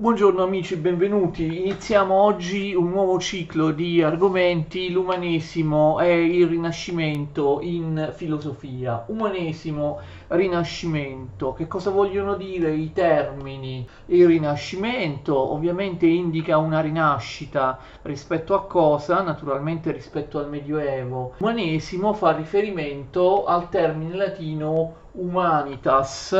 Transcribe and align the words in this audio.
Buongiorno 0.00 0.44
amici, 0.44 0.76
benvenuti. 0.76 1.58
Iniziamo 1.58 2.14
oggi 2.14 2.72
un 2.72 2.88
nuovo 2.88 3.18
ciclo 3.18 3.72
di 3.72 4.00
argomenti, 4.00 4.92
l'umanesimo 4.92 5.98
e 5.98 6.24
il 6.24 6.46
rinascimento 6.46 7.58
in 7.62 8.12
filosofia. 8.14 9.02
Umanesimo, 9.08 9.98
rinascimento, 10.28 11.52
che 11.52 11.66
cosa 11.66 11.90
vogliono 11.90 12.36
dire 12.36 12.72
i 12.74 12.92
termini? 12.92 13.84
Il 14.06 14.28
rinascimento 14.28 15.36
ovviamente 15.36 16.06
indica 16.06 16.58
una 16.58 16.80
rinascita 16.80 17.80
rispetto 18.02 18.54
a 18.54 18.66
cosa? 18.66 19.20
Naturalmente 19.22 19.90
rispetto 19.90 20.38
al 20.38 20.48
Medioevo. 20.48 21.34
Umanesimo 21.38 22.12
fa 22.12 22.36
riferimento 22.36 23.46
al 23.46 23.68
termine 23.68 24.14
latino 24.14 25.06
humanitas 25.12 26.32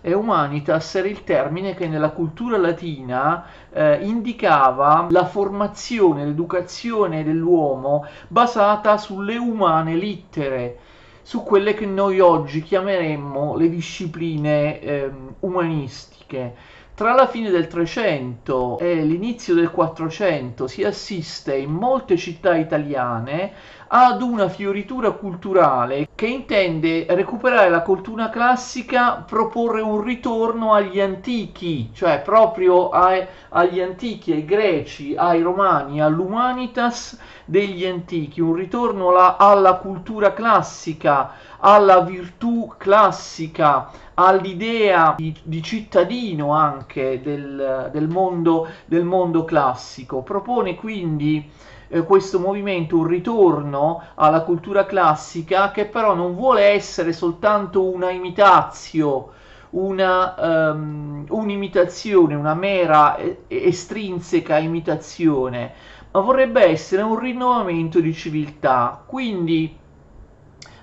e 0.00 0.12
humanitas 0.12 0.94
era 0.94 1.08
il 1.08 1.24
termine 1.24 1.74
che 1.74 1.88
nella 1.88 2.10
cultura 2.10 2.56
latina 2.56 3.44
eh, 3.72 4.04
indicava 4.04 5.06
la 5.10 5.24
formazione, 5.24 6.24
l'educazione 6.24 7.24
dell'uomo 7.24 8.06
basata 8.28 8.96
sulle 8.98 9.36
umane 9.36 9.94
littere, 9.94 10.78
su 11.22 11.42
quelle 11.42 11.74
che 11.74 11.86
noi 11.86 12.20
oggi 12.20 12.62
chiameremmo 12.62 13.56
le 13.56 13.68
discipline 13.68 14.80
eh, 14.80 15.10
umanistiche. 15.40 16.54
Tra 16.96 17.12
la 17.12 17.26
fine 17.26 17.50
del 17.50 17.66
300 17.66 18.78
e 18.78 19.02
l'inizio 19.04 19.52
del 19.52 19.70
400 19.70 20.66
si 20.66 20.82
assiste 20.82 21.54
in 21.54 21.70
molte 21.70 22.16
città 22.16 22.56
italiane 22.56 23.52
ad 23.88 24.22
una 24.22 24.48
fioritura 24.48 25.10
culturale 25.10 26.08
che 26.14 26.26
intende 26.26 27.04
recuperare 27.10 27.68
la 27.68 27.82
cultura 27.82 28.30
classica, 28.30 29.22
proporre 29.26 29.82
un 29.82 30.00
ritorno 30.02 30.72
agli 30.72 30.98
antichi, 30.98 31.90
cioè 31.92 32.22
proprio 32.22 32.88
ai, 32.88 33.26
agli 33.50 33.82
antichi, 33.82 34.32
ai 34.32 34.46
greci, 34.46 35.14
ai 35.14 35.42
romani, 35.42 36.00
all'humanitas 36.00 37.20
degli 37.44 37.84
antichi, 37.84 38.40
un 38.40 38.54
ritorno 38.54 39.10
alla, 39.10 39.36
alla 39.36 39.74
cultura 39.74 40.32
classica, 40.32 41.32
alla 41.58 42.00
virtù 42.00 42.72
classica, 42.78 43.90
all'idea 44.18 45.14
di, 45.16 45.34
di 45.42 45.62
cittadino 45.62 46.52
anche 46.52 47.20
del, 47.22 47.90
del, 47.92 48.08
mondo, 48.08 48.68
del 48.84 49.04
mondo 49.04 49.44
classico. 49.44 50.22
Propone 50.22 50.74
quindi 50.74 51.50
eh, 51.88 52.02
questo 52.02 52.38
movimento 52.38 52.98
un 52.98 53.06
ritorno 53.06 54.02
alla 54.14 54.42
cultura 54.42 54.86
classica 54.86 55.70
che 55.70 55.86
però 55.86 56.14
non 56.14 56.34
vuole 56.34 56.64
essere 56.64 57.12
soltanto 57.12 57.82
una 57.82 58.10
imitazio 58.10 59.32
una, 59.70 60.70
um, 60.72 61.24
un'imitazione, 61.28 62.34
una 62.34 62.54
mera 62.54 63.16
estrinseca 63.46 64.58
imitazione, 64.58 65.72
ma 66.12 66.20
vorrebbe 66.20 66.64
essere 66.64 67.02
un 67.02 67.18
rinnovamento 67.18 68.00
di 68.00 68.14
civiltà. 68.14 69.02
Quindi 69.04 69.76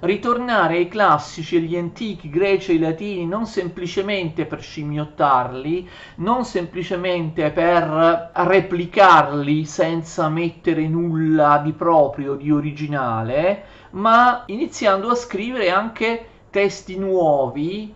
ritornare 0.04 0.76
ai 0.76 0.88
classici, 0.88 1.58
agli 1.58 1.78
antichi 1.78 2.30
greci 2.30 2.76
e 2.76 2.80
latini, 2.80 3.26
non 3.26 3.46
semplicemente 3.46 4.46
per 4.46 4.62
scimmiottarli, 4.62 5.90
non 6.16 6.44
semplicemente 6.44 7.52
per 7.52 8.32
replicarli 8.34 9.64
senza 9.66 10.28
mettere 10.28 10.88
nulla 10.88 11.62
di 11.64 11.72
proprio, 11.72 12.36
di 12.36 12.52
originale, 12.52 13.64
ma 13.92 14.44
iniziando 14.48 15.10
a 15.10 15.16
scrivere 15.16 15.70
anche 15.70 16.26
testi 16.50 16.98
nuovi 16.98 17.94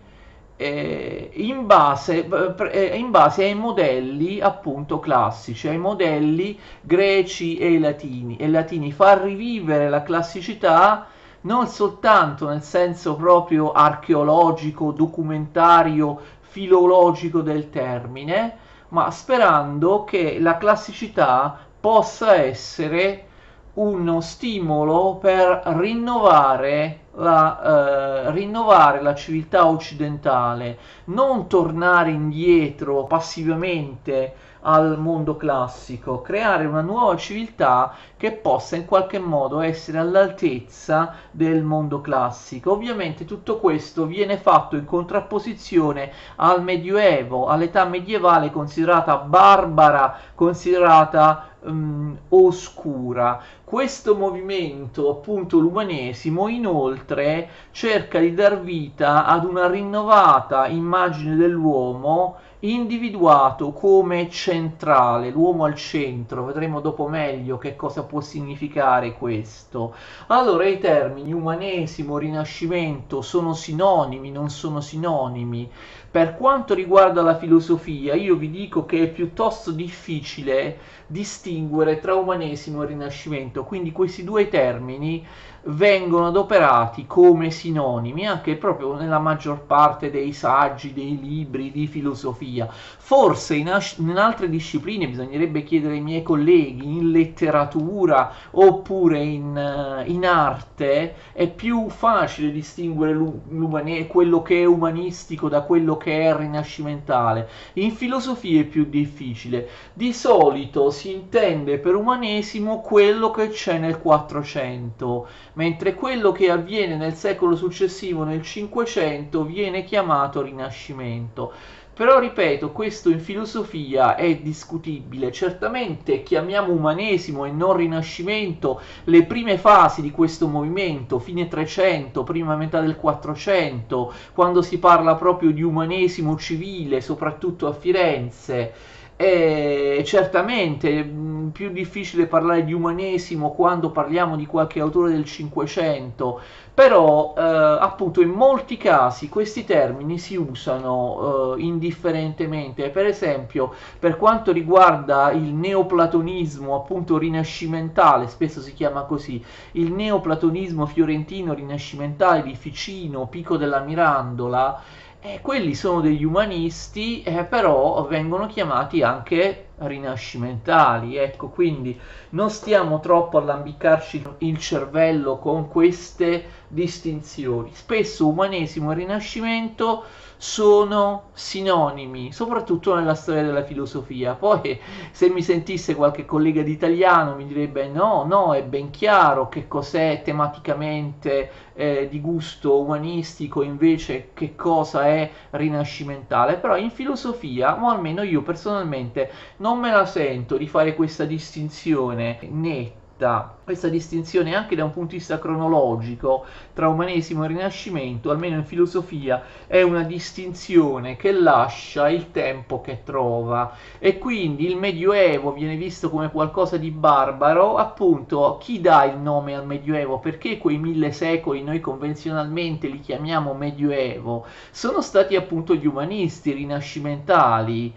eh, 0.56 1.30
in, 1.34 1.66
base, 1.66 2.26
eh, 2.70 2.96
in, 2.96 3.10
base, 3.10 3.44
ai 3.44 3.54
modelli 3.54 4.40
appunto 4.40 4.98
classici, 4.98 5.68
ai 5.68 5.78
modelli 5.78 6.58
greci 6.80 7.58
e 7.58 7.78
latini, 7.78 8.36
e 8.36 8.48
latini, 8.48 8.92
far 8.92 9.20
rivivere 9.20 9.90
la 9.90 10.02
classicità 10.02 11.06
non 11.42 11.66
soltanto 11.66 12.48
nel 12.48 12.62
senso 12.62 13.14
proprio 13.14 13.72
archeologico, 13.72 14.92
documentario, 14.92 16.20
filologico 16.40 17.40
del 17.40 17.70
termine, 17.70 18.56
ma 18.88 19.10
sperando 19.10 20.04
che 20.04 20.38
la 20.40 20.56
classicità 20.56 21.56
possa 21.80 22.34
essere 22.34 23.26
uno 23.74 24.20
stimolo 24.20 25.16
per 25.20 25.62
rinnovare 25.76 27.00
la, 27.14 28.24
eh, 28.26 28.30
rinnovare 28.32 29.00
la 29.02 29.14
civiltà 29.14 29.66
occidentale, 29.66 30.78
non 31.06 31.46
tornare 31.46 32.10
indietro 32.10 33.04
passivamente 33.04 34.34
al 34.62 34.98
mondo 34.98 35.36
classico, 35.36 36.20
creare 36.20 36.66
una 36.66 36.80
nuova 36.80 37.16
civiltà 37.16 37.94
che 38.16 38.32
possa 38.32 38.76
in 38.76 38.84
qualche 38.84 39.18
modo 39.18 39.60
essere 39.60 39.98
all'altezza 39.98 41.14
del 41.30 41.62
mondo 41.62 42.00
classico. 42.00 42.72
Ovviamente 42.72 43.24
tutto 43.24 43.58
questo 43.58 44.06
viene 44.06 44.36
fatto 44.36 44.76
in 44.76 44.84
contrapposizione 44.84 46.10
al 46.36 46.62
Medioevo, 46.62 47.46
all'età 47.46 47.84
medievale 47.84 48.50
considerata 48.50 49.16
barbara, 49.16 50.16
considerata 50.34 51.48
um, 51.60 52.16
oscura. 52.30 53.40
Questo 53.64 54.16
movimento, 54.16 55.10
appunto 55.10 55.58
l'umanesimo, 55.58 56.48
inoltre 56.48 57.48
cerca 57.70 58.18
di 58.18 58.34
dar 58.34 58.60
vita 58.60 59.26
ad 59.26 59.44
una 59.44 59.68
rinnovata 59.68 60.66
immagine 60.66 61.36
dell'uomo 61.36 62.36
individuato 62.60 63.72
come 63.72 64.28
centrale, 64.30 65.30
l'uomo 65.30 65.64
al 65.64 65.76
centro, 65.76 66.44
vedremo 66.44 66.80
dopo 66.80 67.06
meglio 67.06 67.56
che 67.56 67.76
cosa 67.76 68.02
può 68.02 68.20
significare 68.20 69.12
questo. 69.12 69.94
Allora 70.28 70.66
i 70.66 70.78
termini 70.78 71.32
umanesimo, 71.32 72.18
rinascimento 72.18 73.22
sono 73.22 73.54
sinonimi, 73.54 74.30
non 74.30 74.50
sono 74.50 74.80
sinonimi. 74.80 75.70
Per 76.10 76.36
quanto 76.36 76.72
riguarda 76.72 77.20
la 77.20 77.36
filosofia, 77.36 78.14
io 78.14 78.34
vi 78.36 78.50
dico 78.50 78.86
che 78.86 79.02
è 79.02 79.08
piuttosto 79.08 79.70
difficile 79.72 80.78
distinguere 81.06 82.00
tra 82.00 82.14
umanesimo 82.14 82.82
e 82.82 82.86
rinascimento, 82.86 83.64
quindi 83.64 83.92
questi 83.92 84.24
due 84.24 84.48
termini 84.48 85.24
vengono 85.64 86.28
adoperati 86.28 87.04
come 87.06 87.50
sinonimi 87.50 88.26
anche 88.26 88.56
proprio 88.56 88.94
nella 88.94 89.18
maggior 89.18 89.60
parte 89.66 90.10
dei 90.10 90.32
saggi, 90.32 90.94
dei 90.94 91.18
libri 91.20 91.70
di 91.70 91.86
filosofia. 91.86 92.68
Forse 92.70 93.54
in, 93.56 93.68
as- 93.70 93.96
in 93.98 94.16
altre 94.16 94.48
discipline 94.48 95.08
bisognerebbe 95.08 95.62
chiedere 95.62 95.94
ai 95.94 96.00
miei 96.00 96.22
colleghi, 96.22 96.84
in 96.84 97.10
letteratura 97.10 98.32
oppure 98.52 99.22
in, 99.22 100.02
uh, 100.04 100.10
in 100.10 100.24
arte, 100.24 101.14
è 101.32 101.48
più 101.48 101.90
facile 101.90 102.50
distinguere 102.50 103.12
l'umane- 103.12 104.06
quello 104.06 104.40
che 104.40 104.62
è 104.62 104.64
umanistico 104.64 105.48
da 105.48 105.62
quello 105.62 105.96
che 105.98 106.22
è 106.22 106.34
rinascimentale. 106.34 107.48
In 107.74 107.90
filosofia 107.92 108.62
è 108.62 108.64
più 108.64 108.86
difficile. 108.88 109.68
Di 109.92 110.14
solito 110.14 110.90
si 110.90 111.12
intende 111.12 111.78
per 111.78 111.94
umanesimo 111.94 112.80
quello 112.80 113.30
che 113.30 113.50
c'è 113.50 113.76
nel 113.76 113.98
400 113.98 115.28
mentre 115.54 115.94
quello 115.94 116.32
che 116.32 116.50
avviene 116.50 116.96
nel 116.96 117.14
secolo 117.14 117.54
successivo, 117.56 118.24
nel 118.24 118.42
Cinquecento, 118.42 119.44
viene 119.44 119.84
chiamato 119.84 120.40
Rinascimento. 120.40 121.52
Però 121.98 122.20
ripeto, 122.20 122.70
questo 122.70 123.10
in 123.10 123.18
filosofia 123.18 124.14
è 124.14 124.36
discutibile. 124.36 125.32
Certamente 125.32 126.22
chiamiamo 126.22 126.72
umanesimo 126.72 127.44
e 127.44 127.50
non 127.50 127.74
rinascimento 127.74 128.80
le 129.02 129.24
prime 129.24 129.58
fasi 129.58 130.00
di 130.00 130.12
questo 130.12 130.46
movimento, 130.46 131.18
fine 131.18 131.48
300, 131.48 132.22
prima 132.22 132.54
metà 132.54 132.80
del 132.80 132.94
400, 132.94 134.12
quando 134.32 134.62
si 134.62 134.78
parla 134.78 135.16
proprio 135.16 135.50
di 135.50 135.62
umanesimo 135.62 136.36
civile, 136.36 137.00
soprattutto 137.00 137.66
a 137.66 137.72
Firenze. 137.72 138.72
È 139.20 140.00
certamente 140.04 141.02
mh, 141.02 141.50
più 141.52 141.70
difficile 141.70 142.26
parlare 142.26 142.64
di 142.64 142.72
umanesimo 142.72 143.50
quando 143.50 143.90
parliamo 143.90 144.36
di 144.36 144.46
qualche 144.46 144.78
autore 144.78 145.10
del 145.10 145.24
Cinquecento, 145.24 146.40
però 146.72 147.34
eh, 147.36 147.42
appunto 147.42 148.20
in 148.20 148.28
molti 148.28 148.76
casi 148.76 149.28
questi 149.28 149.64
termini 149.64 150.18
si 150.18 150.36
usano 150.36 151.56
eh, 151.56 151.62
indifferentemente. 151.62 152.90
Per 152.90 153.06
esempio, 153.06 153.72
per 153.98 154.16
quanto 154.16 154.52
riguarda 154.52 155.32
il 155.32 155.52
neoplatonismo 155.52 156.76
appunto 156.76 157.18
rinascimentale, 157.18 158.28
spesso 158.28 158.60
si 158.60 158.72
chiama 158.72 159.02
così, 159.02 159.44
il 159.72 159.92
neoplatonismo 159.92 160.86
fiorentino 160.86 161.54
rinascimentale 161.54 162.42
di 162.44 162.54
Ficino, 162.54 163.26
Pico 163.26 163.56
della 163.56 163.80
Mirandola, 163.80 164.80
eh, 165.20 165.40
quelli 165.42 165.74
sono 165.74 166.00
degli 166.00 166.24
umanisti, 166.24 167.22
eh, 167.22 167.44
però 167.44 168.06
vengono 168.06 168.46
chiamati 168.46 169.02
anche 169.02 169.70
rinascimentali. 169.78 171.16
Ecco, 171.16 171.48
quindi 171.48 171.98
non 172.30 172.50
stiamo 172.50 173.00
troppo 173.00 173.38
a 173.38 173.42
lambicarci 173.42 174.22
il 174.38 174.58
cervello 174.58 175.38
con 175.38 175.68
queste 175.68 176.66
distinzioni. 176.68 177.70
Spesso 177.72 178.28
umanesimo 178.28 178.92
e 178.92 178.94
rinascimento 178.94 180.04
sono 180.40 181.30
sinonimi, 181.32 182.32
soprattutto 182.32 182.94
nella 182.94 183.14
storia 183.14 183.42
della 183.42 183.64
filosofia. 183.64 184.34
Poi 184.34 184.78
se 185.10 185.28
mi 185.30 185.42
sentisse 185.42 185.96
qualche 185.96 186.24
collega 186.24 186.62
di 186.62 186.70
italiano 186.70 187.34
mi 187.34 187.46
direbbe 187.46 187.88
no, 187.88 188.24
no, 188.24 188.54
è 188.54 188.62
ben 188.62 188.90
chiaro 188.90 189.48
che 189.48 189.66
cos'è 189.66 190.22
tematicamente 190.24 191.50
eh, 191.74 192.08
di 192.08 192.20
gusto 192.20 192.80
umanistico, 192.80 193.62
invece 193.62 194.30
che 194.32 194.54
cosa 194.54 195.06
è 195.06 195.28
rinascimentale, 195.50 196.56
però 196.56 196.76
in 196.76 196.90
filosofia, 196.90 197.82
o 197.82 197.88
almeno 197.88 198.22
io 198.22 198.42
personalmente, 198.42 199.30
non 199.56 199.78
me 199.80 199.90
la 199.90 200.06
sento 200.06 200.56
di 200.56 200.68
fare 200.68 200.94
questa 200.94 201.24
distinzione 201.24 202.38
netta 202.42 203.07
netta 203.18 203.56
questa 203.64 203.88
distinzione 203.88 204.54
anche 204.54 204.74
da 204.74 204.84
un 204.84 204.92
punto 204.92 205.10
di 205.10 205.18
vista 205.18 205.38
cronologico 205.38 206.46
tra 206.72 206.88
umanesimo 206.88 207.44
e 207.44 207.48
rinascimento, 207.48 208.30
almeno 208.30 208.56
in 208.56 208.64
filosofia, 208.64 209.42
è 209.66 209.82
una 209.82 210.04
distinzione 210.04 211.16
che 211.16 211.32
lascia 211.32 212.08
il 212.08 212.30
tempo 212.30 212.80
che 212.80 213.02
trova 213.04 213.74
e 213.98 214.16
quindi 214.16 214.64
il 214.64 214.76
Medioevo 214.76 215.52
viene 215.52 215.76
visto 215.76 216.08
come 216.08 216.30
qualcosa 216.30 216.78
di 216.78 216.90
barbaro, 216.90 217.76
appunto 217.76 218.56
chi 218.58 218.80
dà 218.80 219.04
il 219.04 219.18
nome 219.18 219.54
al 219.54 219.66
Medioevo? 219.66 220.18
Perché 220.18 220.56
quei 220.56 220.78
mille 220.78 221.12
secoli 221.12 221.62
noi 221.62 221.80
convenzionalmente 221.80 222.86
li 222.86 223.00
chiamiamo 223.00 223.52
Medioevo? 223.52 224.46
Sono 224.70 225.02
stati 225.02 225.36
appunto 225.36 225.74
gli 225.74 225.86
umanisti 225.86 226.52
rinascimentali 226.52 227.92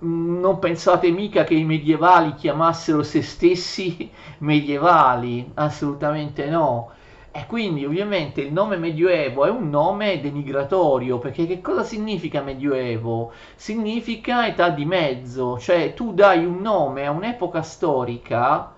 non 0.00 0.58
pensate 0.58 1.10
mica 1.10 1.44
che 1.44 1.54
i 1.54 1.64
medievali 1.64 2.34
chiamassero 2.34 3.02
se 3.02 3.22
stessi 3.22 4.10
medievali, 4.38 5.50
assolutamente 5.54 6.48
no. 6.48 6.90
E 7.32 7.46
quindi 7.46 7.84
ovviamente 7.84 8.40
il 8.40 8.52
nome 8.52 8.76
Medioevo 8.76 9.44
è 9.44 9.50
un 9.50 9.70
nome 9.70 10.20
denigratorio, 10.20 11.18
perché 11.18 11.46
che 11.46 11.60
cosa 11.60 11.84
significa 11.84 12.42
Medioevo? 12.42 13.32
Significa 13.54 14.46
età 14.46 14.70
di 14.70 14.84
mezzo, 14.84 15.58
cioè 15.58 15.94
tu 15.94 16.12
dai 16.12 16.44
un 16.44 16.60
nome 16.60 17.06
a 17.06 17.10
un'epoca 17.10 17.62
storica 17.62 18.72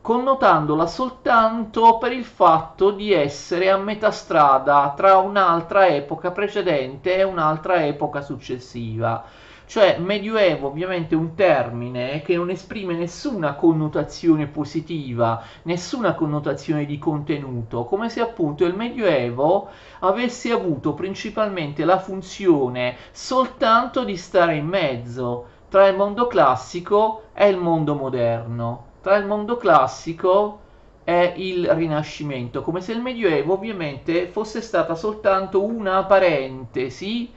connotandola 0.00 0.86
soltanto 0.86 1.98
per 1.98 2.12
il 2.12 2.24
fatto 2.24 2.92
di 2.92 3.12
essere 3.12 3.68
a 3.70 3.76
metà 3.76 4.10
strada 4.10 4.94
tra 4.96 5.18
un'altra 5.18 5.88
epoca 5.88 6.30
precedente 6.30 7.16
e 7.16 7.24
un'altra 7.24 7.84
epoca 7.84 8.22
successiva. 8.22 9.24
Cioè, 9.68 9.98
medioevo 9.98 10.68
ovviamente 10.68 11.14
è 11.14 11.18
un 11.18 11.34
termine 11.34 12.22
che 12.22 12.34
non 12.36 12.48
esprime 12.48 12.94
nessuna 12.94 13.52
connotazione 13.54 14.46
positiva, 14.46 15.42
nessuna 15.64 16.14
connotazione 16.14 16.86
di 16.86 16.96
contenuto, 16.96 17.84
come 17.84 18.08
se 18.08 18.22
appunto 18.22 18.64
il 18.64 18.74
medioevo 18.74 19.68
avesse 19.98 20.52
avuto 20.52 20.94
principalmente 20.94 21.84
la 21.84 21.98
funzione 21.98 22.96
soltanto 23.10 24.04
di 24.04 24.16
stare 24.16 24.56
in 24.56 24.64
mezzo 24.64 25.46
tra 25.68 25.86
il 25.86 25.96
mondo 25.96 26.26
classico 26.28 27.24
e 27.34 27.48
il 27.50 27.58
mondo 27.58 27.94
moderno, 27.94 28.84
tra 29.02 29.16
il 29.16 29.26
mondo 29.26 29.58
classico 29.58 30.60
e 31.04 31.34
il 31.36 31.68
Rinascimento, 31.68 32.62
come 32.62 32.80
se 32.80 32.92
il 32.92 33.02
Medioevo 33.02 33.52
ovviamente 33.52 34.28
fosse 34.28 34.62
stata 34.62 34.94
soltanto 34.94 35.62
una 35.62 36.04
parentesi 36.04 37.30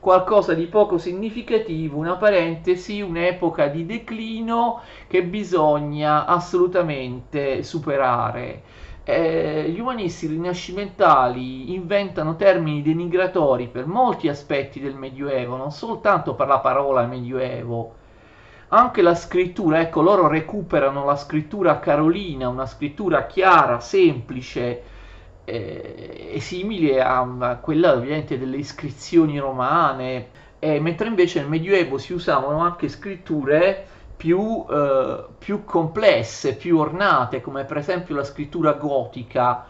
qualcosa 0.00 0.54
di 0.54 0.66
poco 0.66 0.96
significativo, 0.96 1.98
una 1.98 2.16
parentesi, 2.16 3.00
un'epoca 3.00 3.66
di 3.66 3.84
declino 3.84 4.80
che 5.08 5.24
bisogna 5.24 6.24
assolutamente 6.24 7.62
superare. 7.62 8.62
Eh, 9.04 9.70
gli 9.70 9.80
umanisti 9.80 10.26
rinascimentali 10.26 11.72
inventano 11.72 12.36
termini 12.36 12.82
denigratori 12.82 13.68
per 13.68 13.86
molti 13.86 14.28
aspetti 14.28 14.80
del 14.80 14.94
Medioevo, 14.94 15.56
non 15.56 15.72
soltanto 15.72 16.34
per 16.34 16.46
la 16.46 16.58
parola 16.58 17.06
Medioevo. 17.06 17.94
Anche 18.68 19.00
la 19.00 19.14
scrittura, 19.14 19.80
ecco, 19.80 20.02
loro 20.02 20.28
recuperano 20.28 21.06
la 21.06 21.16
scrittura 21.16 21.78
carolina, 21.78 22.50
una 22.50 22.66
scrittura 22.66 23.26
chiara, 23.26 23.80
semplice, 23.80 24.82
eh, 25.48 26.30
è 26.34 26.38
simile 26.38 27.00
a, 27.00 27.58
quella 27.60 27.94
ovviamente 27.94 28.38
delle 28.38 28.58
iscrizioni 28.58 29.38
romane, 29.38 30.28
eh, 30.58 30.78
mentre 30.80 31.08
invece 31.08 31.40
nel 31.40 31.48
Medioevo 31.48 31.98
si 31.98 32.12
usavano 32.12 32.58
anche 32.58 32.88
scritture 32.88 33.86
più, 34.16 34.64
eh, 34.68 35.24
più 35.38 35.64
complesse, 35.64 36.54
più 36.54 36.78
ornate, 36.78 37.40
come 37.40 37.64
per 37.64 37.78
esempio 37.78 38.14
la 38.14 38.24
scrittura 38.24 38.72
gotica 38.72 39.64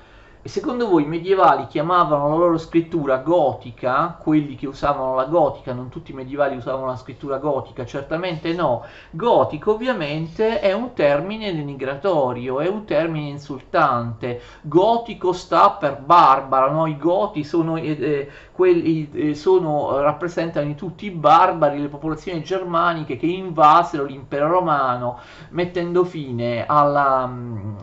e 0.49 0.51
secondo 0.51 0.89
voi 0.89 1.03
i 1.03 1.07
medievali 1.07 1.67
chiamavano 1.67 2.31
la 2.31 2.35
loro 2.37 2.57
scrittura 2.57 3.19
gotica, 3.19 4.17
quelli 4.19 4.57
che 4.57 4.67
usavano 4.67 5.15
la 5.15 5.27
gotica, 5.27 5.75
non 5.75 5.91
tutti 5.91 6.13
i 6.13 6.15
medievali 6.15 6.57
usavano 6.57 6.87
la 6.87 6.97
scrittura 6.97 7.37
gotica, 7.37 7.85
certamente 7.85 8.55
no. 8.55 8.83
Gotico 9.11 9.75
ovviamente 9.75 10.61
è 10.61 10.73
un 10.73 10.95
termine 10.95 11.55
denigratorio, 11.55 12.61
è 12.61 12.67
un 12.67 12.87
termine 12.87 13.29
insultante. 13.29 14.41
Gotico 14.63 15.33
sta 15.35 15.73
per 15.73 16.01
barbaro, 16.01 16.73
no? 16.73 16.87
i 16.87 16.97
goti 16.97 17.45
sono, 17.45 17.77
eh, 17.77 17.91
eh 17.91 18.31
quelli, 18.53 19.09
eh, 19.13 19.35
sono, 19.35 20.01
rappresentano 20.01 20.75
tutti 20.75 21.05
i 21.05 21.11
barbari, 21.11 21.79
le 21.79 21.89
popolazioni 21.89 22.43
germaniche 22.43 23.17
che 23.19 23.27
invasero 23.27 24.05
l'impero 24.05 24.49
romano, 24.49 25.19
mettendo 25.51 26.05
fine 26.05 26.65
alla, 26.67 27.31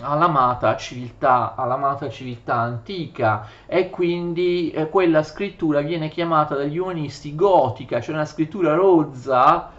all'amata 0.02 0.76
civiltà, 0.76 1.54
all'amata 1.56 2.10
civiltà 2.10 2.55
antica 2.60 3.48
e 3.66 3.90
quindi 3.90 4.72
eh, 4.72 4.90
quella 4.90 5.24
scrittura 5.24 5.81
viene 5.81 6.10
chiamata 6.10 6.56
dagli 6.56 6.78
umanisti 6.78 7.36
gotica, 7.36 8.02
cioè 8.02 8.16
una 8.16 8.25
scrittura 8.25 8.74
rozza, 8.74 9.72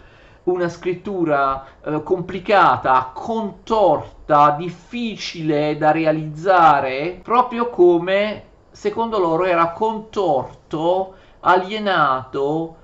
una 0.43 0.69
scrittura 0.69 1.65
eh, 1.83 2.03
complicata, 2.03 3.11
contorta, 3.13 4.55
difficile 4.57 5.77
da 5.77 5.91
realizzare, 5.91 7.19
proprio 7.21 7.69
come 7.69 8.43
secondo 8.71 9.19
loro 9.19 9.45
era 9.45 9.71
contorto, 9.71 11.15
alienato, 11.41 12.75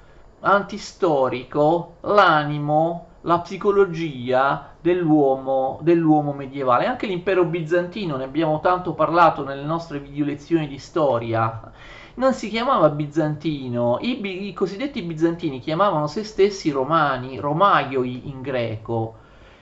antistorico 0.42 1.96
l'animo 2.02 3.08
la 3.24 3.40
psicologia 3.40 4.70
dell'uomo, 4.80 5.80
dell'uomo 5.82 6.34
medievale. 6.34 6.86
Anche 6.86 7.08
l'impero 7.08 7.46
bizantino, 7.46 8.16
ne 8.16 8.24
abbiamo 8.24 8.60
tanto 8.60 8.94
parlato 8.94 9.44
nelle 9.44 9.64
nostre 9.64 10.00
video 10.00 10.26
lezioni 10.26 10.68
di 10.68 10.78
storia, 10.78 11.72
non 12.16 12.34
si 12.34 12.50
chiamava 12.50 12.90
bizantino, 12.90 13.98
i, 14.02 14.48
i 14.48 14.54
cosiddetti 14.54 15.02
bizantini 15.02 15.60
chiamavano 15.60 16.08
se 16.08 16.24
stessi 16.24 16.70
romani, 16.70 17.40
romaioi 17.40 18.30
in 18.30 18.42
greco. 18.42 19.16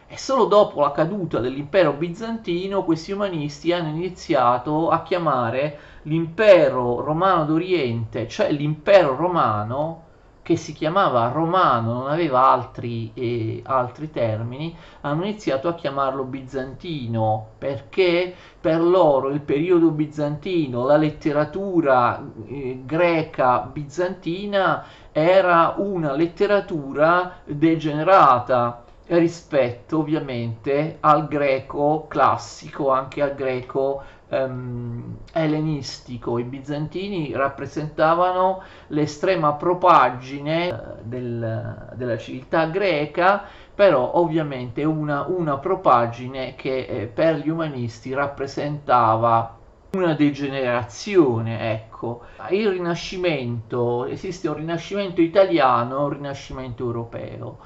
E 0.08 0.18
solo 0.18 0.44
dopo 0.46 0.82
la 0.82 0.92
caduta 0.92 1.40
dell'impero 1.40 1.94
bizantino 1.94 2.84
questi 2.84 3.14
umanisti 3.14 3.72
hanno 3.72 3.88
iniziato 3.88 4.90
a 4.90 5.04
chiamare 5.04 5.80
l'impero 6.04 7.00
romano 7.00 7.46
d'Oriente, 7.46 8.28
cioè 8.28 8.52
l'impero 8.52 9.16
romano, 9.16 10.04
che 10.44 10.56
si 10.56 10.74
chiamava 10.74 11.30
romano, 11.30 11.94
non 11.94 12.10
aveva 12.10 12.50
altri, 12.50 13.12
eh, 13.14 13.62
altri, 13.66 14.10
termini, 14.10 14.76
hanno 15.02 15.26
iniziato 15.26 15.68
a 15.68 15.76
chiamarlo 15.76 16.24
bizantino 16.24 17.50
perché? 17.58 18.34
Per 18.60 18.82
loro 18.82 19.30
il 19.30 19.42
periodo 19.42 19.90
bizantino, 19.90 20.86
la 20.86 20.98
letteratura 20.98 22.24
eh, 22.48 22.82
greca 22.86 23.60
bizantina 23.62 24.84
era 25.12 25.76
una 25.78 26.14
letteratura 26.14 27.38
degenerata 27.44 28.84
rispetto 29.08 30.00
ovviamente 30.00 30.98
al 31.02 31.28
greco 31.28 32.06
classico, 32.08 32.92
anche 32.92 33.22
al 33.22 33.36
greco 33.36 34.04
um, 34.32 35.18
ellenistico. 35.34 36.38
I 36.40 36.44
bizantini 36.44 37.32
rappresentavano 37.34 38.64
l'estrema 38.88 39.54
propaggine 39.54 40.70
eh, 40.70 40.76
del, 41.04 41.94
della 41.96 42.18
civiltà 42.18 42.66
greca, 42.66 43.44
però 43.74 44.14
ovviamente 44.16 44.84
una, 44.84 45.26
una 45.28 45.58
propaggine 45.58 46.56
che 46.56 46.86
eh, 46.86 47.08
per 47.08 47.36
gli 47.36 47.50
umanisti 47.50 48.14
rappresentava 48.14 49.58
una 49.92 50.14
degenerazione, 50.14 51.74
ecco. 51.74 52.22
Il 52.50 52.70
Rinascimento, 52.70 54.06
esiste 54.06 54.48
un 54.48 54.56
Rinascimento 54.56 55.22
italiano 55.22 56.06
un 56.06 56.10
Rinascimento 56.10 56.84
europeo. 56.86 57.58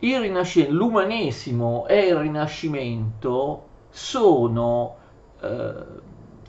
Il 0.00 0.20
Rinascimento, 0.20 0.74
l'umanesimo 0.74 1.86
e 1.86 2.08
il 2.08 2.16
Rinascimento 2.16 3.68
sono 3.88 4.96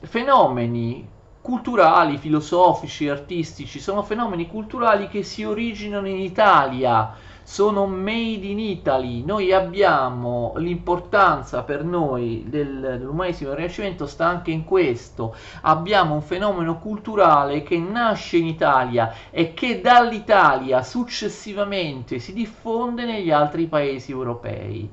fenomeni 0.02 1.08
culturali, 1.40 2.18
filosofici, 2.18 3.08
artistici, 3.08 3.78
sono 3.78 4.02
fenomeni 4.02 4.48
culturali 4.48 5.06
che 5.06 5.22
si 5.22 5.44
originano 5.44 6.08
in 6.08 6.18
Italia, 6.18 7.14
sono 7.44 7.86
made 7.86 8.44
in 8.44 8.58
Italy. 8.58 9.22
Noi 9.24 9.52
abbiamo 9.52 10.54
l'importanza 10.56 11.62
per 11.62 11.84
noi 11.84 12.44
del, 12.48 12.80
dell'umanesimo 12.80 13.50
del 13.50 13.58
Rinascimento 13.58 14.06
sta 14.06 14.26
anche 14.26 14.50
in 14.50 14.64
questo. 14.64 15.36
Abbiamo 15.60 16.14
un 16.14 16.22
fenomeno 16.22 16.80
culturale 16.80 17.62
che 17.62 17.78
nasce 17.78 18.38
in 18.38 18.46
Italia 18.46 19.12
e 19.30 19.54
che 19.54 19.80
dall'Italia 19.80 20.82
successivamente 20.82 22.18
si 22.18 22.32
diffonde 22.32 23.04
negli 23.04 23.30
altri 23.30 23.68
paesi 23.68 24.10
europei. 24.10 24.90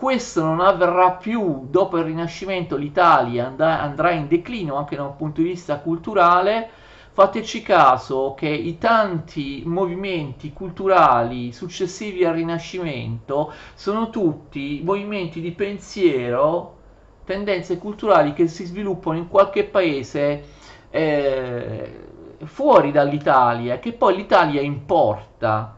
Questo 0.00 0.42
non 0.42 0.60
avverrà 0.60 1.10
più 1.10 1.66
dopo 1.68 1.98
il 1.98 2.04
Rinascimento, 2.04 2.76
l'Italia 2.76 3.54
andrà 3.58 4.12
in 4.12 4.28
declino 4.28 4.76
anche 4.76 4.96
da 4.96 5.02
un 5.02 5.14
punto 5.14 5.42
di 5.42 5.48
vista 5.48 5.78
culturale 5.78 6.70
fateci 7.10 7.60
caso 7.60 8.32
che 8.34 8.48
i 8.48 8.78
tanti 8.78 9.62
movimenti 9.66 10.54
culturali 10.54 11.52
successivi 11.52 12.24
al 12.24 12.32
Rinascimento 12.32 13.52
sono 13.74 14.08
tutti 14.08 14.80
movimenti 14.82 15.42
di 15.42 15.50
pensiero, 15.50 16.78
tendenze 17.26 17.76
culturali 17.76 18.32
che 18.32 18.48
si 18.48 18.64
sviluppano 18.64 19.18
in 19.18 19.28
qualche 19.28 19.64
paese 19.64 20.44
eh, 20.88 22.06
fuori 22.44 22.90
dall'Italia, 22.90 23.78
che 23.78 23.92
poi 23.92 24.16
l'Italia 24.16 24.62
importa. 24.62 25.76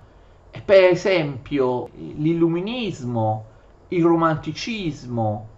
Per 0.64 0.84
esempio 0.84 1.88
l'illuminismo, 1.96 3.46
il 3.94 4.04
romanticismo, 4.04 5.48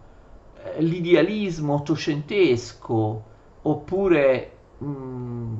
eh, 0.62 0.82
l'idealismo 0.82 1.74
ottocentesco, 1.74 3.22
oppure 3.62 4.54
Mm, 4.82 5.54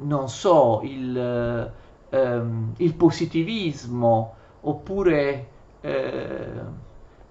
non 0.00 0.28
so, 0.28 0.80
il, 0.84 1.72
ehm, 2.10 2.72
il 2.76 2.94
positivismo 2.94 4.34
oppure 4.60 5.48
eh, 5.80 6.46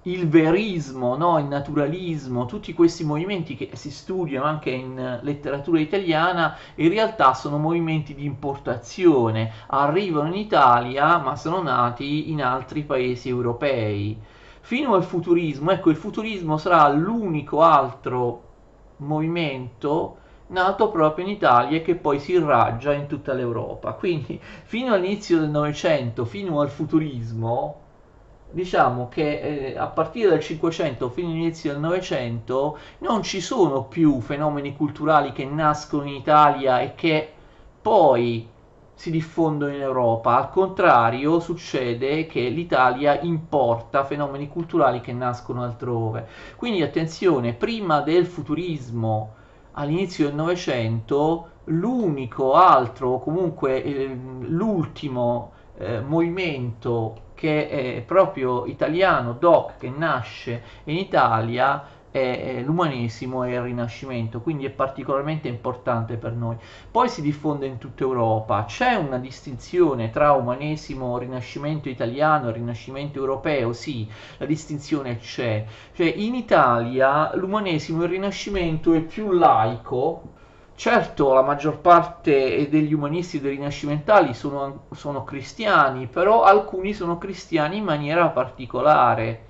il 0.04 0.28
verismo, 0.28 1.16
no? 1.16 1.38
il 1.40 1.46
naturalismo, 1.46 2.46
tutti 2.46 2.74
questi 2.74 3.04
movimenti 3.04 3.56
che 3.56 3.70
si 3.74 3.92
studiano 3.92 4.46
anche 4.46 4.70
in 4.72 5.20
letteratura 5.22 5.80
italiana, 5.80 6.56
in 6.76 6.90
realtà 6.90 7.34
sono 7.34 7.58
movimenti 7.58 8.14
di 8.16 8.26
importazione, 8.26 9.52
arrivano 9.68 10.30
in 10.30 10.36
Italia 10.36 11.18
ma 11.18 11.36
sono 11.36 11.62
nati 11.62 12.32
in 12.32 12.42
altri 12.42 12.84
paesi 12.84 13.30
europei. 13.30 14.18
Fino 14.68 14.96
al 14.96 15.06
futurismo, 15.06 15.72
ecco, 15.72 15.90
il 15.90 15.96
futurismo 15.96 16.58
sarà 16.58 16.90
l'unico 16.90 17.62
altro 17.62 18.42
movimento 18.98 20.18
nato 20.48 20.92
proprio 20.92 21.24
in 21.24 21.32
Italia 21.32 21.78
e 21.78 21.82
che 21.82 21.96
poi 21.96 22.20
si 22.20 22.34
irraggia 22.34 22.92
in 22.92 23.08
tutta 23.08 23.32
l'Europa. 23.32 23.94
Quindi 23.94 24.38
fino 24.42 24.94
all'inizio 24.94 25.40
del 25.40 25.52
Novecento, 25.52 26.26
fino 26.26 26.60
al 26.60 26.70
futurismo, 26.70 27.80
diciamo 28.52 29.08
che 29.08 29.70
eh, 29.70 29.78
a 29.78 29.88
partire 29.88 30.32
dal 30.32 30.42
500 30.42 31.12
fino 31.12 31.30
all'inizio 31.30 31.72
del 31.72 31.80
Novecento 31.80 32.78
non 32.98 33.24
ci 33.24 33.40
sono 33.40 33.86
più 33.86 34.20
fenomeni 34.20 34.76
culturali 34.76 35.32
che 35.32 35.46
nascono 35.46 36.10
in 36.10 36.16
Italia 36.16 36.82
e 36.82 36.94
che 36.94 37.32
poi 37.82 38.50
si 38.98 39.12
diffondono 39.12 39.74
in 39.74 39.82
Europa. 39.82 40.36
Al 40.36 40.50
contrario, 40.50 41.40
succede 41.40 42.26
che 42.26 42.50
l'Italia 42.50 43.20
importa 43.22 44.04
fenomeni 44.04 44.50
culturali 44.50 45.02
che 45.02 45.14
nascono 45.14 45.64
altrove. 45.64 46.28
Quindi 46.56 46.82
attenzione, 46.82 47.54
prima 47.54 48.02
del 48.02 48.26
futurismo 48.26 49.36
all'inizio 49.74 50.26
del 50.26 50.36
Novecento 50.36 51.50
l'unico 51.66 52.54
altro, 52.54 53.20
comunque 53.20 53.84
eh, 53.84 54.18
l'ultimo 54.42 55.52
eh, 55.78 56.00
movimento 56.02 57.26
che 57.36 57.70
è 57.70 58.02
proprio 58.02 58.66
italiano, 58.66 59.34
DOC, 59.34 59.78
che 59.78 59.94
nasce 59.96 60.64
in 60.86 60.98
Italia, 60.98 61.97
è 62.18 62.62
l'umanesimo 62.62 63.44
e 63.44 63.54
il 63.54 63.62
rinascimento, 63.62 64.42
quindi 64.42 64.66
è 64.66 64.70
particolarmente 64.70 65.48
importante 65.48 66.18
per 66.18 66.34
noi. 66.34 66.56
Poi 66.92 67.10
si 67.10 67.22
diffonde 67.22 67.66
in 67.66 67.78
tutta 67.78 68.04
Europa, 68.04 68.66
c'è 68.66 68.96
una 68.96 69.18
distinzione 69.18 70.10
tra 70.10 70.32
umanesimo, 70.32 71.18
rinascimento 71.18 71.90
italiano 71.90 72.50
e 72.50 72.54
rinascimento 72.54 73.20
europeo, 73.20 73.74
sì, 73.74 74.08
la 74.38 74.46
distinzione 74.46 75.18
c'è. 75.20 75.66
Cioè 75.94 76.06
in 76.08 76.36
Italia 76.36 77.36
l'umanesimo 77.36 78.02
e 78.02 78.06
il 78.06 78.12
rinascimento 78.12 78.94
è 78.94 79.02
più 79.02 79.32
laico, 79.32 80.36
Certo, 80.78 81.34
la 81.34 81.42
maggior 81.42 81.80
parte 81.80 82.70
degli 82.70 82.94
umanisti 82.94 83.42
dei 83.42 83.56
rinascimentali 83.56 84.36
sono, 84.36 84.84
sono 84.94 85.24
cristiani, 85.24 86.06
però 86.06 86.44
alcuni 86.44 86.94
sono 86.94 87.18
cristiani 87.18 87.78
in 87.78 87.84
maniera 87.84 88.30
particolare 88.30 89.47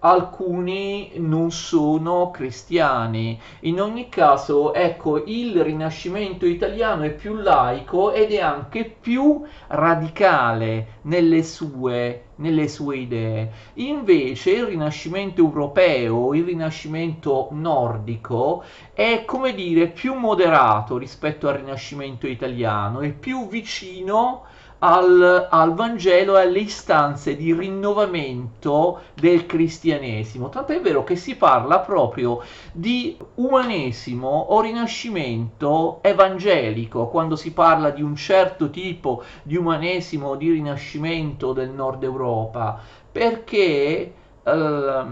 alcuni 0.00 1.12
non 1.16 1.50
sono 1.50 2.30
cristiani. 2.30 3.40
In 3.60 3.80
ogni 3.80 4.08
caso, 4.08 4.74
ecco, 4.74 5.24
il 5.24 5.62
Rinascimento 5.62 6.46
italiano 6.46 7.02
è 7.02 7.10
più 7.10 7.34
laico 7.34 8.12
ed 8.12 8.32
è 8.32 8.40
anche 8.40 8.84
più 8.84 9.42
radicale 9.68 10.98
nelle 11.02 11.42
sue, 11.42 12.24
nelle 12.36 12.68
sue 12.68 12.98
idee. 12.98 13.52
Invece 13.74 14.52
il 14.52 14.66
Rinascimento 14.66 15.40
europeo, 15.40 16.34
il 16.34 16.44
Rinascimento 16.44 17.48
nordico, 17.50 18.62
è 18.92 19.24
come 19.24 19.54
dire 19.54 19.88
più 19.88 20.14
moderato 20.14 20.96
rispetto 20.96 21.48
al 21.48 21.56
Rinascimento 21.56 22.26
italiano, 22.26 23.00
è 23.00 23.10
più 23.10 23.48
vicino 23.48 24.44
al, 24.80 25.48
al, 25.50 25.74
Vangelo 25.74 26.36
e 26.36 26.42
alle 26.42 26.60
istanze 26.60 27.36
di 27.36 27.52
rinnovamento 27.52 29.00
del 29.14 29.46
cristianesimo. 29.46 30.48
Tanto 30.48 30.72
è 30.72 30.80
vero 30.80 31.04
che 31.04 31.16
si 31.16 31.36
parla 31.36 31.80
proprio 31.80 32.40
di 32.72 33.16
umanesimo 33.34 34.28
o 34.28 34.60
rinascimento 34.60 35.98
evangelico 36.02 37.08
quando 37.08 37.36
si 37.36 37.52
parla 37.52 37.90
di 37.90 38.02
un 38.02 38.14
certo 38.14 38.70
tipo 38.70 39.22
di 39.42 39.56
umanesimo 39.56 40.28
o 40.28 40.36
di 40.36 40.50
rinascimento 40.50 41.52
del 41.52 41.70
nord 41.70 42.02
Europa, 42.02 42.80
perché 43.10 44.12
eh, 44.42 45.04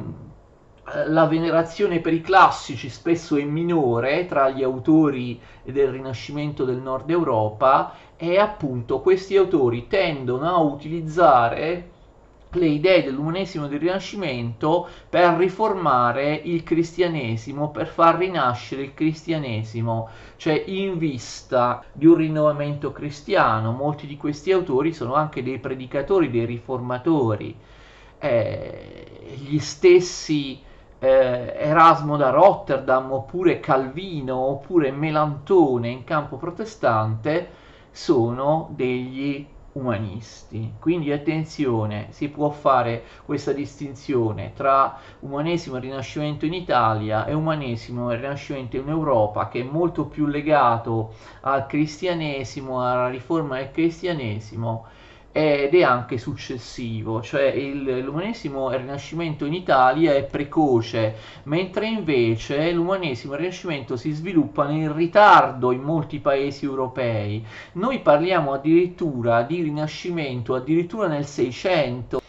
la 1.07 1.27
venerazione 1.27 1.99
per 2.01 2.13
i 2.13 2.21
classici 2.21 2.89
spesso 2.89 3.37
è 3.37 3.43
minore 3.43 4.25
tra 4.27 4.51
gli 4.51 4.63
autori 4.63 5.41
del 5.65 5.89
Rinascimento 5.89 6.65
del 6.65 6.77
Nord 6.77 7.11
Europa 7.11 7.95
e 8.17 8.39
appunto 8.39 9.01
questi 9.01 9.37
autori 9.37 9.89
tendono 9.89 10.49
a 10.49 10.59
utilizzare 10.59 11.91
le 12.51 12.67
idee 12.67 13.03
dell'umanesimo 13.03 13.67
del 13.67 13.81
Rinascimento 13.81 14.89
per 15.11 15.35
riformare 15.35 16.41
il 16.45 16.63
cristianesimo, 16.63 17.71
per 17.71 17.89
far 17.89 18.17
rinascere 18.17 18.83
il 18.83 18.95
cristianesimo, 18.95 20.09
cioè 20.37 20.63
in 20.67 20.99
vista 20.99 21.85
di 21.93 22.07
un 22.07 22.15
rinnovamento 22.15 22.93
cristiano. 22.93 23.73
Molti 23.73 24.07
di 24.07 24.17
questi 24.17 24.53
autori 24.53 24.93
sono 24.93 25.15
anche 25.15 25.43
dei 25.43 25.59
predicatori, 25.59 26.31
dei 26.31 26.47
riformatori. 26.47 27.55
Eh, 28.19 29.35
gli 29.37 29.59
stessi 29.59 30.65
eh, 30.99 31.55
Erasmo 31.57 32.17
da 32.17 32.31
Rotterdam 32.31 33.13
oppure 33.13 33.61
Calvino 33.61 34.37
oppure 34.37 34.91
Melantone 34.91 35.89
in 35.89 36.05
campo 36.05 36.37
protestante 36.37 37.65
sono 37.91 38.69
degli 38.75 39.47
umanisti. 39.77 40.73
Quindi 40.79 41.13
attenzione, 41.13 42.09
si 42.11 42.29
può 42.29 42.51
fare 42.51 43.05
questa 43.25 43.53
distinzione 43.53 44.53
tra 44.55 44.99
umanesimo 45.21 45.77
e 45.77 45.81
rinascimento 45.81 46.47
in 46.47 46.55
Italia 46.55 47.27
e 47.27 47.35
umanesimo 47.35 48.11
e 48.11 48.17
rinascimento 48.17 48.77
in 48.77 48.89
Europa 48.89 49.49
che 49.49 49.61
è 49.61 49.65
molto 49.65 50.07
più 50.07 50.27
legato 50.27 51.15
al 51.43 51.67
cristianesimo, 51.67 52.83
alla 52.83 53.09
riforma 53.09 53.57
del 53.57 53.71
cristianesimo 53.71 54.87
ed 55.37 55.75
è 55.75 55.83
anche 55.83 56.17
successivo, 56.17 57.21
cioè 57.21 57.43
il, 57.43 57.99
l'umanesimo 57.99 58.71
rinascimento 58.71 59.45
in 59.45 59.53
Italia 59.53 60.15
è 60.15 60.25
precoce, 60.25 61.15
mentre 61.43 61.89
invece 61.89 62.73
l'umanesimo 62.73 63.35
e 63.35 63.37
il 63.37 63.41
rinascimento 63.43 63.99
si 63.99 64.13
sviluppano 64.13 64.71
in 64.71 64.95
ritardo 64.95 65.73
in 65.73 65.83
molti 65.83 66.21
paesi 66.21 66.65
europei. 66.65 67.45
Noi 67.73 67.99
parliamo 68.01 68.55
addirittura 68.55 69.43
di 69.43 69.61
rinascimento 69.61 70.55
addirittura 70.55 71.07
nel 71.07 71.27
600 71.27 72.23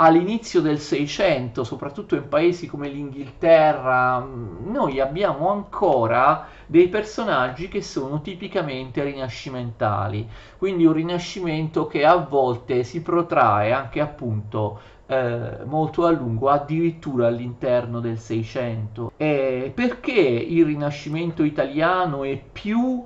all'inizio 0.00 0.60
del 0.60 0.78
Seicento, 0.78 1.64
soprattutto 1.64 2.14
in 2.14 2.28
paesi 2.28 2.66
come 2.66 2.88
l'Inghilterra, 2.88 4.18
noi 4.18 5.00
abbiamo 5.00 5.50
ancora 5.50 6.46
dei 6.66 6.88
personaggi 6.88 7.68
che 7.68 7.82
sono 7.82 8.20
tipicamente 8.20 9.02
rinascimentali, 9.02 10.28
quindi 10.56 10.84
un 10.84 10.92
rinascimento 10.92 11.86
che 11.86 12.04
a 12.04 12.16
volte 12.16 12.84
si 12.84 13.02
protrae 13.02 13.72
anche 13.72 14.00
appunto 14.00 14.80
eh, 15.06 15.64
molto 15.64 16.04
a 16.06 16.10
lungo, 16.10 16.48
addirittura 16.48 17.26
all'interno 17.26 17.98
del 17.98 18.18
Seicento. 18.18 19.12
Perché 19.16 20.12
il 20.12 20.64
Rinascimento 20.64 21.42
italiano 21.42 22.22
è 22.24 22.40
più 22.40 23.04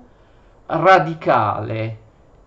radicale, 0.67 2.02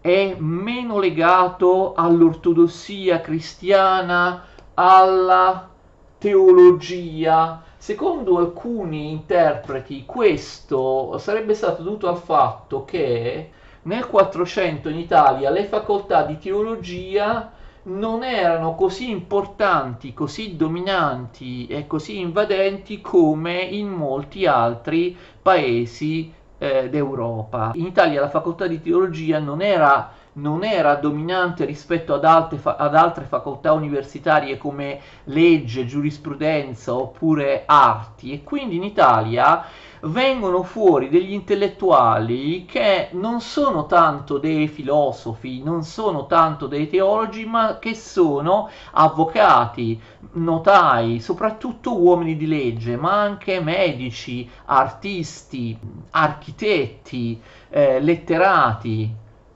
è 0.06 0.36
meno 0.38 1.00
legato 1.00 1.96
all'ortodossia 1.96 3.22
cristiana, 3.22 4.46
alla 4.76 5.68
teologia. 6.20 7.64
Secondo 7.76 8.38
alcuni 8.38 9.10
interpreti 9.10 10.06
questo 10.06 11.18
sarebbe 11.18 11.56
stato 11.56 11.82
dovuto 11.82 12.08
al 12.08 12.20
fatto 12.20 12.86
che 12.86 13.50
nel 13.82 14.06
400 14.06 14.90
in 14.90 15.00
Italia 15.00 15.50
le 15.50 15.64
facoltà 15.66 16.22
di 16.22 16.38
teologia 16.38 17.52
non 17.86 18.24
erano 18.24 18.76
così 18.76 19.10
importanti, 19.10 20.14
così 20.14 20.56
dominanti 20.56 21.66
e 21.66 21.88
così 21.88 22.20
invadenti 22.20 23.02
come 23.02 23.60
in 23.60 23.88
molti 23.88 24.46
altri 24.46 25.18
paesi 25.42 26.32
eh, 26.66 26.90
d'Europa. 26.90 27.72
In 27.76 27.86
Italia 27.86 28.22
la 28.22 28.30
facoltà 28.30 28.68
di 28.68 28.82
teologia 28.82 29.40
non 29.40 29.62
era, 29.62 30.12
non 30.34 30.64
era 30.64 30.96
dominante 30.96 31.66
rispetto 31.66 32.14
ad 32.14 32.26
altre, 32.26 32.58
fa- 32.58 32.76
ad 32.76 32.96
altre 32.96 33.26
facoltà 33.26 33.74
universitarie 33.74 34.58
come 34.58 35.00
legge, 35.26 35.86
giurisprudenza 35.86 36.96
oppure 36.96 37.64
arti 37.66 38.34
e 38.34 38.44
quindi 38.44 38.76
in 38.76 38.84
Italia 38.84 39.64
vengono 40.06 40.64
fuori 40.64 41.10
degli 41.10 41.32
intellettuali 41.34 42.66
che 42.66 43.10
non 43.12 43.42
sono 43.42 43.86
tanto 43.86 44.38
dei 44.38 44.68
filosofi, 44.68 45.64
non 45.64 45.84
sono 45.84 46.28
tanto 46.28 46.68
dei 46.68 46.90
teologi, 46.90 47.46
ma 47.46 47.80
che 47.80 47.96
sono 47.96 48.70
avvocati, 48.92 50.00
notai, 50.34 51.20
soprattutto 51.20 51.98
uomini 51.98 52.36
di 52.36 52.48
legge, 52.48 52.98
ma 52.98 53.22
anche 53.22 53.60
medici, 53.62 54.50
artisti, 54.66 55.78
architetti, 56.12 57.42
eh, 57.70 58.00
letterati, 58.00 59.14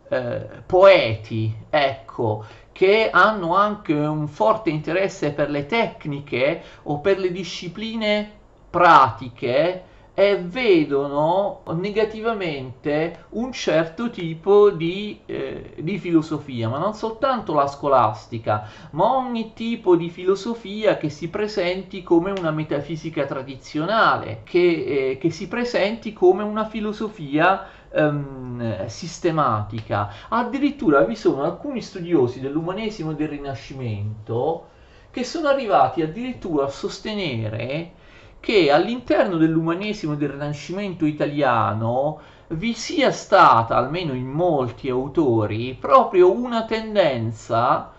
eh, 0.09 0.47
poeti, 0.65 1.55
ecco, 1.69 2.43
che 2.71 3.09
hanno 3.11 3.55
anche 3.55 3.93
un 3.93 4.27
forte 4.27 4.69
interesse 4.69 5.31
per 5.31 5.49
le 5.49 5.65
tecniche 5.65 6.63
o 6.83 6.99
per 6.99 7.19
le 7.19 7.31
discipline 7.31 8.31
pratiche 8.69 9.83
e 10.19 10.35
vedono 10.35 11.61
negativamente 11.75 13.27
un 13.29 13.53
certo 13.53 14.09
tipo 14.09 14.69
di, 14.69 15.21
eh, 15.25 15.75
di, 15.79 15.97
filosofia, 15.97 16.67
ma 16.67 16.77
non 16.77 16.93
soltanto 16.93 17.53
la 17.53 17.67
scolastica, 17.67 18.67
ma 18.91 19.15
ogni 19.15 19.53
tipo 19.53 19.95
di 19.95 20.09
filosofia 20.09 20.97
che 20.97 21.07
si 21.09 21.29
presenti 21.29 22.03
come 22.03 22.31
una 22.31 22.51
metafisica 22.51 23.25
tradizionale, 23.25 24.41
che, 24.43 25.11
eh, 25.11 25.17
che 25.17 25.29
si 25.29 25.47
presenti 25.47 26.11
come 26.11 26.43
una 26.43 26.65
filosofia 26.65 27.69
ehm, 27.89 28.87
sistematica. 28.87 30.11
Addirittura 30.27 31.05
vi 31.05 31.15
sono 31.15 31.43
alcuni 31.43 31.81
studiosi 31.81 32.41
dell'umanesimo 32.41 33.13
del 33.13 33.29
Rinascimento 33.29 34.67
che 35.11 35.23
sono 35.23 35.47
arrivati 35.47 36.01
addirittura 36.01 36.65
a 36.65 36.69
sostenere 36.69 37.93
che 38.39 38.71
all'interno 38.71 39.37
dell'umanesimo 39.37 40.15
del 40.15 40.29
Rinascimento 40.29 41.05
italiano 41.05 42.19
vi 42.49 42.73
sia 42.73 43.11
stata, 43.11 43.75
almeno 43.75 44.13
in 44.13 44.27
molti 44.27 44.89
autori, 44.89 45.75
proprio 45.79 46.31
una 46.31 46.65
tendenza 46.65 47.91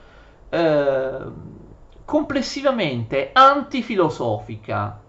eh, 0.48 1.18
complessivamente 2.04 3.30
antifilosofica, 3.32 5.00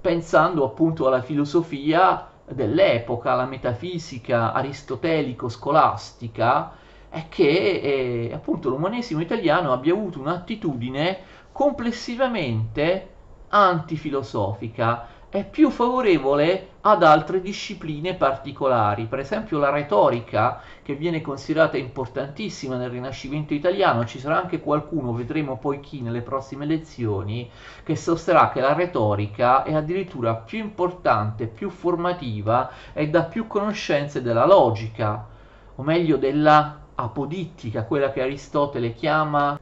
pensando 0.00 0.64
appunto 0.64 1.06
alla 1.06 1.22
filosofia 1.22 2.26
dell'epoca, 2.46 3.34
la 3.34 3.44
metafisica 3.44 4.52
aristotelico-scolastica, 4.52 6.72
è 7.10 7.26
che 7.28 7.48
eh, 7.48 8.30
appunto 8.32 8.70
l'umanesimo 8.70 9.20
italiano 9.20 9.72
abbia 9.72 9.92
avuto 9.92 10.20
un'attitudine 10.20 11.18
complessivamente 11.52 13.16
antifilosofica, 13.48 15.16
è 15.30 15.44
più 15.44 15.68
favorevole 15.68 16.68
ad 16.80 17.02
altre 17.02 17.42
discipline 17.42 18.14
particolari, 18.14 19.04
per 19.04 19.18
esempio 19.18 19.58
la 19.58 19.68
retorica, 19.68 20.62
che 20.82 20.94
viene 20.94 21.20
considerata 21.20 21.76
importantissima 21.76 22.76
nel 22.76 22.88
Rinascimento 22.88 23.52
italiano, 23.52 24.06
ci 24.06 24.18
sarà 24.18 24.40
anche 24.40 24.60
qualcuno, 24.60 25.12
vedremo 25.12 25.58
poi 25.58 25.80
chi 25.80 26.00
nelle 26.00 26.22
prossime 26.22 26.64
lezioni, 26.64 27.50
che 27.82 27.94
sosterrà 27.94 28.48
che 28.48 28.62
la 28.62 28.72
retorica 28.72 29.64
è 29.64 29.74
addirittura 29.74 30.34
più 30.34 30.60
importante, 30.60 31.46
più 31.46 31.68
formativa 31.68 32.70
e 32.94 33.10
dà 33.10 33.24
più 33.24 33.46
conoscenze 33.46 34.22
della 34.22 34.46
logica, 34.46 35.26
o 35.74 35.82
meglio 35.82 36.16
della 36.16 36.86
apodittica, 36.94 37.84
quella 37.84 38.10
che 38.12 38.22
Aristotele 38.22 38.94
chiama 38.94 39.60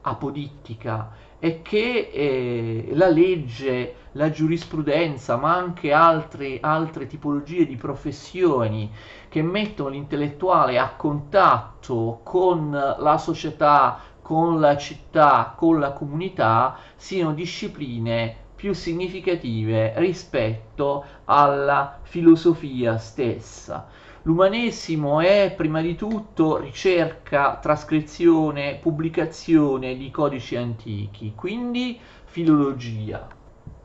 apodittica 0.00 1.10
è 1.42 1.60
che 1.60 2.10
eh, 2.12 2.90
la 2.92 3.08
legge, 3.08 3.96
la 4.12 4.30
giurisprudenza, 4.30 5.36
ma 5.36 5.56
anche 5.56 5.92
altre, 5.92 6.60
altre 6.60 7.08
tipologie 7.08 7.66
di 7.66 7.74
professioni 7.74 8.88
che 9.28 9.42
mettono 9.42 9.88
l'intellettuale 9.88 10.78
a 10.78 10.90
contatto 10.94 12.20
con 12.22 12.70
la 12.70 13.18
società, 13.18 13.98
con 14.22 14.60
la 14.60 14.76
città, 14.76 15.52
con 15.56 15.80
la 15.80 15.90
comunità, 15.90 16.76
siano 16.94 17.32
discipline 17.34 18.36
più 18.54 18.72
significative 18.72 19.94
rispetto 19.96 21.04
alla 21.24 21.98
filosofia 22.02 22.98
stessa. 22.98 23.88
L'umanesimo 24.24 25.18
è 25.18 25.52
prima 25.56 25.80
di 25.80 25.96
tutto 25.96 26.56
ricerca, 26.58 27.56
trascrizione, 27.56 28.78
pubblicazione 28.80 29.96
di 29.96 30.12
codici 30.12 30.54
antichi, 30.54 31.32
quindi 31.34 31.98
filologia. 32.26 33.26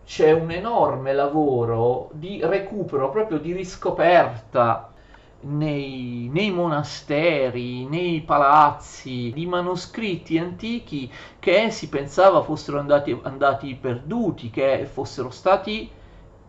C'è 0.05 0.31
un 0.33 0.51
enorme 0.51 1.13
lavoro 1.13 2.11
di 2.13 2.39
recupero, 2.43 3.09
proprio 3.09 3.39
di 3.39 3.51
riscoperta 3.51 4.93
nei, 5.41 6.29
nei, 6.31 6.51
monasteri, 6.51 7.87
nei 7.87 8.21
palazzi, 8.21 9.31
di 9.33 9.47
manoscritti 9.47 10.37
antichi 10.37 11.11
che 11.39 11.71
si 11.71 11.89
pensava 11.89 12.43
fossero 12.43 12.77
andati, 12.77 13.19
andati 13.23 13.73
perduti, 13.73 14.51
che 14.51 14.85
fossero 14.85 15.31
stati 15.31 15.89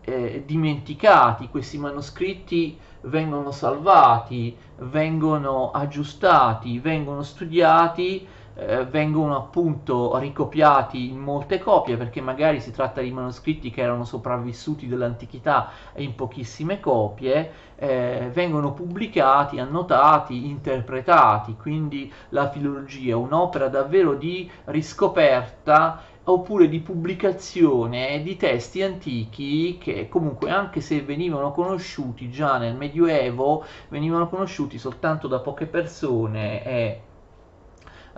eh, 0.01 0.43
dimenticati. 0.45 1.49
Questi 1.49 1.77
manoscritti 1.77 2.77
vengono 3.01 3.51
salvati, 3.51 4.55
vengono 4.77 5.71
aggiustati, 5.71 6.79
vengono 6.79 7.23
studiati, 7.23 8.27
eh, 8.59 8.85
vengono 8.85 9.37
appunto 9.37 10.17
ricopiati 10.17 11.09
in 11.09 11.19
molte 11.19 11.59
copie 11.59 11.95
perché 11.95 12.19
magari 12.19 12.59
si 12.59 12.71
tratta 12.71 12.99
di 12.99 13.11
manoscritti 13.11 13.71
che 13.71 13.81
erano 13.81 14.03
sopravvissuti 14.03 14.87
dell'antichità 14.87 15.69
in 15.95 16.13
pochissime 16.13 16.81
copie, 16.81 17.51
eh, 17.75 18.29
vengono 18.33 18.73
pubblicati, 18.73 19.59
annotati, 19.59 20.47
interpretati, 20.47 21.55
quindi 21.55 22.11
la 22.29 22.49
filologia 22.49 23.11
è 23.11 23.15
un'opera 23.15 23.69
davvero 23.69 24.15
di 24.15 24.49
riscoperta 24.65 26.01
oppure 26.23 26.69
di 26.69 26.79
pubblicazione 26.79 28.21
di 28.21 28.35
testi 28.37 28.81
antichi 28.83 29.77
che 29.79 30.07
comunque 30.09 30.49
anche 30.51 30.79
se 30.81 31.01
venivano 31.01 31.51
conosciuti 31.51 32.29
già 32.29 32.57
nel 32.57 32.75
Medioevo, 32.75 33.65
venivano 33.89 34.29
conosciuti 34.29 34.77
soltanto 34.77 35.27
da 35.27 35.39
poche 35.39 35.65
persone 35.65 36.63
e 36.63 37.01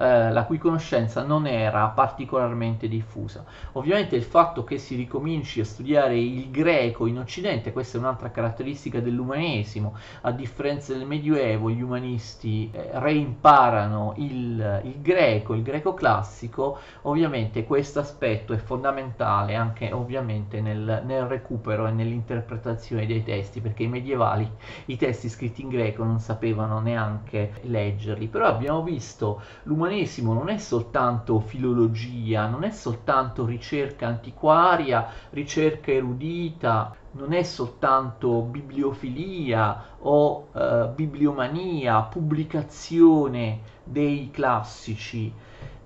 eh, 0.01 0.31
la 0.31 0.45
cui 0.45 0.57
conoscenza 0.57 1.21
non 1.21 1.45
era 1.45 1.85
particolarmente 1.89 2.87
diffusa. 2.87 3.45
Ovviamente 3.73 4.15
il 4.15 4.23
fatto 4.23 4.63
che 4.63 4.79
si 4.79 4.95
ricominci 4.95 5.59
a 5.59 5.65
studiare 5.65 6.17
il 6.17 6.49
greco 6.49 7.05
in 7.05 7.19
Occidente, 7.19 7.71
questa 7.71 7.97
è 7.97 8.01
un'altra 8.01 8.31
caratteristica 8.31 8.99
dell'umanesimo, 8.99 9.95
a 10.21 10.31
differenza 10.31 10.93
del 10.93 11.05
Medioevo 11.05 11.69
gli 11.69 11.81
umanisti 11.81 12.71
eh, 12.71 12.89
reimparano 12.93 14.15
il, 14.17 14.81
il 14.85 15.01
greco, 15.01 15.53
il 15.53 15.61
greco 15.61 15.93
classico, 15.93 16.79
ovviamente 17.03 17.63
questo 17.63 17.99
aspetto 17.99 18.53
è 18.53 18.57
fondamentale 18.57 19.53
anche 19.53 19.91
ovviamente 19.91 20.61
nel, 20.61 21.03
nel 21.05 21.25
recupero 21.25 21.85
e 21.85 21.91
nell'interpretazione 21.91 23.05
dei 23.05 23.23
testi, 23.23 23.61
perché 23.61 23.83
i 23.83 23.87
medievali 23.87 24.49
i 24.85 24.97
testi 24.97 25.29
scritti 25.29 25.61
in 25.61 25.69
greco 25.69 26.03
non 26.03 26.19
sapevano 26.19 26.79
neanche 26.79 27.53
leggerli, 27.61 28.25
però 28.25 28.47
abbiamo 28.47 28.81
visto 28.81 29.41
l'umanesimo 29.63 29.89
l'umanesimo 29.91 30.33
non 30.33 30.49
è 30.49 30.57
soltanto 30.57 31.39
filologia, 31.41 32.47
non 32.47 32.63
è 32.63 32.71
soltanto 32.71 33.45
ricerca 33.45 34.07
antiquaria, 34.07 35.07
ricerca 35.31 35.91
erudita, 35.91 36.95
non 37.11 37.33
è 37.33 37.43
soltanto 37.43 38.41
bibliofilia 38.41 39.83
o 39.99 40.47
eh, 40.53 40.89
bibliomania, 40.95 42.03
pubblicazione 42.03 43.59
dei 43.83 44.29
classici, 44.31 45.31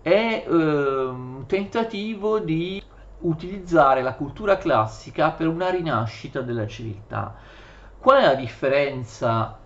è 0.02 0.46
eh, 0.48 0.52
un 0.52 1.44
tentativo 1.48 2.38
di 2.39 2.82
utilizzare 3.22 4.04
la 4.04 4.13
cultura 4.13 4.58
classica 4.58 5.32
per 5.32 5.48
una 5.48 5.72
rinascita 5.72 6.41
della 6.41 6.68
civiltà. 6.68 7.34
Qual 7.98 8.22
è 8.22 8.26
la 8.26 8.36
differenza 8.36 9.58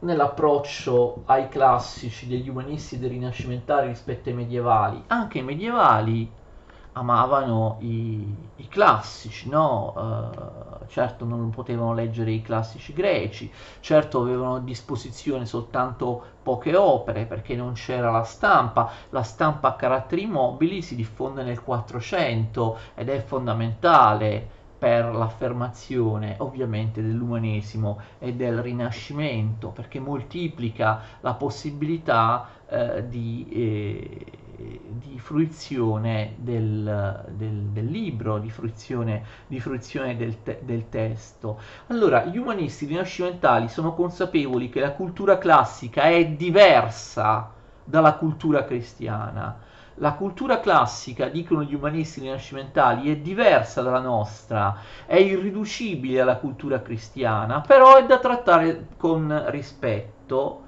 nell'approccio 0.00 1.22
ai 1.26 1.48
classici 1.48 2.26
degli 2.26 2.48
umanisti 2.48 2.98
dei 2.98 3.08
rinascimentali 3.10 3.88
rispetto 3.88 4.28
ai 4.28 4.34
medievali? 4.34 5.02
Anche 5.08 5.38
i 5.38 5.42
medievali 5.42 6.30
amavano 6.92 7.76
i, 7.80 8.34
i 8.56 8.68
classici, 8.68 9.48
no? 9.48 9.92
Uh, 9.96 10.86
certo 10.88 11.24
non 11.24 11.50
potevano 11.50 11.94
leggere 11.94 12.32
i 12.32 12.42
classici 12.42 12.92
greci, 12.92 13.50
certo 13.80 14.20
avevano 14.20 14.56
a 14.56 14.60
disposizione 14.60 15.46
soltanto 15.46 16.22
poche 16.42 16.74
opere 16.76 17.26
perché 17.26 17.54
non 17.54 17.72
c'era 17.74 18.10
la 18.10 18.24
stampa, 18.24 18.90
la 19.10 19.22
stampa 19.22 19.68
a 19.68 19.74
caratteri 19.74 20.26
mobili 20.26 20.82
si 20.82 20.96
diffonde 20.96 21.42
nel 21.42 21.62
400 21.62 22.78
ed 22.94 23.08
è 23.08 23.20
fondamentale 23.22 24.56
per 24.78 25.12
l'affermazione 25.12 26.36
ovviamente 26.38 27.02
dell'umanesimo 27.02 28.00
e 28.18 28.34
del 28.34 28.62
rinascimento 28.62 29.70
perché 29.70 29.98
moltiplica 29.98 31.00
la 31.20 31.34
possibilità 31.34 32.48
eh, 32.68 33.08
di, 33.08 33.48
eh, 33.50 34.24
di, 34.88 35.18
fruizione 35.18 36.34
del, 36.36 37.24
del, 37.30 37.54
del, 37.72 37.86
libro, 37.86 38.38
di 38.38 38.50
fruizione, 38.50 39.24
di 39.46 39.58
fruizione 39.58 40.16
del, 40.16 40.42
te, 40.42 40.60
del 40.62 40.88
testo. 40.88 41.58
Allora, 41.88 42.24
gli 42.24 42.38
umanisti 42.38 42.86
rinascimentali 42.86 43.68
sono 43.68 43.94
consapevoli 43.94 44.68
che 44.68 44.80
la 44.80 44.92
cultura 44.92 45.38
classica 45.38 46.04
è 46.04 46.26
diversa 46.28 47.50
dalla 47.84 48.14
cultura 48.14 48.64
cristiana 48.64 49.66
la 49.98 50.12
cultura 50.12 50.60
classica, 50.60 51.28
dicono 51.28 51.62
gli 51.62 51.74
umanisti 51.74 52.20
rinascimentali, 52.20 53.10
è 53.12 53.16
diversa 53.16 53.82
dalla 53.82 54.00
nostra, 54.00 54.76
è 55.06 55.16
irriducibile 55.16 56.20
alla 56.20 56.36
cultura 56.36 56.80
cristiana, 56.80 57.60
però 57.60 57.96
è 57.96 58.06
da 58.06 58.18
trattare 58.18 58.88
con 58.96 59.44
rispetto, 59.48 60.62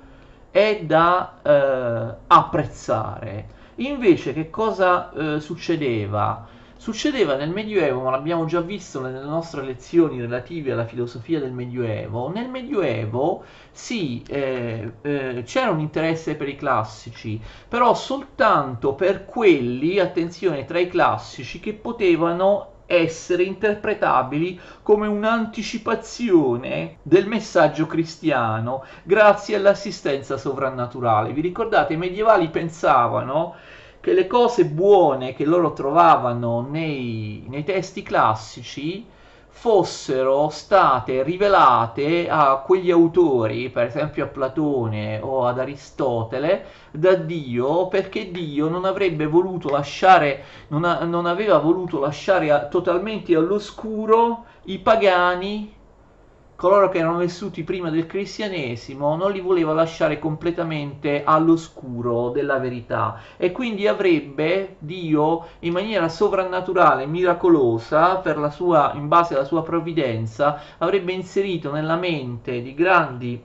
è 0.51 0.81
da 0.85 1.35
eh, 1.43 2.15
apprezzare. 2.27 3.59
Invece 3.77 4.33
che 4.33 4.51
cosa 4.51 5.11
eh, 5.13 5.41
succedeva? 5.41 6.47
Succedeva 6.81 7.37
nel 7.37 7.51
Medioevo, 7.51 8.01
ma 8.01 8.11
l'abbiamo 8.11 8.47
già 8.47 8.63
visto 8.63 9.03
nelle 9.03 9.21
nostre 9.21 9.63
lezioni 9.63 10.19
relative 10.19 10.73
alla 10.73 10.87
filosofia 10.87 11.39
del 11.39 11.53
Medioevo, 11.53 12.31
nel 12.31 12.49
Medioevo 12.49 13.45
sì, 13.71 14.23
eh, 14.27 14.91
eh, 15.03 15.43
c'era 15.45 15.73
un 15.73 15.81
interesse 15.81 16.37
per 16.37 16.49
i 16.49 16.57
classici, 16.57 17.39
però 17.69 17.93
soltanto 17.93 18.95
per 18.95 19.27
quelli, 19.27 19.99
attenzione, 19.99 20.65
tra 20.65 20.79
i 20.79 20.89
classici 20.89 21.61
che 21.61 21.75
potevano 21.75 22.85
essere 22.87 23.43
interpretabili 23.43 24.59
come 24.83 25.07
un'anticipazione 25.07 26.97
del 27.03 27.27
messaggio 27.27 27.87
cristiano 27.87 28.87
grazie 29.03 29.55
all'assistenza 29.55 30.39
sovrannaturale. 30.39 31.35
Vi 31.35 31.43
ricordate, 31.43 31.93
i 31.93 31.99
medievali 31.99 32.49
pensavano 32.49 33.55
che 34.01 34.13
le 34.15 34.27
cose 34.27 34.65
buone 34.65 35.35
che 35.35 35.45
loro 35.45 35.73
trovavano 35.73 36.63
nei, 36.63 37.45
nei 37.49 37.65
testi 37.65 38.03
classici 38.03 39.07
fossero 39.53 40.49
state 40.49 41.23
rivelate 41.23 42.29
a 42.31 42.63
quegli 42.65 42.91
autori, 42.91 43.69
per 43.69 43.85
esempio 43.85 44.25
a 44.25 44.29
Platone 44.29 45.21
o 45.23 45.47
ad 45.47 45.59
Aristotele, 45.59 46.65
da 46.93 47.15
Dio, 47.15 47.89
perché 47.89 48.31
Dio 48.31 48.69
non 48.69 48.87
avrebbe 48.87 49.27
voluto 49.27 49.69
lasciare, 49.69 50.45
non, 50.69 50.85
a, 50.85 51.05
non 51.05 51.27
aveva 51.27 51.59
voluto 51.59 52.01
lasciare 52.01 52.51
a, 52.51 52.69
totalmente 52.69 53.35
all'oscuro 53.37 54.45
i 54.65 54.79
pagani 54.79 55.75
coloro 56.61 56.91
che 56.91 56.99
erano 56.99 57.17
vissuti 57.17 57.63
prima 57.63 57.89
del 57.89 58.05
cristianesimo 58.05 59.17
non 59.17 59.33
li 59.33 59.41
voleva 59.41 59.73
lasciare 59.73 60.19
completamente 60.19 61.23
all'oscuro 61.25 62.29
della 62.29 62.59
verità 62.59 63.19
e 63.39 63.51
quindi 63.51 63.87
avrebbe 63.87 64.77
Dio 64.79 65.47
in 65.61 65.73
maniera 65.73 66.11
sovrannaturale, 66.11 67.07
miracolosa, 67.07 68.23
sua, 68.51 68.93
in 68.95 69.09
base 69.09 69.37
alla 69.37 69.45
sua 69.45 69.63
provvidenza, 69.63 70.61
avrebbe 70.77 71.13
inserito 71.13 71.73
nella 71.73 71.97
mente 71.97 72.61
di 72.61 72.75
grandi, 72.75 73.43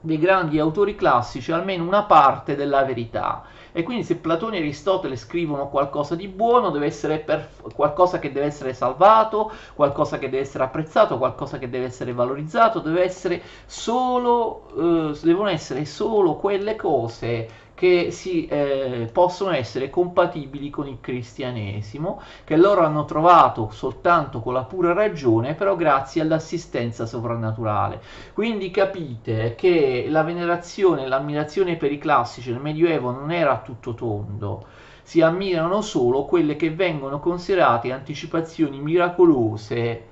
dei 0.00 0.18
grandi 0.18 0.58
autori 0.58 0.94
classici 0.96 1.50
almeno 1.50 1.84
una 1.84 2.02
parte 2.02 2.56
della 2.56 2.84
verità 2.84 3.42
e 3.76 3.82
quindi 3.82 4.04
se 4.04 4.14
Platone 4.18 4.58
e 4.58 4.60
Aristotele 4.60 5.16
scrivono 5.16 5.68
qualcosa 5.68 6.14
di 6.14 6.28
buono 6.28 6.70
deve 6.70 6.86
essere 6.86 7.18
per, 7.18 7.48
qualcosa 7.74 8.20
che 8.20 8.30
deve 8.30 8.46
essere 8.46 8.72
salvato, 8.72 9.50
qualcosa 9.74 10.16
che 10.16 10.30
deve 10.30 10.42
essere 10.42 10.62
apprezzato, 10.62 11.18
qualcosa 11.18 11.58
che 11.58 11.68
deve 11.68 11.86
essere 11.86 12.12
valorizzato, 12.12 12.78
deve 12.78 13.02
essere 13.02 13.42
solo, 13.66 15.10
eh, 15.12 15.18
devono 15.22 15.48
essere 15.48 15.84
solo 15.86 16.36
quelle 16.36 16.76
cose 16.76 17.48
che 17.74 18.10
si, 18.12 18.46
eh, 18.46 19.08
possono 19.12 19.50
essere 19.52 19.90
compatibili 19.90 20.70
con 20.70 20.86
il 20.86 20.98
cristianesimo, 21.00 22.22
che 22.44 22.56
loro 22.56 22.82
hanno 22.82 23.04
trovato 23.04 23.70
soltanto 23.72 24.40
con 24.40 24.54
la 24.54 24.62
pura 24.62 24.92
ragione, 24.92 25.54
però 25.54 25.76
grazie 25.76 26.22
all'assistenza 26.22 27.04
sovrannaturale. 27.04 28.00
Quindi 28.32 28.70
capite 28.70 29.54
che 29.56 30.06
la 30.08 30.22
venerazione, 30.22 31.06
l'ammirazione 31.06 31.76
per 31.76 31.92
i 31.92 31.98
classici 31.98 32.50
nel 32.50 32.60
Medioevo 32.60 33.10
non 33.10 33.30
era 33.32 33.52
a 33.52 33.60
tutto 33.60 33.94
tondo, 33.94 34.64
si 35.02 35.20
ammirano 35.20 35.82
solo 35.82 36.24
quelle 36.24 36.56
che 36.56 36.70
vengono 36.70 37.20
considerate 37.20 37.92
anticipazioni 37.92 38.80
miracolose 38.80 40.06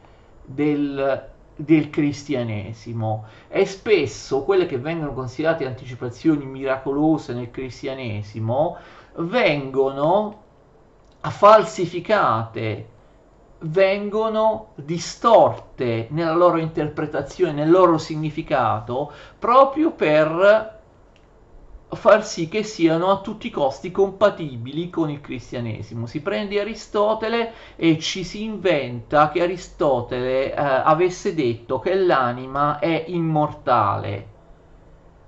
del 0.45 1.31
del 1.57 1.91
cristianesimo. 1.91 3.27
E 3.49 3.67
spesso 3.67 4.43
quelle 4.43 4.67
che 4.67 4.79
vengono 4.79 5.13
considerate 5.13 5.67
anticipazioni 5.67 6.45
miracolose 6.45 7.35
nel 7.35 7.51
cristianesimo 7.51 8.77
vengono 9.17 10.41
falsificate, 11.21 12.89
vengono 13.61 14.69
distorte 14.75 16.09
nella 16.11 16.35
loro 16.35 16.59
interpretazione, 16.59 17.53
nel 17.53 17.71
loro 17.71 17.99
significato, 17.99 19.13
proprio 19.39 19.93
per 19.93 20.81
far 21.95 22.25
sì 22.25 22.49
che 22.49 22.63
siano 22.63 23.11
a 23.11 23.21
tutti 23.21 23.47
i 23.49 23.51
costi 23.51 23.91
compatibili 23.91 24.91
con 24.91 25.11
il 25.11 25.21
cristianesimo. 25.21 26.07
Si 26.07 26.21
prende 26.21 26.61
Aristotele 26.61 27.53
e 27.77 27.99
ci 27.99 28.25
si 28.25 28.43
inventa 28.43 29.31
che 29.31 29.43
Aristotele 29.43 30.53
eh, 30.53 30.57
avesse 30.57 31.35
detto 31.35 31.79
che 31.79 31.95
l'anima 31.95 32.79
è 32.79 33.05
immortale 33.09 34.32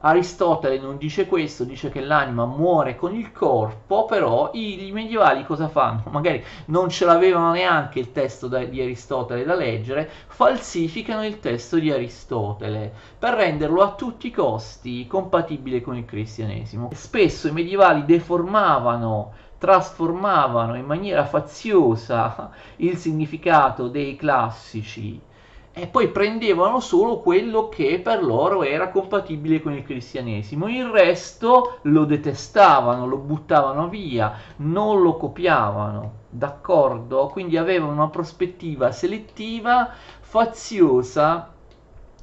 Aristotele 0.06 0.78
non 0.78 0.98
dice 0.98 1.26
questo, 1.26 1.64
dice 1.64 1.88
che 1.88 2.02
l'anima 2.02 2.44
muore 2.44 2.94
con 2.94 3.14
il 3.14 3.32
corpo, 3.32 4.04
però 4.04 4.50
i, 4.52 4.88
i 4.88 4.92
medievali 4.92 5.46
cosa 5.46 5.68
fanno? 5.68 6.02
Magari 6.12 6.44
non 6.66 6.90
ce 6.90 7.06
l'avevano 7.06 7.52
neanche 7.52 8.00
il 8.00 8.12
testo 8.12 8.46
da, 8.46 8.62
di 8.64 8.82
Aristotele 8.82 9.44
da 9.44 9.54
leggere, 9.54 10.10
falsificano 10.26 11.24
il 11.24 11.40
testo 11.40 11.78
di 11.78 11.90
Aristotele 11.90 12.92
per 13.18 13.32
renderlo 13.32 13.80
a 13.80 13.94
tutti 13.94 14.26
i 14.26 14.30
costi 14.30 15.06
compatibile 15.06 15.80
con 15.80 15.96
il 15.96 16.04
cristianesimo. 16.04 16.90
Spesso 16.92 17.48
i 17.48 17.52
medievali 17.52 18.04
deformavano 18.04 19.32
trasformavano 19.56 20.76
in 20.76 20.84
maniera 20.84 21.24
faziosa 21.24 22.50
il 22.76 22.98
significato 22.98 23.88
dei 23.88 24.16
classici 24.16 25.18
e 25.76 25.88
poi 25.88 26.08
prendevano 26.08 26.78
solo 26.78 27.18
quello 27.18 27.68
che 27.68 27.98
per 27.98 28.22
loro 28.22 28.62
era 28.62 28.90
compatibile 28.90 29.60
con 29.60 29.72
il 29.72 29.82
cristianesimo, 29.82 30.68
il 30.68 30.86
resto 30.86 31.78
lo 31.82 32.04
detestavano, 32.04 33.08
lo 33.08 33.16
buttavano 33.16 33.88
via, 33.88 34.34
non 34.58 35.02
lo 35.02 35.16
copiavano, 35.16 36.12
d'accordo? 36.28 37.26
Quindi 37.26 37.56
avevano 37.56 37.90
una 37.90 38.08
prospettiva 38.08 38.92
selettiva, 38.92 39.90
faziosa 40.20 41.52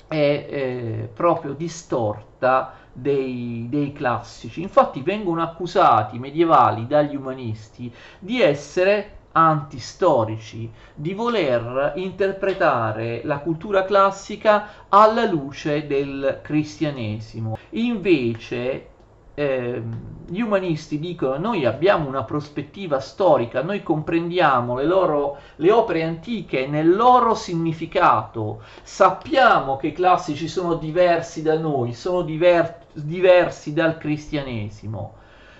e 0.07 0.17
eh, 0.17 1.09
proprio 1.13 1.51
distorta 1.51 2.75
dei, 2.93 3.67
dei, 3.69 3.91
classici. 3.91 4.61
Infatti 4.61 5.01
vengono 5.01 5.41
accusati 5.41 6.15
i 6.15 6.19
medievali 6.19 6.87
dagli 6.87 7.17
umanisti 7.17 7.93
di 8.17 8.41
essere 8.41 9.17
antistorici, 9.33 10.71
di 10.93 11.13
voler 11.13 11.93
interpretare 11.95 13.21
la 13.23 13.39
cultura 13.39 13.83
classica 13.83 14.67
alla 14.89 15.25
luce 15.25 15.87
del 15.87 16.39
cristianesimo. 16.41 17.57
Invece 17.71 18.87
eh, 19.33 19.81
gli 20.27 20.41
umanisti 20.41 20.99
dicono 20.99 21.37
noi 21.37 21.65
abbiamo 21.65 22.07
una 22.07 22.23
prospettiva 22.23 22.99
storica, 22.99 23.63
noi 23.63 23.81
comprendiamo 23.81 24.75
le, 24.75 24.85
loro, 24.85 25.37
le 25.55 25.71
opere 25.71 26.03
antiche 26.03 26.67
nel 26.67 26.93
loro 26.93 27.33
significato, 27.33 28.61
sappiamo 28.83 29.77
che 29.77 29.87
i 29.87 29.93
classici 29.93 30.47
sono 30.47 30.75
diversi 30.75 31.41
da 31.41 31.57
noi, 31.57 31.93
sono 31.93 32.21
diver- 32.21 32.85
diversi 32.93 33.73
dal 33.73 33.97
cristianesimo, 33.97 35.13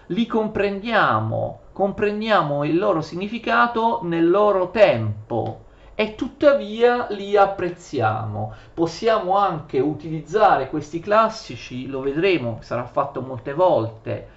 li 0.08 0.26
comprendiamo, 0.26 1.61
comprendiamo 1.82 2.64
il 2.64 2.78
loro 2.78 3.02
significato 3.02 4.02
nel 4.04 4.30
loro 4.30 4.70
tempo 4.70 5.64
e 5.96 6.14
tuttavia 6.14 7.08
li 7.10 7.36
apprezziamo. 7.36 8.54
Possiamo 8.72 9.36
anche 9.36 9.80
utilizzare 9.80 10.70
questi 10.70 11.00
classici, 11.00 11.88
lo 11.88 12.02
vedremo, 12.02 12.60
sarà 12.62 12.84
fatto 12.84 13.22
molte 13.22 13.54
volte, 13.54 14.28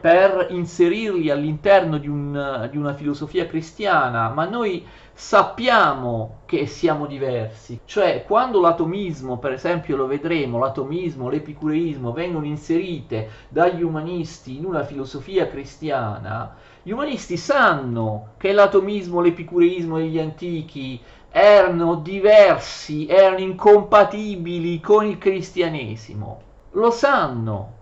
per 0.00 0.46
inserirli 0.50 1.28
all'interno 1.28 1.98
di, 1.98 2.08
un, 2.08 2.68
di, 2.70 2.76
una 2.76 2.94
filosofia 2.94 3.46
cristiana, 3.46 4.28
ma 4.30 4.46
noi 4.46 4.86
sappiamo 5.12 6.42
che 6.44 6.66
siamo 6.66 7.06
diversi. 7.06 7.80
Cioè, 7.84 8.24
quando 8.26 8.60
l'atomismo, 8.60 9.38
per 9.38 9.52
esempio, 9.52 9.96
lo 9.96 10.06
vedremo, 10.06 10.58
l'atomismo, 10.58 11.28
l'epicureismo 11.28 12.12
vengono 12.12 12.46
inserite 12.46 13.28
dagli 13.48 13.82
umanisti 13.82 14.56
in 14.56 14.64
una 14.64 14.84
filosofia 14.84 15.48
cristiana, 15.48 16.52
gli 16.84 16.90
umanisti 16.90 17.36
sanno 17.36 18.30
che 18.38 18.52
l'atomismo, 18.52 19.20
l'epicureismo 19.20 19.98
degli 19.98 20.18
antichi 20.18 21.00
erano 21.30 21.94
diversi, 21.94 23.06
erano 23.06 23.38
incompatibili 23.38 24.80
con 24.80 25.06
il 25.06 25.16
cristianesimo. 25.16 26.40
Lo 26.72 26.90
sanno. 26.90 27.80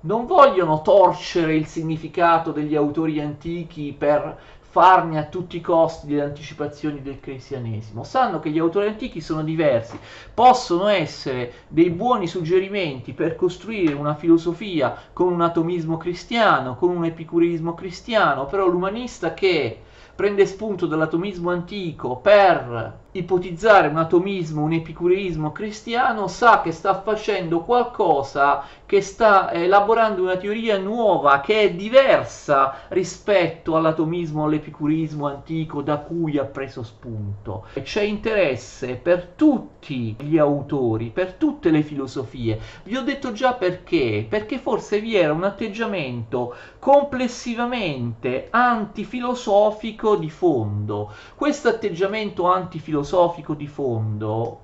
Non 0.00 0.26
vogliono 0.26 0.82
torcere 0.82 1.54
il 1.54 1.66
significato 1.66 2.50
degli 2.50 2.74
autori 2.74 3.20
antichi 3.20 3.94
per 3.96 4.36
farne 4.72 5.18
a 5.18 5.24
tutti 5.24 5.58
i 5.58 5.60
costi 5.60 6.06
delle 6.06 6.22
anticipazioni 6.22 7.02
del 7.02 7.20
cristianesimo. 7.20 8.04
Sanno 8.04 8.40
che 8.40 8.48
gli 8.48 8.58
autori 8.58 8.88
antichi 8.88 9.20
sono 9.20 9.42
diversi, 9.42 9.98
possono 10.32 10.86
essere 10.88 11.52
dei 11.68 11.90
buoni 11.90 12.26
suggerimenti 12.26 13.12
per 13.12 13.36
costruire 13.36 13.92
una 13.92 14.14
filosofia 14.14 14.96
con 15.12 15.30
un 15.30 15.42
atomismo 15.42 15.98
cristiano, 15.98 16.76
con 16.76 16.88
un 16.88 17.04
epicurismo 17.04 17.74
cristiano, 17.74 18.46
però 18.46 18.66
l'umanista 18.66 19.34
che 19.34 19.78
prende 20.16 20.46
spunto 20.46 20.86
dall'atomismo 20.86 21.50
antico 21.50 22.16
per 22.16 23.00
ipotizzare 23.12 23.88
un 23.88 23.98
atomismo, 23.98 24.62
un 24.62 24.72
epicureismo 24.72 25.52
cristiano, 25.52 26.28
sa 26.28 26.62
che 26.62 26.72
sta 26.72 27.00
facendo 27.02 27.60
qualcosa 27.60 28.64
che 28.86 29.00
sta 29.00 29.52
elaborando 29.52 30.22
una 30.22 30.36
teoria 30.36 30.78
nuova 30.78 31.40
che 31.40 31.62
è 31.62 31.72
diversa 31.74 32.74
rispetto 32.88 33.76
all'atomismo, 33.76 34.44
all'epicureismo 34.44 35.26
antico 35.26 35.82
da 35.82 35.98
cui 35.98 36.38
ha 36.38 36.44
preso 36.44 36.82
spunto. 36.82 37.66
C'è 37.82 38.02
interesse 38.02 38.96
per 38.96 39.32
tutti 39.34 40.14
gli 40.18 40.38
autori, 40.38 41.08
per 41.08 41.34
tutte 41.34 41.70
le 41.70 41.82
filosofie. 41.82 42.58
Vi 42.84 42.96
ho 42.96 43.02
detto 43.02 43.32
già 43.32 43.54
perché, 43.54 44.26
perché 44.28 44.58
forse 44.58 45.00
vi 45.00 45.16
era 45.16 45.32
un 45.32 45.44
atteggiamento 45.44 46.54
complessivamente 46.78 48.48
antifilosofico 48.50 50.16
di 50.16 50.30
fondo. 50.30 51.12
Questo 51.34 51.68
atteggiamento 51.68 52.50
antifilosofico 52.50 53.01
filosofico 53.02 53.54
di 53.54 53.66
fondo 53.66 54.60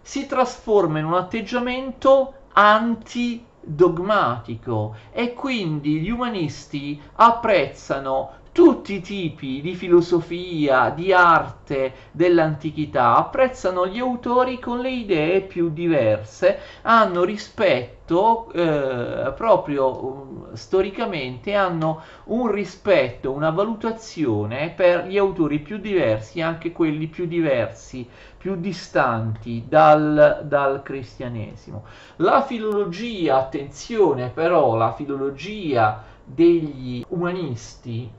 si 0.00 0.24
trasforma 0.26 0.98
in 0.98 1.04
un 1.04 1.12
atteggiamento 1.14 2.32
antidogmatico 2.52 4.96
e 5.12 5.34
quindi 5.34 6.00
gli 6.00 6.10
umanisti 6.10 7.00
apprezzano 7.14 8.42
tutti 8.54 8.94
i 8.94 9.00
tipi 9.00 9.60
di 9.60 9.74
filosofia, 9.74 10.90
di 10.90 11.12
arte 11.12 11.92
dell'antichità, 12.12 13.16
apprezzano 13.16 13.88
gli 13.88 13.98
autori 13.98 14.60
con 14.60 14.78
le 14.78 14.90
idee 14.90 15.40
più 15.40 15.70
diverse, 15.70 16.60
hanno 16.82 17.24
rispetto 17.24 18.52
eh, 18.52 19.32
proprio 19.34 20.04
um, 20.04 20.54
storicamente, 20.54 21.54
hanno 21.54 22.02
un 22.26 22.48
rispetto, 22.48 23.32
una 23.32 23.50
valutazione 23.50 24.70
per 24.70 25.08
gli 25.08 25.18
autori 25.18 25.58
più 25.58 25.78
diversi, 25.78 26.40
anche 26.40 26.70
quelli 26.70 27.08
più 27.08 27.26
diversi, 27.26 28.08
più 28.38 28.54
distanti 28.54 29.64
dal, 29.66 30.42
dal 30.44 30.80
cristianesimo. 30.84 31.86
La 32.16 32.42
filologia, 32.42 33.38
attenzione 33.38 34.28
però, 34.28 34.76
la 34.76 34.92
filologia 34.92 36.12
degli 36.24 37.04
umanisti 37.08 38.10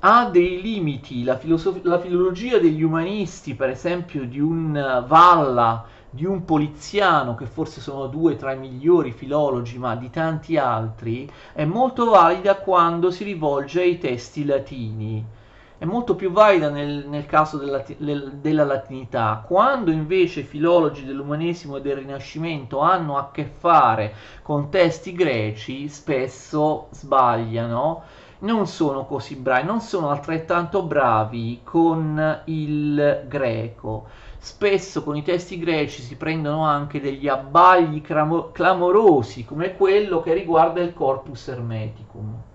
ha 0.00 0.26
dei 0.26 0.60
limiti, 0.62 1.24
la, 1.24 1.36
filosof- 1.36 1.82
la 1.82 1.98
filologia 1.98 2.58
degli 2.58 2.82
umanisti, 2.82 3.54
per 3.54 3.70
esempio 3.70 4.24
di 4.26 4.38
un 4.38 5.04
Valla, 5.06 5.84
di 6.08 6.24
un 6.24 6.44
Poliziano, 6.44 7.34
che 7.34 7.46
forse 7.46 7.80
sono 7.80 8.06
due 8.06 8.36
tra 8.36 8.52
i 8.52 8.58
migliori 8.58 9.10
filologi, 9.10 9.76
ma 9.78 9.96
di 9.96 10.08
tanti 10.08 10.56
altri, 10.56 11.28
è 11.52 11.64
molto 11.64 12.10
valida 12.10 12.56
quando 12.56 13.10
si 13.10 13.24
rivolge 13.24 13.80
ai 13.80 13.98
testi 13.98 14.44
latini 14.44 15.36
è 15.78 15.84
molto 15.84 16.16
più 16.16 16.32
valida 16.32 16.70
nel, 16.70 17.06
nel 17.06 17.24
caso 17.26 17.56
della, 17.56 17.84
della, 17.96 18.64
latinità. 18.64 19.44
Quando 19.46 19.92
invece 19.92 20.40
i 20.40 20.44
filologi 20.44 21.04
dell'umanesimo 21.04 21.76
e 21.76 21.80
del 21.80 21.98
Rinascimento 21.98 22.80
hanno 22.80 23.16
a 23.16 23.30
che 23.30 23.44
fare 23.44 24.12
con 24.42 24.70
testi 24.70 25.12
greci, 25.12 25.88
spesso 25.88 26.88
sbagliano, 26.90 28.02
non 28.40 28.66
sono 28.66 29.04
così 29.04 29.36
bravi, 29.36 29.66
non 29.66 29.80
sono 29.80 30.10
altrettanto 30.10 30.82
bravi 30.82 31.60
con 31.62 32.42
il 32.46 33.24
greco. 33.28 34.06
Spesso 34.36 35.04
con 35.04 35.16
i 35.16 35.22
testi 35.22 35.58
greci 35.58 36.02
si 36.02 36.16
prendono 36.16 36.64
anche 36.64 37.00
degli 37.00 37.28
abbagli 37.28 38.02
clamorosi, 38.02 39.44
come 39.44 39.76
quello 39.76 40.22
che 40.22 40.32
riguarda 40.32 40.80
il 40.80 40.92
corpus 40.92 41.46
hermeticum. 41.48 42.47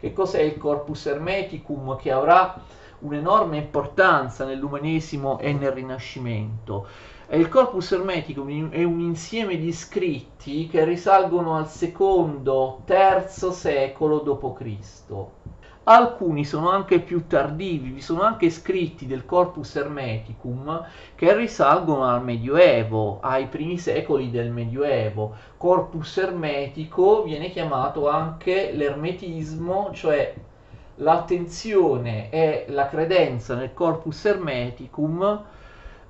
Che 0.00 0.14
cos'è 0.14 0.40
il 0.40 0.56
corpus 0.56 1.04
hermeticum 1.06 1.96
che 1.96 2.10
avrà 2.10 2.54
un'enorme 3.00 3.58
importanza 3.58 4.46
nell'umanesimo 4.46 5.38
e 5.38 5.52
nel 5.52 5.72
Rinascimento? 5.72 6.86
il 7.32 7.48
corpus 7.48 7.92
hermeticum 7.92 8.70
è 8.70 8.82
un 8.82 8.98
insieme 8.98 9.58
di 9.58 9.72
scritti 9.72 10.66
che 10.68 10.84
risalgono 10.84 11.54
al 11.54 11.68
secondo, 11.68 12.80
terzo 12.86 13.52
secolo 13.52 14.20
d.C. 14.20 15.39
Alcuni 15.84 16.44
sono 16.44 16.68
anche 16.70 17.00
più 17.00 17.26
tardivi, 17.26 17.88
vi 17.88 18.02
sono 18.02 18.20
anche 18.20 18.50
scritti 18.50 19.06
del 19.06 19.24
corpus 19.24 19.76
hermeticum 19.76 20.84
che 21.14 21.34
risalgono 21.34 22.04
al 22.04 22.22
Medioevo, 22.22 23.18
ai 23.20 23.46
primi 23.46 23.78
secoli 23.78 24.30
del 24.30 24.50
Medioevo. 24.50 25.34
Corpus 25.56 26.18
hermetico 26.18 27.22
viene 27.22 27.50
chiamato 27.50 28.08
anche 28.08 28.72
l'ermetismo, 28.72 29.90
cioè 29.92 30.34
l'attenzione 30.96 32.30
e 32.30 32.66
la 32.68 32.86
credenza 32.86 33.54
nel 33.54 33.72
corpus 33.72 34.22
hermeticum 34.26 35.42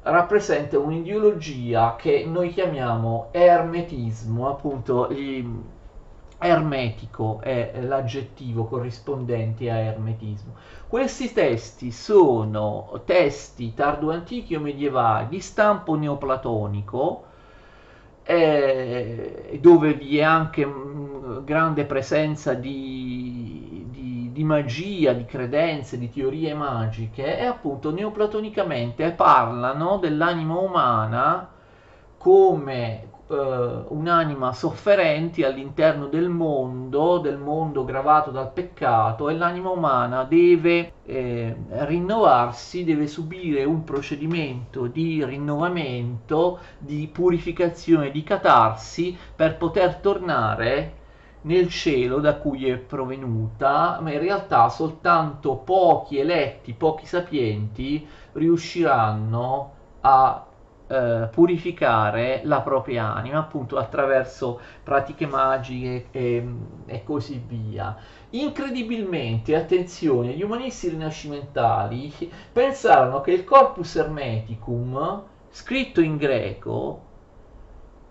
rappresenta 0.03 0.79
un'ideologia 0.79 1.95
che 1.97 2.25
noi 2.27 2.51
chiamiamo 2.53 3.29
ermetismo, 3.31 4.49
appunto 4.49 5.09
ermetico 6.41 7.41
è 7.41 7.81
l'aggettivo 7.81 8.65
corrispondente 8.65 9.71
a 9.71 9.77
ermetismo. 9.77 10.55
Questi 10.89 11.33
testi 11.33 11.91
sono 11.93 13.03
testi 13.05 13.75
tardo-antichi 13.75 14.55
o 14.55 14.61
medievali 14.61 15.29
di 15.29 15.41
stampo 15.41 15.95
neoplatonico, 15.95 17.25
eh, 18.23 19.59
dove 19.61 19.95
vi 19.95 20.19
è 20.19 20.23
anche 20.23 20.65
mh, 20.65 21.45
grande 21.45 21.85
presenza 21.85 22.55
di, 22.55 23.87
di, 23.91 24.31
di, 24.33 24.45
magia, 24.45 25.13
di 25.13 25.25
credenze, 25.27 25.99
di 25.99 26.11
teorie 26.11 26.55
magiche, 26.55 27.39
e 27.39 27.45
appunto 27.45 27.93
neoplatonicamente 27.93 29.11
parlano 29.13 29.99
dell'anima 29.99 30.57
umana 30.59 31.49
come 32.17 33.10
eh, 33.31 33.85
un'anima 33.89 34.53
sofferente 34.53 35.47
all'interno 35.47 36.07
del 36.07 36.29
mondo, 36.29 37.19
del 37.19 37.39
mondo 37.39 37.85
gravato 37.85 38.31
dal 38.31 38.53
peccato 38.53 39.29
e 39.29 39.37
l'anima 39.37 39.71
umana 39.71 40.25
deve 40.25 40.93
eh, 41.05 41.57
rinnovarsi, 41.69 42.83
deve 42.83 43.07
subire 43.07 43.63
un 43.65 43.85
procedimento 43.85 44.87
di 44.87 45.25
rinnovamento, 45.25 46.59
di 46.79 47.09
purificazione, 47.13 48.11
di 48.11 48.25
catarsi 48.25 49.17
per 49.37 49.57
poter 49.57 49.97
tornare 49.97 50.99
nel 51.43 51.69
cielo 51.69 52.19
da 52.19 52.35
cui 52.35 52.69
è 52.69 52.77
provenuta, 52.77 53.99
ma 54.03 54.13
in 54.13 54.19
realtà 54.19 54.69
soltanto 54.69 55.57
pochi 55.57 56.19
eletti, 56.19 56.75
pochi 56.75 57.07
sapienti 57.07 58.07
riusciranno 58.33 59.73
a 60.01 60.45
eh, 60.91 61.29
purificare 61.31 62.41
la 62.45 62.63
propria 62.63 63.15
anima, 63.15 63.39
appunto 63.39 63.79
attraverso 63.79 64.61
pratiche 64.83 65.25
magiche 65.25 66.07
e, 66.11 66.49
e 66.87 67.05
così 67.05 67.41
via. 67.47 67.97
Incredibilmente, 68.31 69.55
attenzione, 69.55 70.33
gli 70.33 70.43
umanisti 70.43 70.89
rinascimentali 70.89 72.13
pensarono 72.53 73.21
che 73.21 73.31
il 73.31 73.45
corpus 73.45 73.95
hermeticum, 73.95 75.23
scritto 75.51 76.01
in 76.01 76.17
greco, 76.17 77.03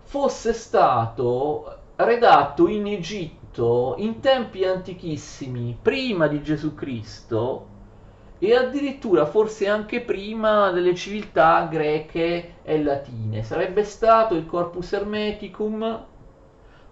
fosse 0.02 0.54
stato 0.54 1.76
redatto 1.96 2.66
in 2.66 2.86
Egitto 2.86 3.94
in 3.98 4.20
tempi 4.20 4.64
antichissimi, 4.64 5.76
prima 5.80 6.28
di 6.28 6.42
Gesù 6.42 6.74
Cristo, 6.74 7.69
e 8.42 8.56
addirittura 8.56 9.26
forse 9.26 9.68
anche 9.68 10.00
prima 10.00 10.70
delle 10.70 10.94
civiltà 10.94 11.68
greche 11.70 12.54
e 12.62 12.82
latine. 12.82 13.42
Sarebbe 13.42 13.84
stato 13.84 14.34
il 14.34 14.46
Corpus 14.46 14.92
Hermeticum 14.92 16.06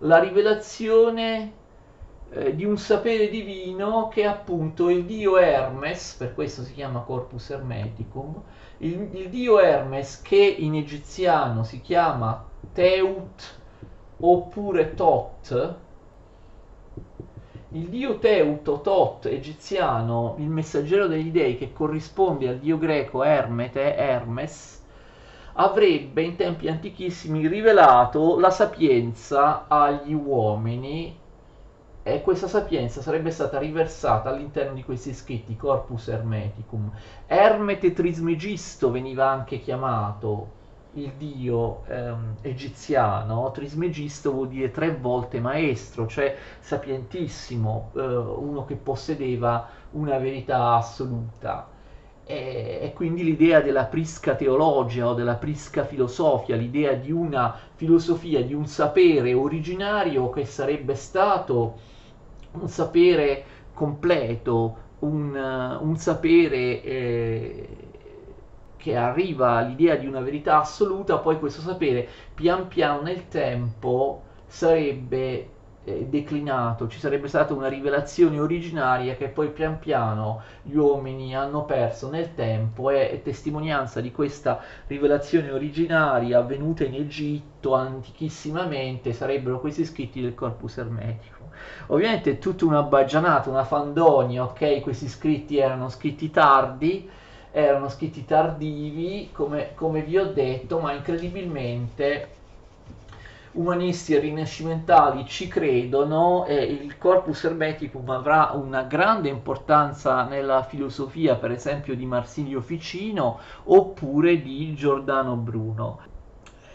la 0.02 0.18
rivelazione 0.18 1.52
eh, 2.30 2.54
di 2.54 2.64
un 2.64 2.76
sapere 2.76 3.28
divino 3.28 4.08
che 4.08 4.26
appunto 4.26 4.90
il 4.90 5.04
dio 5.04 5.38
Hermes, 5.38 6.14
per 6.18 6.34
questo 6.34 6.62
si 6.62 6.74
chiama 6.74 7.00
Corpus 7.00 7.50
Hermeticum, 7.50 8.42
il, 8.78 9.08
il 9.12 9.28
dio 9.30 9.58
Hermes 9.58 10.20
che 10.20 10.36
in 10.36 10.74
egiziano 10.74 11.64
si 11.64 11.80
chiama 11.80 12.46
Teut 12.72 13.56
oppure 14.20 14.94
Tot, 14.94 15.76
il 17.72 17.88
dio 17.88 18.18
Teuto, 18.18 18.80
Tot, 18.80 19.26
egiziano, 19.26 20.36
il 20.38 20.48
messaggero 20.48 21.06
degli 21.06 21.30
dei 21.30 21.58
che 21.58 21.72
corrisponde 21.72 22.48
al 22.48 22.58
dio 22.58 22.78
greco 22.78 23.22
Ermete, 23.22 23.94
Hermes, 23.94 24.82
avrebbe 25.52 26.22
in 26.22 26.36
tempi 26.36 26.68
antichissimi 26.68 27.46
rivelato 27.46 28.38
la 28.38 28.50
sapienza 28.50 29.66
agli 29.68 30.14
uomini 30.14 31.14
e 32.02 32.22
questa 32.22 32.48
sapienza 32.48 33.02
sarebbe 33.02 33.30
stata 33.30 33.58
riversata 33.58 34.30
all'interno 34.30 34.72
di 34.72 34.82
questi 34.82 35.12
scritti 35.12 35.54
Corpus 35.54 36.08
Hermeticum. 36.08 36.90
Ermete 37.26 37.92
Trismegisto 37.92 38.90
veniva 38.90 39.28
anche 39.28 39.60
chiamato, 39.60 40.48
il 40.94 41.12
dio 41.16 41.84
ehm, 41.86 42.36
egiziano, 42.42 43.50
Trismegisto 43.52 44.32
vuol 44.32 44.48
dire 44.48 44.70
tre 44.70 44.94
volte 44.94 45.40
maestro, 45.40 46.06
cioè 46.06 46.36
sapientissimo, 46.60 47.90
eh, 47.94 48.00
uno 48.00 48.64
che 48.64 48.74
possedeva 48.74 49.68
una 49.92 50.18
verità 50.18 50.74
assoluta. 50.74 51.68
E, 52.24 52.78
e, 52.82 52.92
quindi 52.94 53.24
l'idea 53.24 53.60
della 53.60 53.84
prisca 53.84 54.34
teologia 54.34 55.08
o 55.08 55.14
della 55.14 55.36
prisca 55.36 55.84
filosofia, 55.84 56.56
l'idea 56.56 56.92
di 56.92 57.10
una 57.10 57.56
filosofia, 57.74 58.42
di 58.42 58.52
un 58.52 58.66
sapere 58.66 59.32
originario 59.32 60.28
che 60.30 60.44
sarebbe 60.44 60.94
stato 60.94 61.78
un 62.52 62.68
sapere 62.68 63.44
completo, 63.72 64.76
un, 65.00 65.78
un 65.80 65.96
sapere... 65.96 66.82
Eh, 66.82 67.87
che 68.78 68.96
arriva 68.96 69.56
all'idea 69.56 69.96
di 69.96 70.06
una 70.06 70.20
verità 70.20 70.60
assoluta, 70.60 71.18
poi 71.18 71.38
questo 71.38 71.60
sapere 71.60 72.08
pian 72.32 72.68
piano 72.68 73.02
nel 73.02 73.28
tempo 73.28 74.22
sarebbe 74.46 75.50
eh, 75.84 76.06
declinato, 76.06 76.86
ci 76.86 76.98
sarebbe 76.98 77.28
stata 77.28 77.54
una 77.54 77.68
rivelazione 77.68 78.38
originaria 78.38 79.16
che 79.16 79.28
poi 79.28 79.50
pian 79.50 79.78
piano 79.78 80.42
gli 80.62 80.76
uomini 80.76 81.34
hanno 81.34 81.64
perso 81.64 82.10
nel 82.10 82.34
tempo 82.34 82.90
e, 82.90 83.20
testimonianza 83.24 84.00
di 84.00 84.12
questa 84.12 84.60
rivelazione 84.86 85.50
originaria 85.50 86.38
avvenuta 86.38 86.84
in 86.84 86.94
Egitto 86.94 87.74
antichissimamente 87.74 89.12
sarebbero 89.12 89.60
questi 89.60 89.84
scritti 89.84 90.20
del 90.20 90.34
corpus 90.34 90.76
ermetico. 90.78 91.36
Ovviamente 91.88 92.38
tutta 92.38 92.66
una 92.66 92.82
baggianata, 92.82 93.50
una 93.50 93.64
fandonia, 93.64 94.44
ok? 94.44 94.80
Questi 94.80 95.08
scritti 95.08 95.58
erano 95.58 95.88
scritti 95.88 96.30
tardi, 96.30 97.08
erano 97.58 97.88
scritti 97.88 98.24
tardivi, 98.24 99.30
come, 99.32 99.74
come 99.74 100.02
vi 100.02 100.18
ho 100.18 100.32
detto, 100.32 100.78
ma 100.78 100.92
incredibilmente 100.92 102.36
umanisti 103.52 104.14
e 104.14 104.20
rinascimentali 104.20 105.26
ci 105.26 105.48
credono 105.48 106.44
e 106.46 106.54
il 106.54 106.96
corpus 106.98 107.44
hermeticum 107.44 108.08
avrà 108.10 108.52
una 108.54 108.82
grande 108.82 109.28
importanza 109.28 110.24
nella 110.24 110.62
filosofia, 110.62 111.34
per 111.36 111.50
esempio, 111.50 111.96
di 111.96 112.06
Marsilio 112.06 112.60
Ficino 112.60 113.38
oppure 113.64 114.40
di 114.40 114.74
Giordano 114.74 115.34
Bruno. 115.34 116.00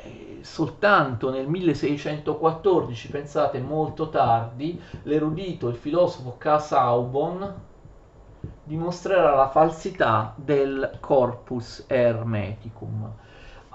Eh, 0.04 0.40
soltanto 0.42 1.30
nel 1.30 1.48
1614, 1.48 3.10
pensate 3.10 3.60
molto 3.60 4.10
tardi, 4.10 4.80
l'erudito, 5.04 5.70
il 5.70 5.76
filosofo 5.76 6.36
Casaubon 6.38 7.72
dimostrerà 8.64 9.36
la 9.36 9.50
falsità 9.50 10.34
del 10.36 10.98
corpus 11.00 11.86
hermeticum. 11.88 13.12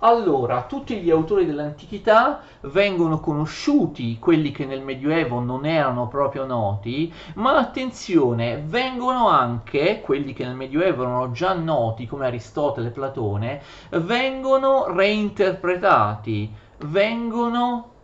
Allora, 0.01 0.63
tutti 0.63 1.01
gli 1.01 1.11
autori 1.11 1.45
dell'antichità 1.45 2.41
vengono 2.63 3.19
conosciuti, 3.19 4.19
quelli 4.21 4.53
che 4.53 4.65
nel 4.65 4.81
Medioevo 4.81 5.41
non 5.41 5.67
erano 5.67 6.07
proprio 6.07 6.47
noti, 6.47 7.13
ma 7.35 7.57
attenzione, 7.57 8.63
vengono 8.65 9.29
anche, 9.29 10.01
quelli 10.01 10.33
che 10.35 10.45
nel 10.45 10.55
Medioevo 10.55 11.03
erano 11.03 11.33
già 11.33 11.53
noti, 11.53 12.07
come 12.07 12.27
Aristotele 12.27 12.89
e 12.89 12.93
Platone, 12.93 13.61
vengono 13.91 14.87
reinterpretati, 14.87 16.55
vengono 16.87 17.97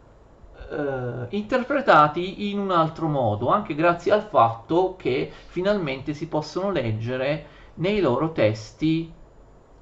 eh, 0.75 1.37
interpretati 1.37 2.51
in 2.51 2.59
un 2.59 2.71
altro 2.71 3.07
modo, 3.07 3.49
anche 3.49 3.75
grazie 3.75 4.13
al 4.13 4.23
fatto 4.23 4.97
che 4.97 5.31
finalmente 5.47 6.15
si 6.15 6.27
possono 6.27 6.71
leggere 6.71 7.47
nei 7.75 8.01
loro 8.01 8.33
testi 8.33 9.13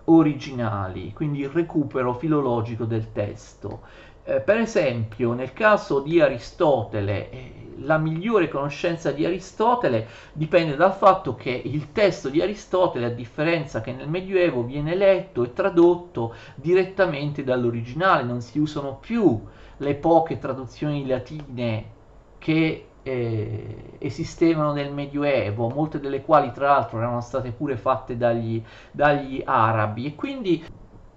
originali, 0.04 1.12
quindi 1.12 1.40
il 1.40 1.48
recupero 1.48 2.14
filologico 2.14 2.84
del 2.84 3.12
testo. 3.12 3.80
Eh, 4.24 4.40
per 4.40 4.58
esempio, 4.58 5.32
nel 5.32 5.52
caso 5.52 6.00
di 6.00 6.20
Aristotele, 6.20 7.30
eh, 7.30 7.52
la 7.78 7.98
migliore 7.98 8.48
conoscenza 8.48 9.10
di 9.10 9.24
Aristotele 9.24 10.06
dipende 10.32 10.76
dal 10.76 10.94
fatto 10.94 11.34
che 11.34 11.50
il 11.64 11.90
testo 11.92 12.28
di 12.28 12.40
Aristotele, 12.40 13.06
a 13.06 13.10
differenza 13.10 13.80
che 13.80 13.92
nel 13.92 14.08
Medioevo, 14.08 14.62
viene 14.62 14.94
letto 14.94 15.42
e 15.42 15.52
tradotto 15.52 16.34
direttamente 16.54 17.42
dall'originale, 17.42 18.22
non 18.22 18.40
si 18.40 18.58
usano 18.58 18.96
più 19.00 19.40
le 19.82 19.94
poche 19.96 20.38
traduzioni 20.38 21.06
latine 21.06 21.90
che 22.38 22.86
eh, 23.02 23.96
esistevano 23.98 24.72
nel 24.72 24.92
Medioevo, 24.92 25.68
molte 25.68 25.98
delle 25.98 26.22
quali 26.22 26.52
tra 26.52 26.68
l'altro 26.68 26.98
erano 26.98 27.20
state 27.20 27.50
pure 27.50 27.76
fatte 27.76 28.16
dagli, 28.16 28.62
dagli 28.92 29.42
arabi. 29.44 30.06
E 30.06 30.14
quindi 30.14 30.64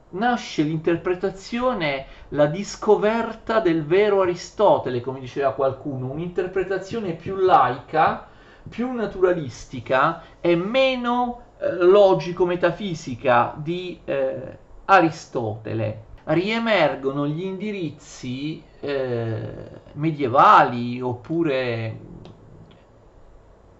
nasce 0.10 0.63
l'interpretazione, 0.63 2.06
la 2.30 2.47
discoverta 2.47 3.60
del 3.60 3.86
vero 3.86 4.21
Aristotele, 4.21 5.01
come 5.01 5.19
diceva 5.19 5.54
qualcuno, 5.54 6.12
un'interpretazione 6.12 7.13
più 7.13 7.36
laica, 7.36 8.28
più 8.67 8.91
naturalistica 8.91 10.23
e 10.41 10.56
meno 10.56 11.41
eh, 11.60 11.71
logico-metafisica 11.71 13.54
di 13.58 13.99
eh, 14.06 14.58
Aristotele 14.86 16.05
riemergono 16.26 17.26
gli 17.28 17.44
indirizzi 17.44 18.62
eh, 18.80 19.54
medievali 19.94 21.02
oppure 21.02 21.98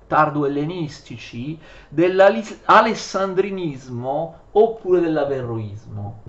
tardo-ellenistici 0.08 1.60
dell'alessandrinismo 1.90 4.36
oppure 4.52 5.02
dell'averroismo. 5.02 6.22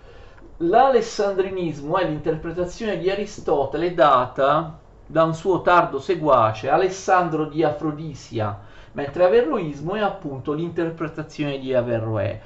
L'alessandrinismo 0.59 1.99
è 1.99 2.09
l'interpretazione 2.09 2.97
di 2.99 3.11
Aristotele 3.11 3.93
data 3.93 4.79
da 5.05 5.25
un 5.25 5.35
suo 5.35 5.61
tardo 5.61 6.01
seguace, 6.01 6.71
Alessandro 6.71 7.45
di 7.45 7.63
Afrodisia, 7.63 8.59
mentre 8.93 9.25
Averroismo 9.25 9.95
è 9.95 10.01
appunto 10.01 10.55
l'interpretazione 10.55 11.59
di 11.59 11.75
Averroè. 11.75 12.41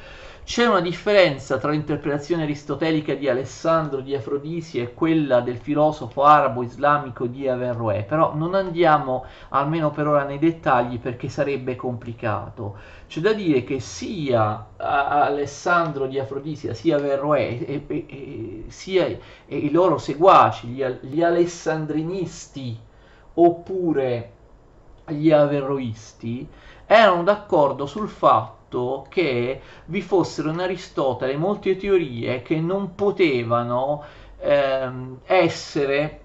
C'è 0.50 0.66
una 0.66 0.80
differenza 0.80 1.58
tra 1.58 1.70
l'interpretazione 1.70 2.42
aristotelica 2.42 3.14
di 3.14 3.28
Alessandro 3.28 4.00
di 4.00 4.16
Afrodisi 4.16 4.80
e 4.80 4.94
quella 4.94 5.40
del 5.42 5.58
filosofo 5.58 6.24
arabo-islamico 6.24 7.28
di 7.28 7.46
Averroè, 7.46 8.02
però 8.02 8.34
non 8.34 8.56
andiamo 8.56 9.26
almeno 9.50 9.92
per 9.92 10.08
ora 10.08 10.24
nei 10.24 10.40
dettagli 10.40 10.98
perché 10.98 11.28
sarebbe 11.28 11.76
complicato. 11.76 12.76
C'è 13.06 13.20
da 13.20 13.32
dire 13.32 13.62
che 13.62 13.78
sia 13.78 14.70
Alessandro 14.76 16.08
di 16.08 16.18
Afrodisia 16.18 16.74
sia 16.74 16.96
Averroè 16.96 17.56
e, 17.64 17.84
e, 17.86 18.06
e, 18.08 18.64
sia 18.66 19.06
i 19.46 19.70
loro 19.70 19.98
seguaci, 19.98 20.66
gli, 20.66 20.84
gli 21.02 21.22
alessandrinisti 21.22 22.76
oppure 23.34 24.32
gli 25.06 25.30
averroisti, 25.30 26.44
erano 26.86 27.22
d'accordo 27.22 27.86
sul 27.86 28.08
fatto 28.08 28.59
fatto 28.70 29.06
che 29.08 29.60
vi 29.86 30.00
fossero 30.00 30.50
in 30.50 30.60
Aristotele 30.60 31.36
molte 31.36 31.76
teorie 31.76 32.42
che 32.42 32.60
non 32.60 32.94
potevano 32.94 34.02
ehm, 34.38 35.18
essere 35.24 36.20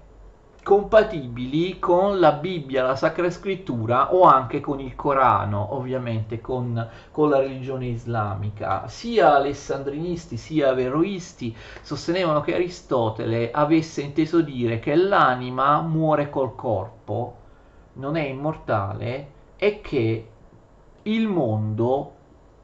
compatibili 0.62 1.78
con 1.78 2.18
la 2.18 2.32
Bibbia, 2.32 2.82
la 2.82 2.96
Sacra 2.96 3.30
Scrittura 3.30 4.12
o 4.12 4.22
anche 4.22 4.60
con 4.60 4.80
il 4.80 4.96
Corano, 4.96 5.74
ovviamente 5.74 6.40
con, 6.40 6.88
con 7.12 7.28
la 7.28 7.38
religione 7.38 7.86
islamica. 7.86 8.88
Sia 8.88 9.34
alessandrinisti 9.34 10.36
sia 10.36 10.70
averroisti 10.70 11.54
sostenevano 11.82 12.40
che 12.40 12.54
Aristotele 12.54 13.50
avesse 13.52 14.02
inteso 14.02 14.40
dire 14.40 14.80
che 14.80 14.94
l'anima 14.96 15.80
muore 15.82 16.30
col 16.30 16.56
corpo, 16.56 17.34
non 17.94 18.16
è 18.16 18.22
immortale 18.22 19.34
e 19.56 19.80
che 19.80 20.28
il 21.02 21.28
mondo 21.28 22.15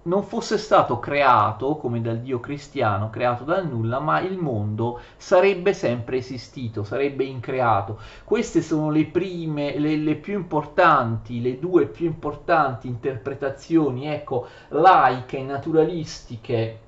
non 0.04 0.24
fosse 0.24 0.58
stato 0.58 0.98
creato 0.98 1.76
come 1.76 2.00
dal 2.00 2.18
Dio 2.18 2.40
cristiano, 2.40 3.10
creato 3.10 3.44
dal 3.44 3.68
nulla, 3.68 4.00
ma 4.00 4.20
il 4.20 4.36
mondo 4.36 5.00
sarebbe 5.16 5.74
sempre 5.74 6.16
esistito, 6.16 6.82
sarebbe 6.82 7.24
increato. 7.24 7.98
Queste 8.24 8.62
sono 8.62 8.90
le 8.90 9.04
prime, 9.06 9.78
le, 9.78 9.96
le 9.96 10.14
più 10.16 10.34
importanti, 10.34 11.40
le 11.40 11.58
due 11.58 11.86
più 11.86 12.06
importanti 12.06 12.88
interpretazioni, 12.88 14.08
ecco, 14.08 14.46
laiche, 14.68 15.40
naturalistiche 15.42 16.78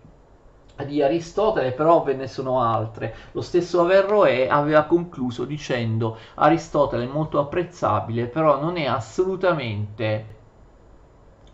di 0.85 1.01
Aristotele, 1.03 1.71
però 1.71 2.03
ve 2.03 2.15
ne 2.15 2.27
sono 2.27 2.61
altre. 2.61 3.15
Lo 3.33 3.43
stesso 3.43 3.81
Averroè 3.81 4.49
aveva 4.49 4.83
concluso 4.85 5.45
dicendo 5.45 6.19
Aristotele 6.35 7.05
è 7.05 7.09
molto 7.09 7.39
apprezzabile, 7.39 8.27
però 8.27 8.61
non 8.61 8.77
è 8.77 8.87
assolutamente 8.87 10.34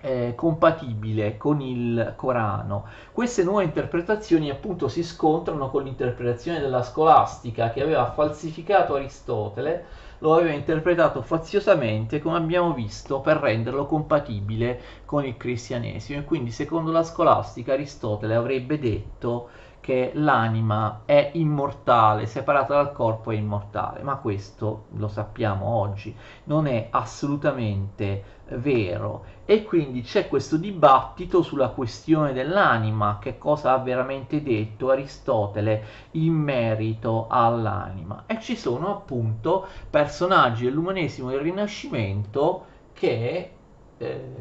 eh, 0.01 0.34
compatibile 0.36 1.36
con 1.36 1.61
il 1.61 2.14
Corano. 2.16 2.86
Queste 3.12 3.44
nuove 3.44 3.64
interpretazioni 3.64 4.51
appunto 4.51 4.88
si 4.88 5.03
scontrano 5.03 5.70
con 5.70 5.84
l'interpretazione 5.84 6.61
della 6.61 6.82
scolastica 6.82 7.70
che 7.70 7.82
aveva 7.82 8.11
falsificato 8.12 8.94
Aristotele, 8.94 9.84
lo 10.18 10.34
aveva 10.34 10.53
interpretato 10.53 11.22
faziosamente, 11.22 12.20
come 12.20 12.36
abbiamo 12.36 12.72
visto, 12.72 13.20
per 13.20 13.38
renderlo 13.38 13.86
compatibile 13.86 14.80
con 15.05 15.24
il 15.24 15.36
cristianesimo. 15.36 16.20
E 16.20 16.24
quindi 16.24 16.51
secondo 16.51 16.90
la 16.90 17.03
scolastica 17.03 17.72
Aristotele 17.72 18.34
avrebbe 18.34 18.78
detto 18.78 19.48
che 19.80 20.11
l'anima 20.14 21.03
è 21.07 21.30
immortale, 21.34 22.26
separata 22.26 22.74
dal 22.74 22.92
corpo 22.92 23.30
è 23.30 23.34
immortale, 23.34 24.03
ma 24.03 24.16
questo 24.16 24.84
lo 24.96 25.09
sappiamo 25.09 25.66
oggi, 25.66 26.14
non 26.44 26.66
è 26.66 26.88
assolutamente 26.90 28.39
vero. 28.59 29.24
E 29.44 29.64
quindi 29.64 30.03
c'è 30.03 30.28
questo 30.28 30.57
dibattito 30.57 31.42
sulla 31.42 31.68
questione 31.68 32.32
dell'anima, 32.32 33.18
che 33.20 33.36
cosa 33.36 33.72
ha 33.72 33.78
veramente 33.78 34.42
detto 34.42 34.90
Aristotele 34.90 35.84
in 36.12 36.34
merito 36.34 37.26
all'anima. 37.28 38.24
E 38.26 38.40
ci 38.40 38.57
sono 38.57 38.90
appunto 38.90 39.66
personaggi 39.88 40.64
dell'umanesimo 40.64 41.30
del 41.30 41.40
Rinascimento 41.40 42.64
che 42.92 43.51
eh, 43.98 44.34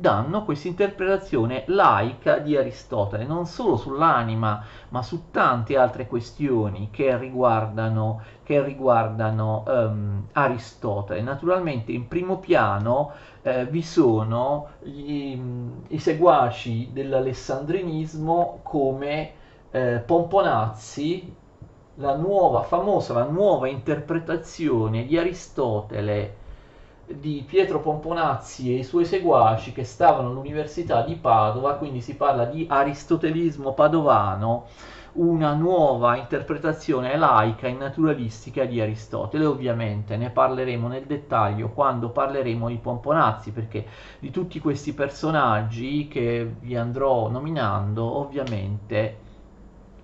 danno 0.00 0.44
questa 0.44 0.68
interpretazione 0.68 1.64
laica 1.66 2.38
di 2.38 2.56
Aristotele, 2.56 3.24
non 3.24 3.46
solo 3.46 3.76
sull'anima, 3.76 4.64
ma 4.88 5.02
su 5.02 5.30
tante 5.30 5.76
altre 5.76 6.06
questioni 6.06 6.88
che 6.90 7.16
riguardano, 7.16 8.22
che 8.42 8.62
riguardano 8.62 9.62
um, 9.66 10.26
Aristotele. 10.32 11.20
Naturalmente 11.22 11.92
in 11.92 12.08
primo 12.08 12.38
piano 12.38 13.12
eh, 13.42 13.66
vi 13.66 13.82
sono 13.82 14.68
gli, 14.80 15.38
i 15.88 15.98
seguaci 15.98 16.90
dell'alessandrinismo 16.92 18.60
come 18.62 19.32
eh, 19.70 20.02
Pomponazzi, 20.04 21.34
la 21.96 22.16
nuova, 22.16 22.62
famosa, 22.62 23.14
la 23.14 23.24
nuova 23.24 23.68
interpretazione 23.68 25.06
di 25.06 25.16
Aristotele 25.16 26.42
di 27.06 27.44
Pietro 27.46 27.80
Pomponazzi 27.80 28.74
e 28.74 28.78
i 28.78 28.84
suoi 28.84 29.04
seguaci 29.04 29.72
che 29.72 29.84
stavano 29.84 30.28
all'Università 30.28 31.02
di 31.02 31.14
Padova, 31.16 31.74
quindi 31.74 32.00
si 32.00 32.16
parla 32.16 32.44
di 32.44 32.66
aristotelismo 32.68 33.72
padovano, 33.72 34.66
una 35.14 35.54
nuova 35.54 36.16
interpretazione 36.16 37.16
laica 37.16 37.68
e 37.68 37.72
naturalistica 37.72 38.64
di 38.64 38.80
Aristotele. 38.80 39.44
Ovviamente 39.44 40.16
ne 40.16 40.30
parleremo 40.30 40.88
nel 40.88 41.04
dettaglio 41.04 41.70
quando 41.70 42.10
parleremo 42.10 42.68
di 42.68 42.76
Pomponazzi, 42.76 43.52
perché 43.52 43.86
di 44.18 44.30
tutti 44.30 44.58
questi 44.58 44.92
personaggi 44.92 46.08
che 46.08 46.54
vi 46.60 46.76
andrò 46.76 47.28
nominando, 47.28 48.02
ovviamente 48.04 49.18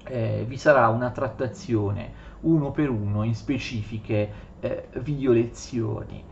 eh, 0.04 0.44
vi 0.46 0.56
sarà 0.56 0.88
una 0.88 1.10
trattazione 1.10 2.28
uno 2.40 2.70
per 2.70 2.88
uno 2.88 3.22
in 3.22 3.34
specifiche 3.34 4.32
eh, 4.60 4.88
video 5.00 5.32
lezioni. 5.32 6.24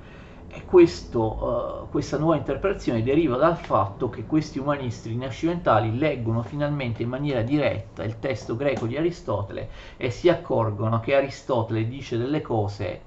Questo, 0.65 1.85
uh, 1.85 1.89
questa 1.89 2.19
nuova 2.19 2.37
interpretazione 2.37 3.03
deriva 3.03 3.37
dal 3.37 3.57
fatto 3.57 4.09
che 4.09 4.25
questi 4.27 4.59
umanisti 4.59 5.09
rinascimentali 5.09 5.97
leggono 5.97 6.43
finalmente 6.43 7.03
in 7.03 7.09
maniera 7.09 7.43
diretta 7.43 8.05
il 8.05 8.19
testo 8.19 8.57
greco 8.57 8.87
di 8.87 8.97
Aristotele 8.97 9.69
e 9.97 10.11
si 10.11 10.29
accorgono 10.29 11.01
che 11.01 11.15
Aristotele 11.15 11.87
dice 11.87 12.19
delle 12.19 12.41
cose 12.41 13.03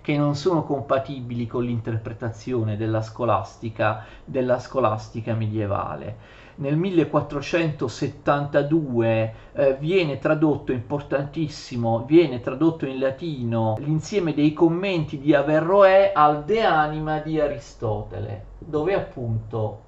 che 0.00 0.16
non 0.16 0.36
sono 0.36 0.64
compatibili 0.64 1.46
con 1.46 1.64
l'interpretazione 1.64 2.76
della 2.76 3.02
scolastica, 3.02 4.06
della 4.24 4.58
scolastica 4.58 5.34
medievale 5.34 6.46
nel 6.58 6.76
1472 6.76 9.34
eh, 9.52 9.76
viene 9.78 10.18
tradotto 10.18 10.72
importantissimo, 10.72 12.04
viene 12.04 12.40
tradotto 12.40 12.84
in 12.86 12.98
latino 12.98 13.76
l'insieme 13.78 14.34
dei 14.34 14.52
commenti 14.52 15.20
di 15.20 15.32
Averroè 15.34 16.10
al 16.14 16.44
De 16.44 16.64
Anima 16.64 17.20
di 17.20 17.40
Aristotele, 17.40 18.44
dove 18.58 18.94
appunto 18.94 19.82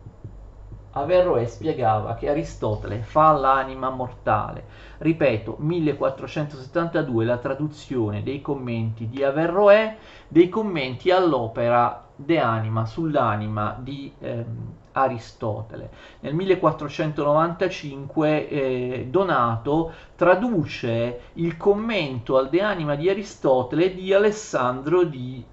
Averroè 0.93 1.47
spiegava 1.47 2.15
che 2.15 2.29
Aristotele 2.29 3.03
fa 3.03 3.33
l'anima 3.33 3.91
mortale. 3.91 4.65
Ripeto, 4.99 5.57
1472 5.59 7.25
la 7.25 7.39
traduzione 7.39 8.23
dei 8.23 8.41
commenti 8.41 9.09
di 9.09 9.23
Averroè, 9.23 9.97
dei 10.27 10.49
commenti 10.49 11.11
all'opera 11.11 12.07
De 12.15 12.39
Anima 12.39 12.87
sull'anima 12.87 13.77
di 13.81 14.13
ehm, 14.19 14.79
Aristotele. 14.93 15.91
Nel 16.21 16.35
1495 16.35 18.49
eh, 18.49 19.07
Donato 19.09 19.93
traduce 20.17 21.21
il 21.35 21.57
commento 21.57 22.37
al 22.37 22.49
De 22.49 22.63
Anima 22.63 22.95
di 22.95 23.09
Aristotele 23.09 23.95
di 23.95 24.13
Alessandro 24.13 25.05
di 25.05 25.45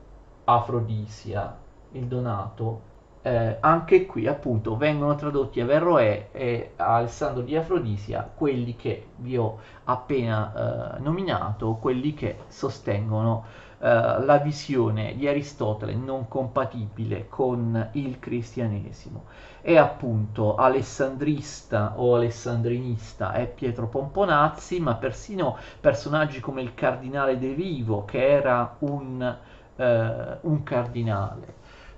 Afrodisia, 0.46 1.58
il 1.92 2.06
Donato. 2.06 2.96
Eh, 3.22 3.58
anche 3.60 4.06
qui 4.06 4.26
appunto 4.26 4.78
vengono 4.78 5.16
tradotti 5.16 5.60
Averroè 5.60 6.30
e 6.32 6.72
Alessandro 6.78 7.44
di 7.44 7.58
Afrodisia, 7.58 8.30
quelli 8.34 8.78
che 8.78 9.08
vi 9.18 9.36
ho 9.36 9.60
appena 9.84 10.96
eh, 10.96 11.00
nominato, 11.00 11.74
quelli 11.74 12.14
che 12.14 12.38
sostengono 12.48 13.66
la 13.80 14.39
visione 14.43 15.15
di 15.15 15.28
Aristotele 15.28 15.93
non 15.93 16.28
compatibile 16.28 17.28
con 17.28 17.89
il 17.93 18.19
cristianesimo. 18.19 19.25
È 19.61 19.75
appunto 19.75 20.55
alessandrista 20.55 21.93
o 21.97 22.15
alessandrinista 22.15 23.34
è 23.34 23.47
Pietro 23.47 23.88
Pomponazzi, 23.88 24.80
ma 24.80 24.95
persino 24.95 25.57
personaggi 25.80 26.39
come 26.39 26.61
il 26.61 26.73
cardinale 26.73 27.38
De 27.38 27.53
Vivo, 27.53 28.05
che 28.05 28.28
era 28.28 28.75
un, 28.80 29.38
eh, 29.75 30.38
un 30.41 30.63
cardinale 30.63 31.57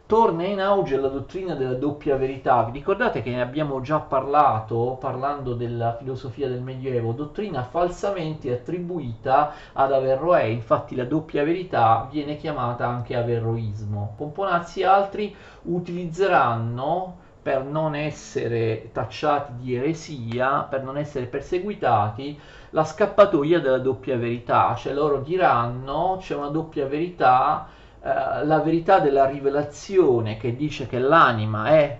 torna 0.09 0.43
in 0.43 0.59
auge 0.59 0.97
la 0.97 1.07
dottrina 1.07 1.53
della 1.53 1.75
doppia 1.75 2.15
verità. 2.15 2.63
Vi 2.63 2.71
ricordate 2.71 3.21
che 3.21 3.29
ne 3.29 3.41
abbiamo 3.41 3.79
già 3.79 3.99
parlato 3.99 4.97
parlando 4.99 5.53
della 5.53 5.97
filosofia 5.97 6.47
del 6.47 6.63
Medioevo, 6.63 7.11
dottrina 7.11 7.61
falsamente 7.61 8.51
attribuita 8.51 9.53
ad 9.71 9.93
Averroè, 9.93 10.45
infatti 10.45 10.95
la 10.95 11.03
doppia 11.05 11.43
verità 11.43 12.07
viene 12.09 12.37
chiamata 12.37 12.87
anche 12.87 13.15
averroismo. 13.15 14.15
Pomponazzi 14.17 14.79
e 14.79 14.85
altri 14.85 15.35
utilizzeranno 15.65 17.17
per 17.43 17.63
non 17.63 17.93
essere 17.93 18.89
tacciati 18.91 19.53
di 19.59 19.75
eresia, 19.75 20.65
per 20.67 20.81
non 20.81 20.97
essere 20.97 21.27
perseguitati, 21.27 22.39
la 22.71 22.83
scappatoia 22.83 23.59
della 23.59 23.77
doppia 23.77 24.17
verità, 24.17 24.73
cioè 24.73 24.91
loro 24.91 25.19
diranno 25.19 26.17
c'è 26.19 26.33
una 26.33 26.49
doppia 26.49 26.87
verità 26.87 27.77
eh, 28.01 28.45
la 28.45 28.59
verità 28.59 28.99
della 28.99 29.25
rivelazione 29.25 30.37
che 30.37 30.55
dice 30.55 30.87
che 30.87 30.99
l'anima 30.99 31.67
è 31.67 31.99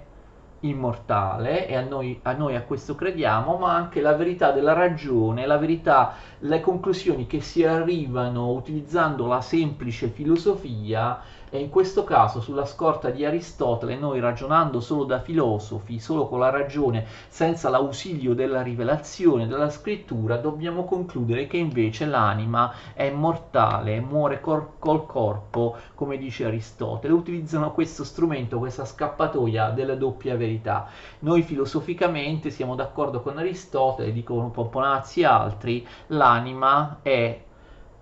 immortale 0.62 1.68
e 1.68 1.76
a 1.76 1.82
noi, 1.82 2.20
a 2.24 2.34
noi, 2.34 2.56
a 2.56 2.64
questo 2.64 2.96
crediamo, 2.96 3.58
ma 3.58 3.74
anche 3.76 4.02
la 4.02 4.14
verità 4.14 4.52
della 4.52 4.74
ragione, 4.74 5.46
la 5.46 5.58
verità, 5.58 6.14
le 6.40 6.60
conclusioni 6.60 7.28
che 7.28 7.42
si 7.42 7.64
arrivano 7.66 8.52
utilizzando 8.52 9.28
la 9.28 9.42
semplice 9.42 10.08
filosofia 10.08 11.22
E 11.52 11.60
in 11.60 11.70
questo 11.70 12.04
caso, 12.04 12.42
sulla 12.42 12.66
scorta 12.66 13.10
di 13.10 13.26
Aristotele, 13.26 13.96
noi 13.96 14.20
ragionando 14.20 14.80
solo 14.80 15.04
da 15.04 15.20
filosofi, 15.20 16.00
solo 16.00 16.28
con 16.28 16.40
la 16.40 16.52
ragione, 16.52 17.08
senza 17.28 17.70
l'ausilio 17.70 18.36
della 18.36 18.62
rivelazione, 18.62 19.48
della 19.48 19.72
scrittura, 19.72 20.38
dobbiamo 20.38 20.86
concludere 20.86 21.48
che 21.48 21.58
invece 21.58 22.06
l'anima 22.06 22.72
è 22.94 23.10
mortale, 23.10 24.00
muore 24.00 24.40
col, 24.42 24.74
col 24.78 25.08
corpo, 25.08 25.76
come 25.96 26.18
dice 26.18 26.46
Aristotele. 26.46 27.14
Utilizzano 27.14 27.72
questo 27.72 28.04
strumento, 28.04 28.60
questa 28.60 28.86
scappatoia 28.86 29.72
della 29.72 29.96
doppia 29.96 30.38
verità. 30.38 30.88
Noi 31.20 31.42
filosoficamente 31.42 32.52
siamo 32.52 32.76
d'accordo 32.76 33.22
con 33.22 33.40
Aristotele, 33.40 34.12
dicono 34.12 34.52
Pomponazzi 34.52 35.22
e 35.22 35.26
altri, 35.26 35.88
l'anima 36.08 37.00
è 37.02 37.48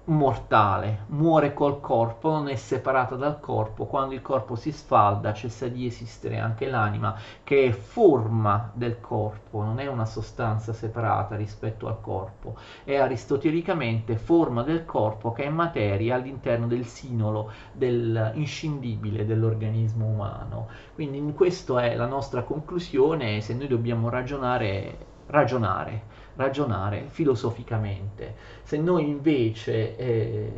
mortale, 0.07 1.03
muore 1.07 1.53
col 1.53 1.81
corpo, 1.81 2.31
non 2.31 2.47
è 2.47 2.55
separata 2.55 3.15
dal 3.15 3.39
corpo, 3.39 3.85
quando 3.85 4.13
il 4.13 4.21
corpo 4.21 4.55
si 4.55 4.71
sfalda 4.71 5.33
cessa 5.33 5.67
di 5.67 5.85
esistere 5.85 6.39
anche 6.39 6.67
l'anima 6.67 7.15
che 7.43 7.65
è 7.65 7.71
forma 7.71 8.71
del 8.73 9.01
corpo, 9.01 9.61
non 9.61 9.79
è 9.79 9.87
una 9.87 10.05
sostanza 10.05 10.71
separata 10.71 11.35
rispetto 11.35 11.87
al 11.87 11.99
corpo, 11.99 12.55
è 12.85 12.95
aristotelicamente 12.95 14.15
forma 14.15 14.63
del 14.63 14.85
corpo 14.85 15.31
che 15.33 15.43
è 15.43 15.49
materia 15.49 16.15
all'interno 16.15 16.67
del 16.67 16.85
sinolo, 16.85 17.51
del 17.73 18.31
inscindibile 18.35 19.25
dell'organismo 19.25 20.05
umano. 20.05 20.67
Quindi 20.93 21.33
questa 21.33 21.83
è 21.83 21.95
la 21.95 22.07
nostra 22.07 22.43
conclusione, 22.43 23.41
se 23.41 23.53
noi 23.53 23.67
dobbiamo 23.67 24.09
ragionare, 24.09 24.97
ragionare 25.27 26.16
ragionare 26.37 27.07
filosoficamente. 27.09 28.35
Se 28.63 28.77
noi 28.77 29.09
invece 29.09 29.97
eh, 29.97 30.51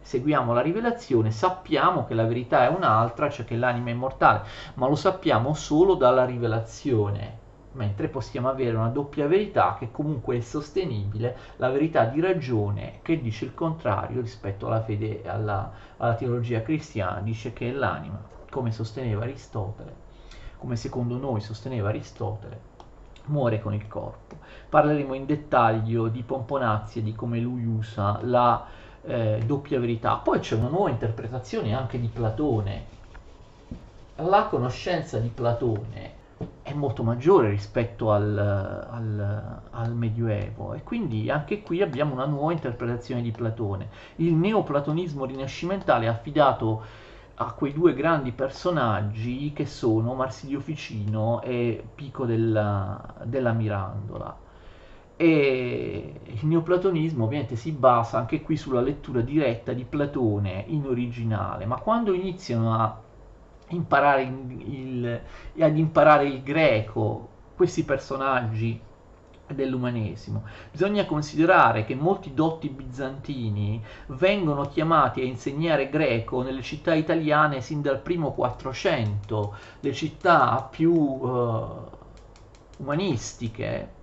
seguiamo 0.00 0.52
la 0.52 0.60
rivelazione, 0.60 1.30
sappiamo 1.30 2.04
che 2.06 2.14
la 2.14 2.26
verità 2.26 2.64
è 2.64 2.68
un'altra, 2.68 3.30
cioè 3.30 3.44
che 3.44 3.56
l'anima 3.56 3.90
è 3.90 3.92
immortale, 3.92 4.42
ma 4.74 4.88
lo 4.88 4.96
sappiamo 4.96 5.54
solo 5.54 5.94
dalla 5.94 6.24
rivelazione 6.24 7.46
mentre 7.72 8.08
possiamo 8.08 8.48
avere 8.48 8.76
una 8.76 8.88
doppia 8.88 9.28
verità 9.28 9.76
che 9.78 9.90
comunque 9.92 10.36
è 10.36 10.40
sostenibile, 10.40 11.36
la 11.56 11.70
verità 11.70 12.06
di 12.06 12.20
ragione 12.20 12.98
che 13.02 13.20
dice 13.20 13.44
il 13.44 13.54
contrario 13.54 14.20
rispetto 14.20 14.66
alla 14.66 14.82
fede, 14.82 15.22
alla, 15.24 15.70
alla 15.98 16.14
teologia 16.14 16.62
cristiana, 16.62 17.20
dice 17.20 17.52
che 17.52 17.70
l'anima, 17.70 18.20
come 18.50 18.72
sosteneva 18.72 19.22
Aristotele, 19.22 19.94
come 20.58 20.74
secondo 20.74 21.16
noi 21.18 21.40
sosteneva 21.40 21.90
Aristotele, 21.90 22.60
muore 23.26 23.60
con 23.60 23.74
il 23.74 23.86
corpo. 23.86 24.27
Parleremo 24.68 25.14
in 25.14 25.26
dettaglio 25.26 26.08
di 26.08 26.22
Pomponazzi 26.22 26.98
e 26.98 27.02
di 27.02 27.14
come 27.14 27.38
lui 27.38 27.64
usa 27.64 28.20
la 28.22 28.66
eh, 29.02 29.42
doppia 29.44 29.80
verità. 29.80 30.16
Poi 30.16 30.40
c'è 30.40 30.54
una 30.54 30.68
nuova 30.68 30.90
interpretazione 30.90 31.74
anche 31.74 31.98
di 32.00 32.08
Platone. 32.08 32.96
La 34.16 34.44
conoscenza 34.44 35.18
di 35.18 35.28
Platone 35.28 36.16
è 36.62 36.72
molto 36.72 37.02
maggiore 37.02 37.48
rispetto 37.48 38.12
al, 38.12 38.36
al, 38.36 39.60
al, 39.70 39.94
Medioevo 39.94 40.74
e 40.74 40.82
quindi 40.82 41.30
anche 41.30 41.62
qui 41.62 41.82
abbiamo 41.82 42.12
una 42.12 42.26
nuova 42.26 42.52
interpretazione 42.52 43.22
di 43.22 43.30
Platone. 43.30 43.88
Il 44.16 44.34
neoplatonismo 44.34 45.24
rinascimentale 45.24 46.06
ha 46.06 46.12
affidato 46.12 46.82
a 47.40 47.52
quei 47.52 47.72
due 47.72 47.94
grandi 47.94 48.32
personaggi 48.32 49.52
che 49.52 49.66
sono 49.66 50.14
Marsilio 50.14 50.60
Ficino 50.60 51.40
e 51.42 51.84
Pico 51.94 52.26
della, 52.26 53.14
della 53.22 53.52
Mirandola. 53.52 54.36
E 55.16 56.20
il 56.24 56.46
neoplatonismo 56.46 57.24
ovviamente 57.24 57.56
si 57.56 57.72
basa 57.72 58.18
anche 58.18 58.42
qui 58.42 58.56
sulla 58.56 58.80
lettura 58.80 59.20
diretta 59.20 59.72
di 59.72 59.84
Platone 59.84 60.64
in 60.68 60.86
originale, 60.86 61.64
ma 61.64 61.76
quando 61.76 62.12
iniziano 62.12 62.74
a 62.74 63.00
imparare 63.68 64.22
il, 64.22 65.20
ad 65.58 65.78
imparare 65.78 66.26
il 66.26 66.42
greco, 66.42 67.28
questi 67.54 67.84
personaggi 67.84 68.80
dell'umanesimo. 69.54 70.44
Bisogna 70.70 71.04
considerare 71.04 71.84
che 71.84 71.94
molti 71.94 72.34
dotti 72.34 72.68
bizantini 72.68 73.82
vengono 74.08 74.68
chiamati 74.68 75.20
a 75.20 75.24
insegnare 75.24 75.88
greco 75.88 76.42
nelle 76.42 76.62
città 76.62 76.94
italiane 76.94 77.60
sin 77.60 77.80
dal 77.80 78.00
primo 78.00 78.32
400, 78.32 79.54
le 79.80 79.92
città 79.92 80.66
più 80.70 80.92
uh, 80.92 81.90
umanistiche, 82.78 83.96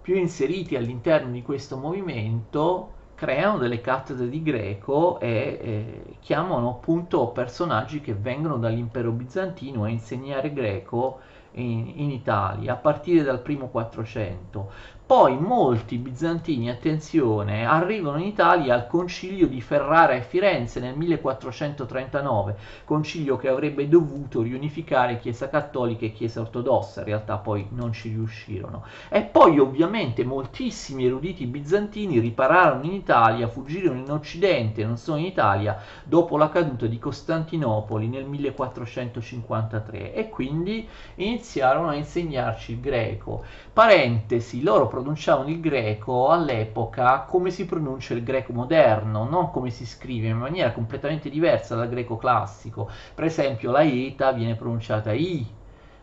più 0.00 0.16
inseriti 0.16 0.76
all'interno 0.76 1.30
di 1.30 1.42
questo 1.42 1.76
movimento, 1.76 2.98
creano 3.20 3.58
delle 3.58 3.82
cattedre 3.82 4.30
di 4.30 4.42
greco 4.42 5.20
e 5.20 5.58
eh, 5.60 6.02
chiamano 6.20 6.70
appunto 6.70 7.28
personaggi 7.28 8.00
che 8.00 8.14
vengono 8.14 8.56
dall'impero 8.56 9.10
bizantino 9.10 9.84
a 9.84 9.90
insegnare 9.90 10.54
greco 10.54 11.20
in, 11.52 11.92
in 11.96 12.10
Italia 12.10 12.72
a 12.72 12.76
partire 12.76 13.22
dal 13.22 13.40
primo 13.40 13.68
400 13.68 14.66
poi 15.10 15.36
molti 15.36 15.96
bizantini, 15.96 16.70
attenzione, 16.70 17.66
arrivano 17.66 18.18
in 18.18 18.26
Italia 18.26 18.74
al 18.74 18.86
concilio 18.86 19.48
di 19.48 19.60
Ferrara 19.60 20.12
e 20.12 20.22
Firenze 20.22 20.78
nel 20.78 20.96
1439, 20.96 22.56
concilio 22.84 23.36
che 23.36 23.48
avrebbe 23.48 23.88
dovuto 23.88 24.40
riunificare 24.40 25.18
Chiesa 25.18 25.48
Cattolica 25.48 26.04
e 26.04 26.12
Chiesa 26.12 26.42
Ortodossa, 26.42 27.00
in 27.00 27.06
realtà 27.06 27.38
poi 27.38 27.66
non 27.70 27.92
ci 27.92 28.10
riuscirono. 28.10 28.84
E 29.08 29.22
poi 29.22 29.58
ovviamente 29.58 30.22
moltissimi 30.24 31.06
eruditi 31.06 31.44
bizantini 31.46 32.20
ripararono 32.20 32.84
in 32.84 32.92
Italia, 32.92 33.48
fuggirono 33.48 33.98
in 33.98 34.12
Occidente, 34.12 34.84
non 34.84 34.96
solo 34.96 35.18
in 35.18 35.24
Italia, 35.24 35.76
dopo 36.04 36.36
la 36.36 36.50
caduta 36.50 36.86
di 36.86 37.00
Costantinopoli 37.00 38.06
nel 38.06 38.26
1453 38.26 40.14
e 40.14 40.28
quindi 40.28 40.86
iniziarono 41.16 41.88
a 41.88 41.96
insegnarci 41.96 42.74
il 42.74 42.80
greco. 42.80 43.42
Parentesi, 43.80 44.62
loro 44.62 44.88
pronunciavano 44.88 45.48
il 45.48 45.58
greco 45.58 46.28
all'epoca 46.28 47.20
come 47.20 47.50
si 47.50 47.64
pronuncia 47.64 48.12
il 48.12 48.22
greco 48.22 48.52
moderno, 48.52 49.26
non 49.26 49.50
come 49.50 49.70
si 49.70 49.86
scrive, 49.86 50.28
in 50.28 50.36
maniera 50.36 50.72
completamente 50.72 51.30
diversa 51.30 51.76
dal 51.76 51.88
greco 51.88 52.18
classico. 52.18 52.90
Per 53.14 53.24
esempio 53.24 53.70
la 53.70 53.82
eta 53.82 54.32
viene 54.32 54.54
pronunciata 54.54 55.14
i, 55.14 55.46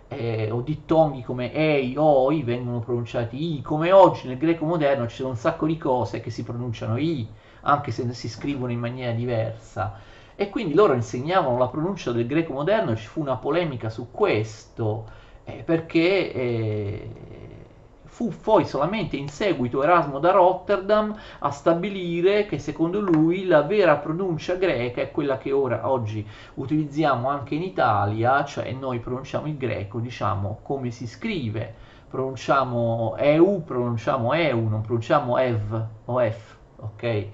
eh, 0.07 0.49
o 0.49 0.61
dittonghi 0.61 1.21
come 1.21 1.53
ei, 1.53 1.93
oi 1.95 2.41
vengono 2.41 2.79
pronunciati 2.79 3.57
i, 3.57 3.61
come 3.61 3.91
oggi 3.91 4.27
nel 4.27 4.39
greco 4.39 4.65
moderno 4.65 5.07
ci 5.07 5.17
sono 5.17 5.29
un 5.29 5.35
sacco 5.35 5.67
di 5.67 5.77
cose 5.77 6.19
che 6.19 6.31
si 6.31 6.43
pronunciano 6.43 6.97
i, 6.97 7.27
anche 7.61 7.91
se 7.91 8.11
si 8.11 8.27
scrivono 8.27 8.71
in 8.71 8.79
maniera 8.79 9.11
diversa. 9.11 9.99
E 10.35 10.49
quindi 10.49 10.73
loro 10.73 10.93
insegnavano 10.93 11.59
la 11.59 11.67
pronuncia 11.67 12.11
del 12.11 12.25
greco 12.25 12.53
moderno, 12.53 12.95
ci 12.95 13.05
fu 13.05 13.21
una 13.21 13.35
polemica 13.35 13.91
su 13.91 14.07
questo, 14.09 15.05
eh, 15.43 15.61
perché... 15.63 16.33
Eh, 16.33 17.09
Fu 18.17 18.33
poi 18.41 18.65
solamente 18.65 19.15
in 19.15 19.29
seguito 19.29 19.83
Erasmo 19.83 20.17
da 20.17 20.31
Rotterdam 20.31 21.15
a 21.37 21.51
stabilire 21.51 22.47
che 22.47 22.57
secondo 22.57 22.99
lui 22.99 23.45
la 23.45 23.61
vera 23.61 23.97
pronuncia 23.97 24.55
greca 24.55 25.01
è 25.01 25.11
quella 25.11 25.37
che 25.37 25.51
ora 25.51 25.87
oggi 25.87 26.27
utilizziamo 26.55 27.29
anche 27.29 27.53
in 27.53 27.61
Italia, 27.61 28.43
cioè 28.43 28.71
noi 28.71 28.97
pronunciamo 28.97 29.45
il 29.45 29.55
greco, 29.55 29.99
diciamo 29.99 30.61
come 30.63 30.89
si 30.89 31.05
scrive, 31.05 31.71
pronunciamo 32.09 33.15
EU, 33.17 33.63
pronunciamo 33.63 34.33
EU, 34.33 34.67
non 34.67 34.81
pronunciamo 34.81 35.37
EV 35.37 35.85
o 36.05 36.19
F, 36.19 36.55
ok? 36.77 37.27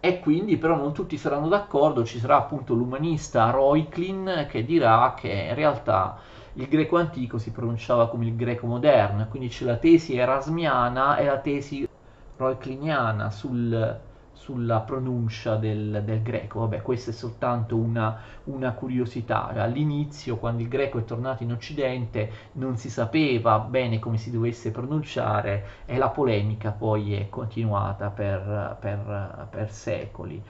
e 0.00 0.20
quindi 0.20 0.58
però 0.58 0.76
non 0.76 0.92
tutti 0.92 1.16
saranno 1.16 1.46
d'accordo, 1.46 2.04
ci 2.04 2.18
sarà 2.18 2.36
appunto 2.36 2.74
l'umanista 2.74 3.50
Reuchlin 3.52 4.46
che 4.50 4.64
dirà 4.64 5.14
che 5.16 5.30
in 5.30 5.54
realtà 5.54 6.18
il 6.54 6.68
greco 6.68 6.96
antico 6.96 7.38
si 7.38 7.50
pronunciava 7.50 8.08
come 8.08 8.26
il 8.26 8.36
greco 8.36 8.66
moderno, 8.66 9.26
quindi 9.28 9.48
c'è 9.48 9.64
la 9.64 9.76
tesi 9.76 10.16
erasmiana 10.16 11.16
e 11.16 11.24
la 11.24 11.38
tesi 11.38 11.88
roecliniana 12.36 13.30
sul, 13.30 13.98
sulla 14.32 14.80
pronuncia 14.80 15.56
del, 15.56 16.02
del, 16.04 16.22
greco. 16.22 16.60
Vabbè, 16.60 16.82
questa 16.82 17.10
è 17.10 17.14
soltanto 17.14 17.76
una, 17.76 18.20
una, 18.44 18.72
curiosità. 18.72 19.48
All'inizio, 19.48 20.36
quando 20.36 20.62
il 20.62 20.68
greco 20.68 20.98
è 20.98 21.04
tornato 21.04 21.42
in 21.42 21.50
Occidente, 21.50 22.30
non 22.52 22.76
si 22.76 22.88
sapeva 22.88 23.58
bene 23.58 23.98
come 23.98 24.18
si 24.18 24.30
dovesse 24.30 24.70
pronunciare 24.70 25.66
e 25.86 25.96
la 25.96 26.10
polemica 26.10 26.70
poi 26.70 27.14
è 27.14 27.28
continuata 27.28 28.10
per, 28.10 28.76
per, 28.78 29.48
per 29.50 29.70
secoli 29.72 30.42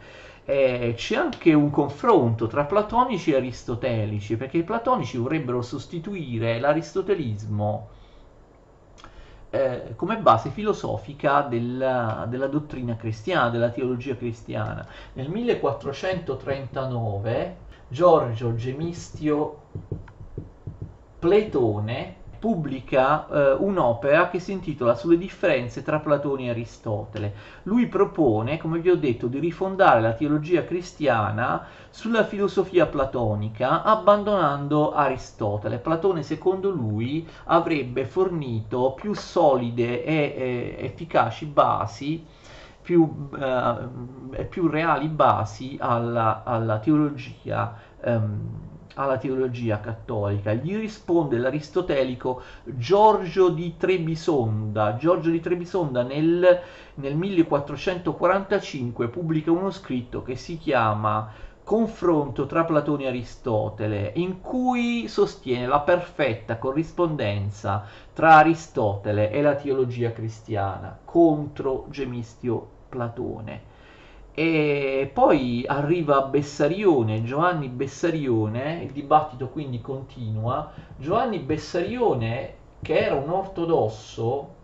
eh, 0.44 0.92
c'è 0.96 1.16
anche 1.16 1.54
un 1.54 1.70
confronto 1.70 2.46
tra 2.46 2.64
platonici 2.64 3.32
e 3.32 3.36
aristotelici, 3.36 4.36
perché 4.36 4.58
i 4.58 4.64
platonici 4.64 5.16
vorrebbero 5.16 5.62
sostituire 5.62 6.60
l'aristotelismo 6.60 7.88
eh, 9.54 9.94
come 9.94 10.18
base 10.18 10.50
filosofica 10.50 11.42
della, 11.42 12.26
della, 12.28 12.48
dottrina 12.48 12.96
cristiana, 12.96 13.50
della 13.50 13.70
teologia 13.70 14.16
cristiana. 14.16 14.84
Nel 15.12 15.30
1439 15.30 17.56
Giorgio 17.86 18.56
Gemistio 18.56 19.60
Pletone 21.20 22.16
pubblica 22.44 23.26
eh, 23.26 23.52
un'opera 23.52 24.28
che 24.28 24.38
si 24.38 24.52
intitola 24.52 24.94
Sulle 24.94 25.16
differenze 25.16 25.82
tra 25.82 25.98
Platone 25.98 26.44
e 26.44 26.50
Aristotele. 26.50 27.32
Lui 27.62 27.86
propone, 27.86 28.58
come 28.58 28.80
vi 28.80 28.90
ho 28.90 28.96
detto, 28.96 29.28
di 29.28 29.38
rifondare 29.38 30.02
la 30.02 30.12
teologia 30.12 30.62
cristiana 30.62 31.64
sulla 31.88 32.22
filosofia 32.24 32.84
platonica, 32.84 33.82
abbandonando 33.82 34.92
Aristotele. 34.92 35.78
Platone, 35.78 36.22
secondo 36.22 36.68
lui, 36.68 37.26
avrebbe 37.44 38.04
fornito 38.04 38.92
più 38.92 39.14
solide 39.14 40.04
e 40.04 40.14
eh, 40.14 40.84
efficaci 40.84 41.46
basi 41.46 42.26
più, 42.82 43.30
eh, 43.40 44.44
più, 44.44 44.68
reali 44.68 45.08
basi 45.08 45.78
alla, 45.80 46.42
alla 46.44 46.78
teologia 46.78 47.74
ehm, 48.02 48.72
alla 48.94 49.18
teologia 49.18 49.80
cattolica. 49.80 50.52
Gli 50.52 50.76
risponde 50.76 51.38
l'aristotelico 51.38 52.42
Giorgio 52.64 53.48
di 53.48 53.76
Trebisonda. 53.76 54.96
Giorgio 54.96 55.30
di 55.30 55.40
Trebisonda 55.40 56.02
nel, 56.02 56.60
nel 56.94 57.16
1445 57.16 59.08
pubblica 59.08 59.50
uno 59.50 59.70
scritto 59.70 60.22
che 60.22 60.36
si 60.36 60.58
chiama 60.58 61.30
confronto 61.64 62.44
tra 62.44 62.64
Platone 62.64 63.04
e 63.04 63.08
Aristotele, 63.08 64.12
in 64.16 64.42
cui 64.42 65.08
sostiene 65.08 65.66
la 65.66 65.80
perfetta 65.80 66.58
corrispondenza 66.58 67.86
tra 68.12 68.36
Aristotele 68.36 69.30
e 69.30 69.40
la 69.40 69.54
teologia 69.54 70.12
cristiana 70.12 70.96
contro 71.04 71.86
Gemistio 71.88 72.68
Platone. 72.90 73.72
E 74.36 75.10
poi 75.12 75.64
arriva 75.66 76.22
Bessarione, 76.22 77.22
Giovanni 77.22 77.68
Bessarione, 77.68 78.82
il 78.82 78.90
dibattito 78.90 79.48
quindi 79.48 79.80
continua. 79.80 80.72
Giovanni 80.96 81.38
Bessarione, 81.38 82.54
che 82.82 82.98
era 82.98 83.14
un 83.14 83.30
ortodosso 83.30 84.54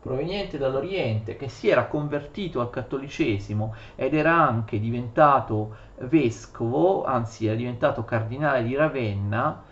proveniente 0.00 0.56
dall'Oriente, 0.56 1.36
che 1.36 1.48
si 1.48 1.68
era 1.68 1.86
convertito 1.86 2.60
al 2.60 2.70
cattolicesimo 2.70 3.74
ed 3.96 4.14
era 4.14 4.32
anche 4.32 4.80
diventato 4.80 5.76
vescovo, 5.98 7.04
anzi 7.04 7.46
era 7.46 7.54
diventato 7.56 8.02
cardinale 8.04 8.62
di 8.62 8.74
Ravenna, 8.74 9.62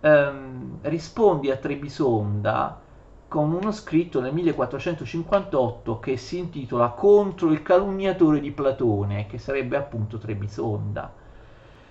ehm, 0.00 0.78
risponde 0.82 1.50
a 1.50 1.56
Trebisonda 1.56 2.80
con 3.28 3.52
uno 3.52 3.72
scritto 3.72 4.20
nel 4.20 4.32
1458 4.32 5.98
che 5.98 6.16
si 6.16 6.38
intitola 6.38 6.90
Contro 6.90 7.50
il 7.50 7.62
calunniatore 7.62 8.40
di 8.40 8.50
Platone, 8.52 9.26
che 9.26 9.38
sarebbe 9.38 9.76
appunto 9.76 10.18
Trebisonda. 10.18 11.12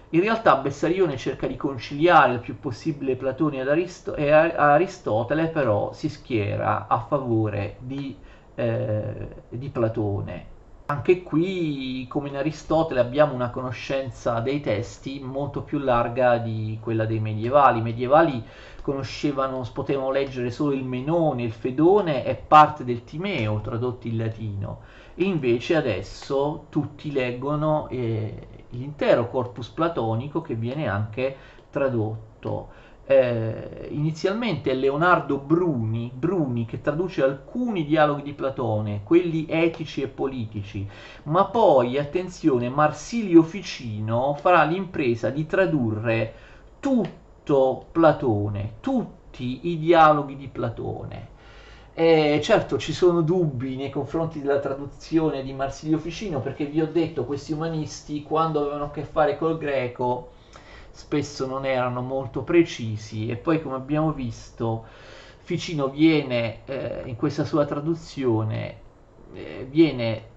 In 0.09 0.21
realtà 0.21 0.55
Bessarione 0.57 1.17
cerca 1.17 1.45
di 1.47 1.57
conciliare 1.57 2.33
il 2.33 2.39
più 2.39 2.59
possibile 2.59 3.15
Platone 3.15 3.59
Aristo- 3.61 4.15
e 4.15 4.31
Aristotele, 4.31 5.47
però 5.49 5.91
si 5.93 6.09
schiera 6.09 6.87
a 6.87 6.99
favore 6.99 7.75
di, 7.79 8.17
eh, 8.55 9.27
di 9.49 9.69
Platone. 9.69 10.54
Anche 10.87 11.23
qui, 11.23 12.05
come 12.07 12.29
in 12.29 12.35
Aristotele, 12.35 12.99
abbiamo 12.99 13.33
una 13.33 13.49
conoscenza 13.49 14.39
dei 14.39 14.61
testi 14.61 15.19
molto 15.19 15.63
più 15.63 15.79
larga 15.79 16.37
di 16.37 16.77
quella 16.79 17.05
dei 17.05 17.19
medievali. 17.19 17.79
I 17.79 17.81
medievali 17.81 18.43
conoscevano, 18.83 19.67
potevano 19.73 20.11
leggere 20.11 20.51
solo 20.51 20.73
il 20.73 20.83
Menone, 20.83 21.41
il 21.41 21.53
Fedone 21.53 22.23
e 22.23 22.35
parte 22.35 22.83
del 22.83 23.03
Timeo 23.03 23.61
tradotti 23.61 24.09
in 24.09 24.17
latino. 24.17 24.81
E 25.15 25.23
invece 25.23 25.75
adesso 25.75 26.67
tutti 26.69 27.11
leggono 27.11 27.87
eh, 27.89 28.47
l'intero 28.69 29.27
corpus 29.27 29.69
platonico 29.69 30.41
che 30.41 30.53
viene 30.53 30.87
anche 30.87 31.35
tradotto 31.71 32.83
eh, 33.07 33.87
inizialmente 33.91 34.73
Leonardo 34.73 35.37
Bruni, 35.37 36.11
Bruni 36.13 36.65
che 36.65 36.81
traduce 36.81 37.23
alcuni 37.23 37.85
dialoghi 37.85 38.23
di 38.23 38.33
Platone, 38.33 39.01
quelli 39.03 39.45
etici 39.47 40.01
e 40.01 40.07
politici, 40.07 40.87
ma 41.23 41.45
poi, 41.45 41.97
attenzione, 41.99 42.69
Marsilio 42.69 43.43
Ficino 43.43 44.33
farà 44.39 44.63
l'impresa 44.63 45.29
di 45.29 45.45
tradurre 45.45 46.33
tutto 46.79 47.85
Platone, 47.91 48.75
tutti 48.79 49.69
i 49.69 49.77
dialoghi 49.77 50.35
di 50.35 50.47
Platone. 50.47 51.33
Eh, 51.97 52.41
certo 52.43 52.77
ci 52.77 52.91
sono 52.91 53.21
dubbi 53.21 53.77
nei 53.77 53.89
confronti 53.89 54.41
della 54.41 54.59
traduzione 54.59 55.43
di 55.43 55.53
Marsilio 55.53 55.97
Ficino 55.97 56.41
perché 56.41 56.65
vi 56.65 56.81
ho 56.81 56.87
detto 56.87 57.23
questi 57.23 57.53
umanisti 57.53 58.21
quando 58.21 58.59
avevano 58.59 58.85
a 58.85 58.91
che 58.91 59.03
fare 59.03 59.37
col 59.37 59.57
greco 59.57 60.31
spesso 60.95 61.45
non 61.45 61.65
erano 61.65 62.01
molto 62.01 62.43
precisi 62.43 63.27
e 63.27 63.35
poi 63.35 63.61
come 63.61 63.75
abbiamo 63.75 64.13
visto 64.13 64.85
Ficino 65.39 65.89
viene 65.89 66.59
eh, 66.65 67.03
in 67.05 67.17
questa 67.17 67.43
sua 67.43 67.65
traduzione 67.65 68.77
eh, 69.33 69.67
viene 69.69 70.33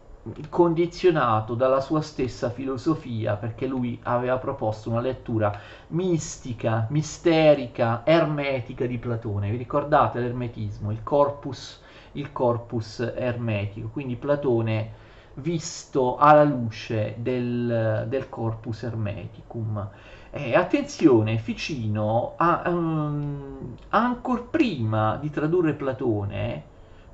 condizionato 0.48 1.54
dalla 1.54 1.80
sua 1.80 2.00
stessa 2.00 2.50
filosofia 2.50 3.36
perché 3.36 3.66
lui 3.66 4.00
aveva 4.02 4.36
proposto 4.38 4.90
una 4.90 5.00
lettura 5.00 5.58
mistica, 5.88 6.86
misterica, 6.90 8.02
ermetica 8.04 8.84
di 8.84 8.98
Platone. 8.98 9.50
Vi 9.50 9.56
ricordate 9.56 10.18
l'ermetismo, 10.18 10.90
il 10.90 11.04
corpus, 11.04 11.80
il 12.12 12.32
corpus 12.32 12.98
ermetico, 12.98 13.88
quindi 13.92 14.16
Platone 14.16 15.06
visto 15.34 16.16
alla 16.16 16.44
luce 16.44 17.14
del, 17.18 18.06
del 18.08 18.28
corpus 18.28 18.82
hermeticum. 18.82 19.88
Eh, 20.30 20.54
attenzione, 20.54 21.38
Ficino, 21.38 22.34
ha, 22.36 22.62
um, 22.66 23.74
ancora 23.88 24.42
prima 24.42 25.16
di 25.16 25.30
tradurre 25.30 25.74
Platone, 25.74 26.64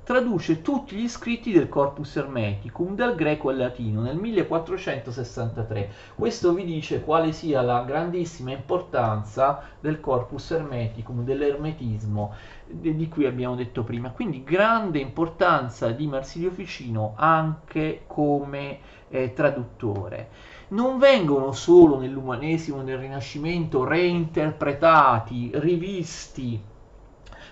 traduce 0.05 0.61
tutti 0.61 0.95
gli 0.95 1.09
scritti 1.09 1.51
del 1.51 1.67
Corpus 1.67 2.15
Hermeticum 2.15 2.93
dal 2.95 3.15
greco 3.15 3.49
al 3.49 3.57
latino 3.57 4.03
nel 4.03 4.15
1463. 4.17 5.89
Questo 6.13 6.53
vi 6.53 6.63
dice 6.63 7.01
quale 7.01 7.31
sia 7.31 7.63
la 7.63 7.83
grandissima 7.83 8.51
importanza 8.51 9.63
del 9.79 9.99
Corpus 9.99 10.51
Hermeticum, 10.51 11.23
dell'ermetismo 11.23 12.33
di 12.67 13.09
cui 13.09 13.25
abbiamo 13.25 13.55
detto 13.55 13.83
prima. 13.83 14.11
Quindi 14.11 14.43
grande 14.43 14.99
importanza 14.99 15.89
di 15.89 16.05
Marsilio 16.05 16.51
Ficino 16.51 17.13
anche 17.15 18.03
come 18.05 18.77
eh, 19.09 19.33
traduttore 19.33 20.29
non 20.67 20.99
vengono 20.99 21.51
solo 21.51 21.99
nell'umanesimo 21.99 22.81
nel 22.81 22.97
Rinascimento 22.97 23.83
reinterpretati, 23.83 25.51
rivisti 25.55 26.73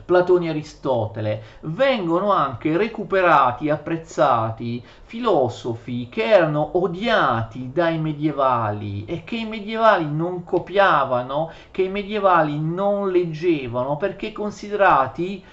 Platone 0.06 0.48
e 0.48 0.50
Aristotele, 0.50 1.44
vengono 1.62 2.32
anche 2.32 2.78
recuperati, 2.78 3.70
apprezzati 3.70 4.84
filosofi 5.04 6.10
che 6.10 6.24
erano 6.26 6.72
odiati 6.74 7.72
dai 7.74 8.00
medievali 8.00 9.06
e 9.06 9.24
che 9.24 9.38
i 9.38 9.46
medievali 9.46 10.06
non 10.10 10.44
copiavano, 10.44 11.52
che 11.72 11.84
i 11.84 11.90
medievali 11.90 12.60
non 12.60 13.12
leggevano 13.12 13.98
perché 13.98 14.32
considerati 14.32 15.44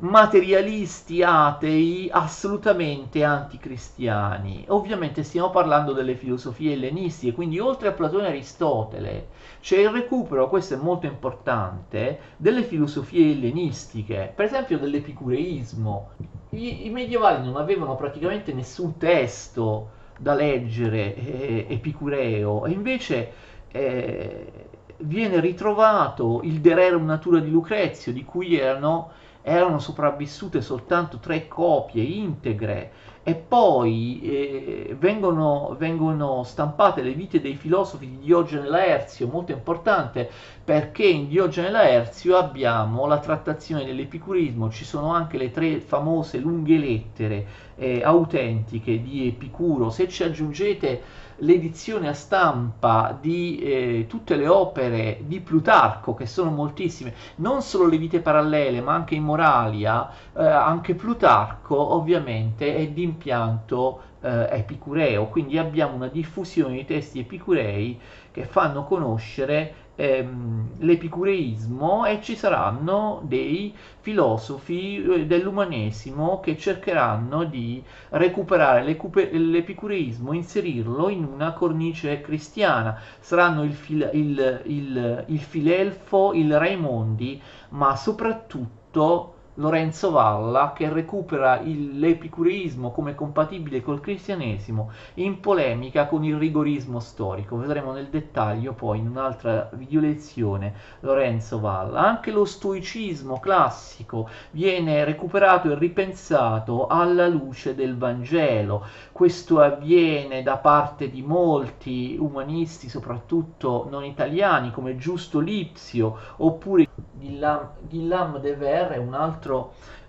materialisti 0.00 1.22
atei 1.22 2.08
assolutamente 2.10 3.24
anticristiani. 3.24 4.64
Ovviamente 4.68 5.24
stiamo 5.24 5.50
parlando 5.50 5.92
delle 5.92 6.14
filosofie 6.14 6.74
ellenistiche, 6.74 7.34
quindi 7.34 7.58
oltre 7.58 7.88
a 7.88 7.92
Platone 7.92 8.26
e 8.26 8.28
Aristotele 8.28 9.28
c'è 9.60 9.78
il 9.78 9.90
recupero, 9.90 10.48
questo 10.48 10.74
è 10.74 10.76
molto 10.76 11.06
importante, 11.06 12.18
delle 12.36 12.62
filosofie 12.62 13.32
ellenistiche, 13.32 14.32
per 14.34 14.44
esempio 14.44 14.78
dell'epicureismo. 14.78 16.10
I, 16.50 16.86
i 16.86 16.90
medievali 16.90 17.44
non 17.44 17.56
avevano 17.56 17.96
praticamente 17.96 18.52
nessun 18.52 18.96
testo 18.98 19.96
da 20.18 20.34
leggere 20.34 21.14
eh, 21.14 21.66
epicureo 21.68 22.66
e 22.66 22.70
invece 22.70 23.32
eh, 23.68 24.52
viene 24.98 25.40
ritrovato 25.40 26.40
il 26.44 26.60
De 26.60 26.74
Rerum 26.74 27.04
Natura 27.04 27.40
di 27.40 27.50
Lucrezio, 27.50 28.12
di 28.12 28.24
cui 28.24 28.56
erano 28.56 29.10
erano 29.42 29.78
sopravvissute 29.78 30.60
soltanto 30.60 31.18
tre 31.18 31.48
copie 31.48 32.02
integre 32.02 32.92
e 33.28 33.34
poi 33.34 34.20
eh, 34.22 34.96
vengono, 34.98 35.76
vengono, 35.78 36.44
stampate 36.44 37.02
le 37.02 37.12
vite 37.12 37.42
dei 37.42 37.56
filosofi 37.56 38.08
di 38.08 38.18
Diogene 38.20 38.66
Laerzio, 38.66 39.26
molto 39.26 39.52
importante 39.52 40.30
perché 40.64 41.04
in 41.04 41.28
Diogene 41.28 41.70
Laerzio 41.70 42.38
abbiamo 42.38 43.06
la 43.06 43.18
trattazione 43.18 43.84
dell'epicurismo, 43.84 44.70
ci 44.70 44.86
sono 44.86 45.12
anche 45.12 45.36
le 45.36 45.50
tre 45.50 45.80
famose 45.80 46.38
lunghe 46.38 46.78
lettere 46.78 47.46
eh, 47.76 48.02
autentiche 48.02 49.02
di 49.02 49.26
Epicuro, 49.26 49.90
se 49.90 50.08
ci 50.08 50.22
aggiungete 50.22 51.26
l'edizione 51.38 52.08
a 52.08 52.14
stampa 52.14 53.16
di 53.20 53.58
eh, 53.58 54.06
tutte 54.08 54.36
le 54.36 54.48
opere 54.48 55.20
di 55.26 55.40
Plutarco, 55.40 56.14
che 56.14 56.26
sono 56.26 56.50
moltissime, 56.50 57.14
non 57.36 57.62
solo 57.62 57.86
le 57.86 57.98
vite 57.98 58.20
parallele, 58.20 58.80
ma 58.80 58.94
anche 58.94 59.14
in 59.14 59.24
Moralia, 59.24 60.10
eh, 60.36 60.44
anche 60.44 60.94
Plutarco 60.94 61.76
ovviamente 61.94 62.74
è 62.74 62.88
di 62.88 63.02
impianto 63.02 64.00
eh, 64.20 64.48
epicureo, 64.50 65.26
quindi 65.26 65.58
abbiamo 65.58 65.94
una 65.94 66.08
diffusione 66.08 66.74
di 66.76 66.84
testi 66.84 67.20
epicurei 67.20 67.98
che 68.30 68.44
fanno 68.44 68.84
conoscere 68.84 69.86
ehm, 70.00 70.76
l'epicureismo 70.78 72.06
e 72.06 72.20
ci 72.22 72.36
saranno 72.36 73.20
dei 73.24 73.74
filosofi 73.98 75.02
eh, 75.02 75.26
dell'umanesimo 75.26 76.38
che 76.38 76.56
cercheranno 76.56 77.42
di 77.44 77.82
recuperare 78.10 78.84
l'epicureismo, 78.84 80.32
inserirlo 80.32 81.08
in 81.08 81.24
una 81.24 81.52
cornice 81.52 82.20
cristiana. 82.20 83.00
Saranno 83.18 83.64
il, 83.64 83.72
fil, 83.72 84.08
il, 84.12 84.62
il, 84.66 85.24
il 85.26 85.40
Filelfo, 85.40 86.32
il 86.32 86.56
Raimondi, 86.56 87.40
ma 87.70 87.96
soprattutto 87.96 89.34
Lorenzo 89.58 90.12
Valla 90.12 90.72
che 90.72 90.88
recupera 90.88 91.58
il, 91.58 91.98
l'epicureismo 91.98 92.92
come 92.92 93.16
compatibile 93.16 93.82
col 93.82 94.00
cristianesimo 94.00 94.92
in 95.14 95.40
polemica 95.40 96.06
con 96.06 96.22
il 96.24 96.36
rigorismo 96.36 97.00
storico. 97.00 97.56
Vedremo 97.56 97.90
nel 97.90 98.06
dettaglio 98.06 98.72
poi 98.72 98.98
in 98.98 99.08
un'altra 99.08 99.68
video 99.72 100.00
lezione 100.00 100.74
Lorenzo 101.00 101.58
Valla. 101.58 102.02
Anche 102.02 102.30
lo 102.30 102.44
stoicismo 102.44 103.40
classico 103.40 104.28
viene 104.52 105.04
recuperato 105.04 105.72
e 105.72 105.78
ripensato 105.78 106.86
alla 106.86 107.26
luce 107.26 107.74
del 107.74 107.96
Vangelo. 107.96 108.86
Questo 109.10 109.60
avviene 109.60 110.44
da 110.44 110.58
parte 110.58 111.10
di 111.10 111.22
molti 111.22 112.16
umanisti, 112.16 112.88
soprattutto 112.88 113.88
non 113.90 114.04
italiani, 114.04 114.70
come 114.70 114.96
Giusto 114.96 115.40
Lipsio 115.40 116.16
oppure 116.36 116.86
Guillaume, 117.18 118.38
de 118.40 118.54
Ver 118.54 118.90
è 118.90 118.96
un 118.96 119.14
altro 119.14 119.47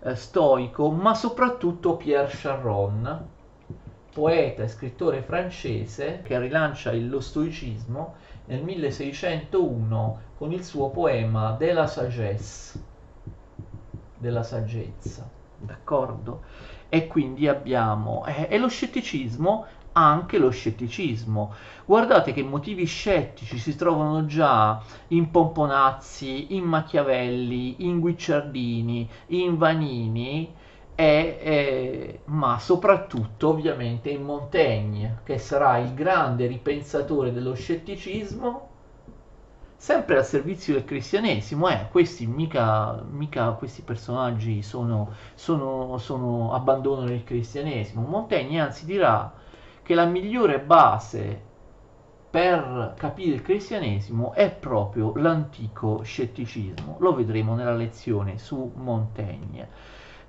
eh, 0.02 0.16
stoico, 0.16 0.90
ma 0.90 1.14
soprattutto 1.14 1.96
Pierre 1.96 2.32
Charron, 2.32 3.28
poeta 4.12 4.64
e 4.64 4.68
scrittore 4.68 5.22
francese 5.22 6.22
che 6.24 6.40
rilancia 6.40 6.92
lo 6.94 7.20
stoicismo 7.20 8.16
nel 8.46 8.64
1601 8.64 10.20
con 10.36 10.52
il 10.52 10.64
suo 10.64 10.90
poema 10.90 11.52
De 11.52 11.72
la 11.74 11.88
sagesse, 11.88 12.84
della 14.18 14.44
saggezza, 14.44 15.30
d'accordo? 15.58 16.42
E 16.90 17.08
quindi 17.08 17.48
abbiamo, 17.48 18.26
eh, 18.26 18.48
e 18.50 18.58
lo 18.58 18.68
scetticismo 18.68 19.66
anche 19.94 20.38
lo 20.38 20.50
scetticismo. 20.50 21.54
Guardate 21.86 22.34
che 22.34 22.44
motivi 22.44 22.86
scettici 22.86 23.58
si 23.58 23.76
trovano 23.76 24.26
già 24.26 24.82
in 25.10 25.32
Pomponazzi, 25.32 26.56
in 26.56 26.64
Machiavelli, 26.64 27.86
in 27.86 28.00
Guicciardini, 28.00 29.10
in 29.28 29.58
Vanini, 29.58 30.54
e, 30.96 31.40
e, 31.42 32.20
ma 32.26 32.60
soprattutto 32.60 33.50
ovviamente 33.50 34.10
in 34.10 34.24
Montaigne, 34.24 35.22
che 35.24 35.38
sarà 35.38 35.78
il 35.78 35.94
grande 35.94 36.46
ripensatore 36.46 37.32
dello 37.32 37.54
scetticismo, 37.54 38.68
sempre 39.78 40.18
al 40.18 40.26
servizio 40.26 40.74
del 40.74 40.84
cristianesimo. 40.84 41.70
Eh, 41.70 41.88
questi 41.90 42.28
mica, 42.28 43.02
mica 43.10 43.52
questi 43.52 43.82
personaggi 43.82 44.62
sono, 44.62 45.14
sono, 45.36 45.98
sono 46.00 46.54
abbandonano 46.54 47.14
il 47.14 47.24
cristianesimo. 47.24 48.06
Montaigne 48.06 48.60
anzi 48.60 48.86
dirà 48.86 49.34
che 49.90 49.96
la 49.96 50.06
migliore 50.06 50.60
base 50.60 51.42
per 52.30 52.94
capire 52.96 53.34
il 53.34 53.42
cristianesimo 53.42 54.34
è 54.34 54.52
proprio 54.52 55.14
l'antico 55.16 56.04
scetticismo. 56.04 56.98
Lo 57.00 57.16
vedremo 57.16 57.56
nella 57.56 57.74
lezione 57.74 58.38
su 58.38 58.72
Montaigne. 58.76 59.68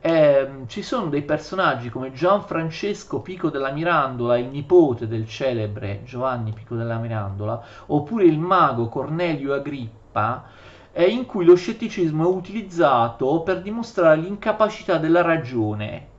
Eh, 0.00 0.48
ci 0.66 0.80
sono 0.80 1.10
dei 1.10 1.20
personaggi 1.20 1.90
come 1.90 2.10
Gianfrancesco 2.10 3.20
Pico 3.20 3.50
della 3.50 3.70
Mirandola, 3.70 4.38
il 4.38 4.46
nipote 4.46 5.06
del 5.06 5.28
celebre 5.28 6.04
Giovanni 6.04 6.52
Pico 6.52 6.74
della 6.74 6.96
Mirandola, 6.96 7.62
oppure 7.88 8.24
il 8.24 8.38
mago 8.38 8.88
Cornelio 8.88 9.52
Agrippa, 9.52 10.42
eh, 10.90 11.04
in 11.04 11.26
cui 11.26 11.44
lo 11.44 11.54
scetticismo 11.54 12.24
è 12.24 12.34
utilizzato 12.34 13.42
per 13.42 13.60
dimostrare 13.60 14.22
l'incapacità 14.22 14.96
della 14.96 15.20
ragione 15.20 16.09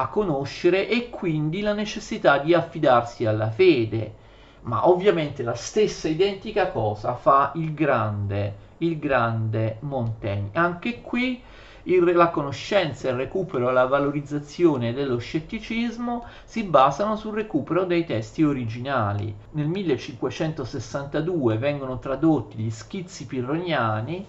a 0.00 0.08
conoscere 0.08 0.88
e 0.88 1.10
quindi 1.10 1.60
la 1.60 1.72
necessità 1.72 2.38
di 2.38 2.54
affidarsi 2.54 3.26
alla 3.26 3.50
fede. 3.50 4.14
Ma 4.62 4.88
ovviamente 4.88 5.42
la 5.42 5.54
stessa 5.54 6.08
identica 6.08 6.70
cosa 6.70 7.14
fa 7.14 7.52
il 7.54 7.74
grande, 7.74 8.54
il 8.78 8.98
grande 8.98 9.78
Montaigne. 9.80 10.50
Anche 10.52 11.00
qui 11.00 11.42
il, 11.84 12.04
la 12.12 12.28
conoscenza, 12.28 13.08
il 13.08 13.16
recupero 13.16 13.70
la 13.70 13.86
valorizzazione 13.86 14.92
dello 14.92 15.18
scetticismo 15.18 16.26
si 16.44 16.62
basano 16.64 17.16
sul 17.16 17.34
recupero 17.34 17.84
dei 17.84 18.04
testi 18.04 18.42
originali. 18.44 19.34
Nel 19.52 19.66
1562 19.66 21.56
vengono 21.56 21.98
tradotti 21.98 22.58
gli 22.58 22.70
schizzi 22.70 23.26
pirroniani 23.26 24.26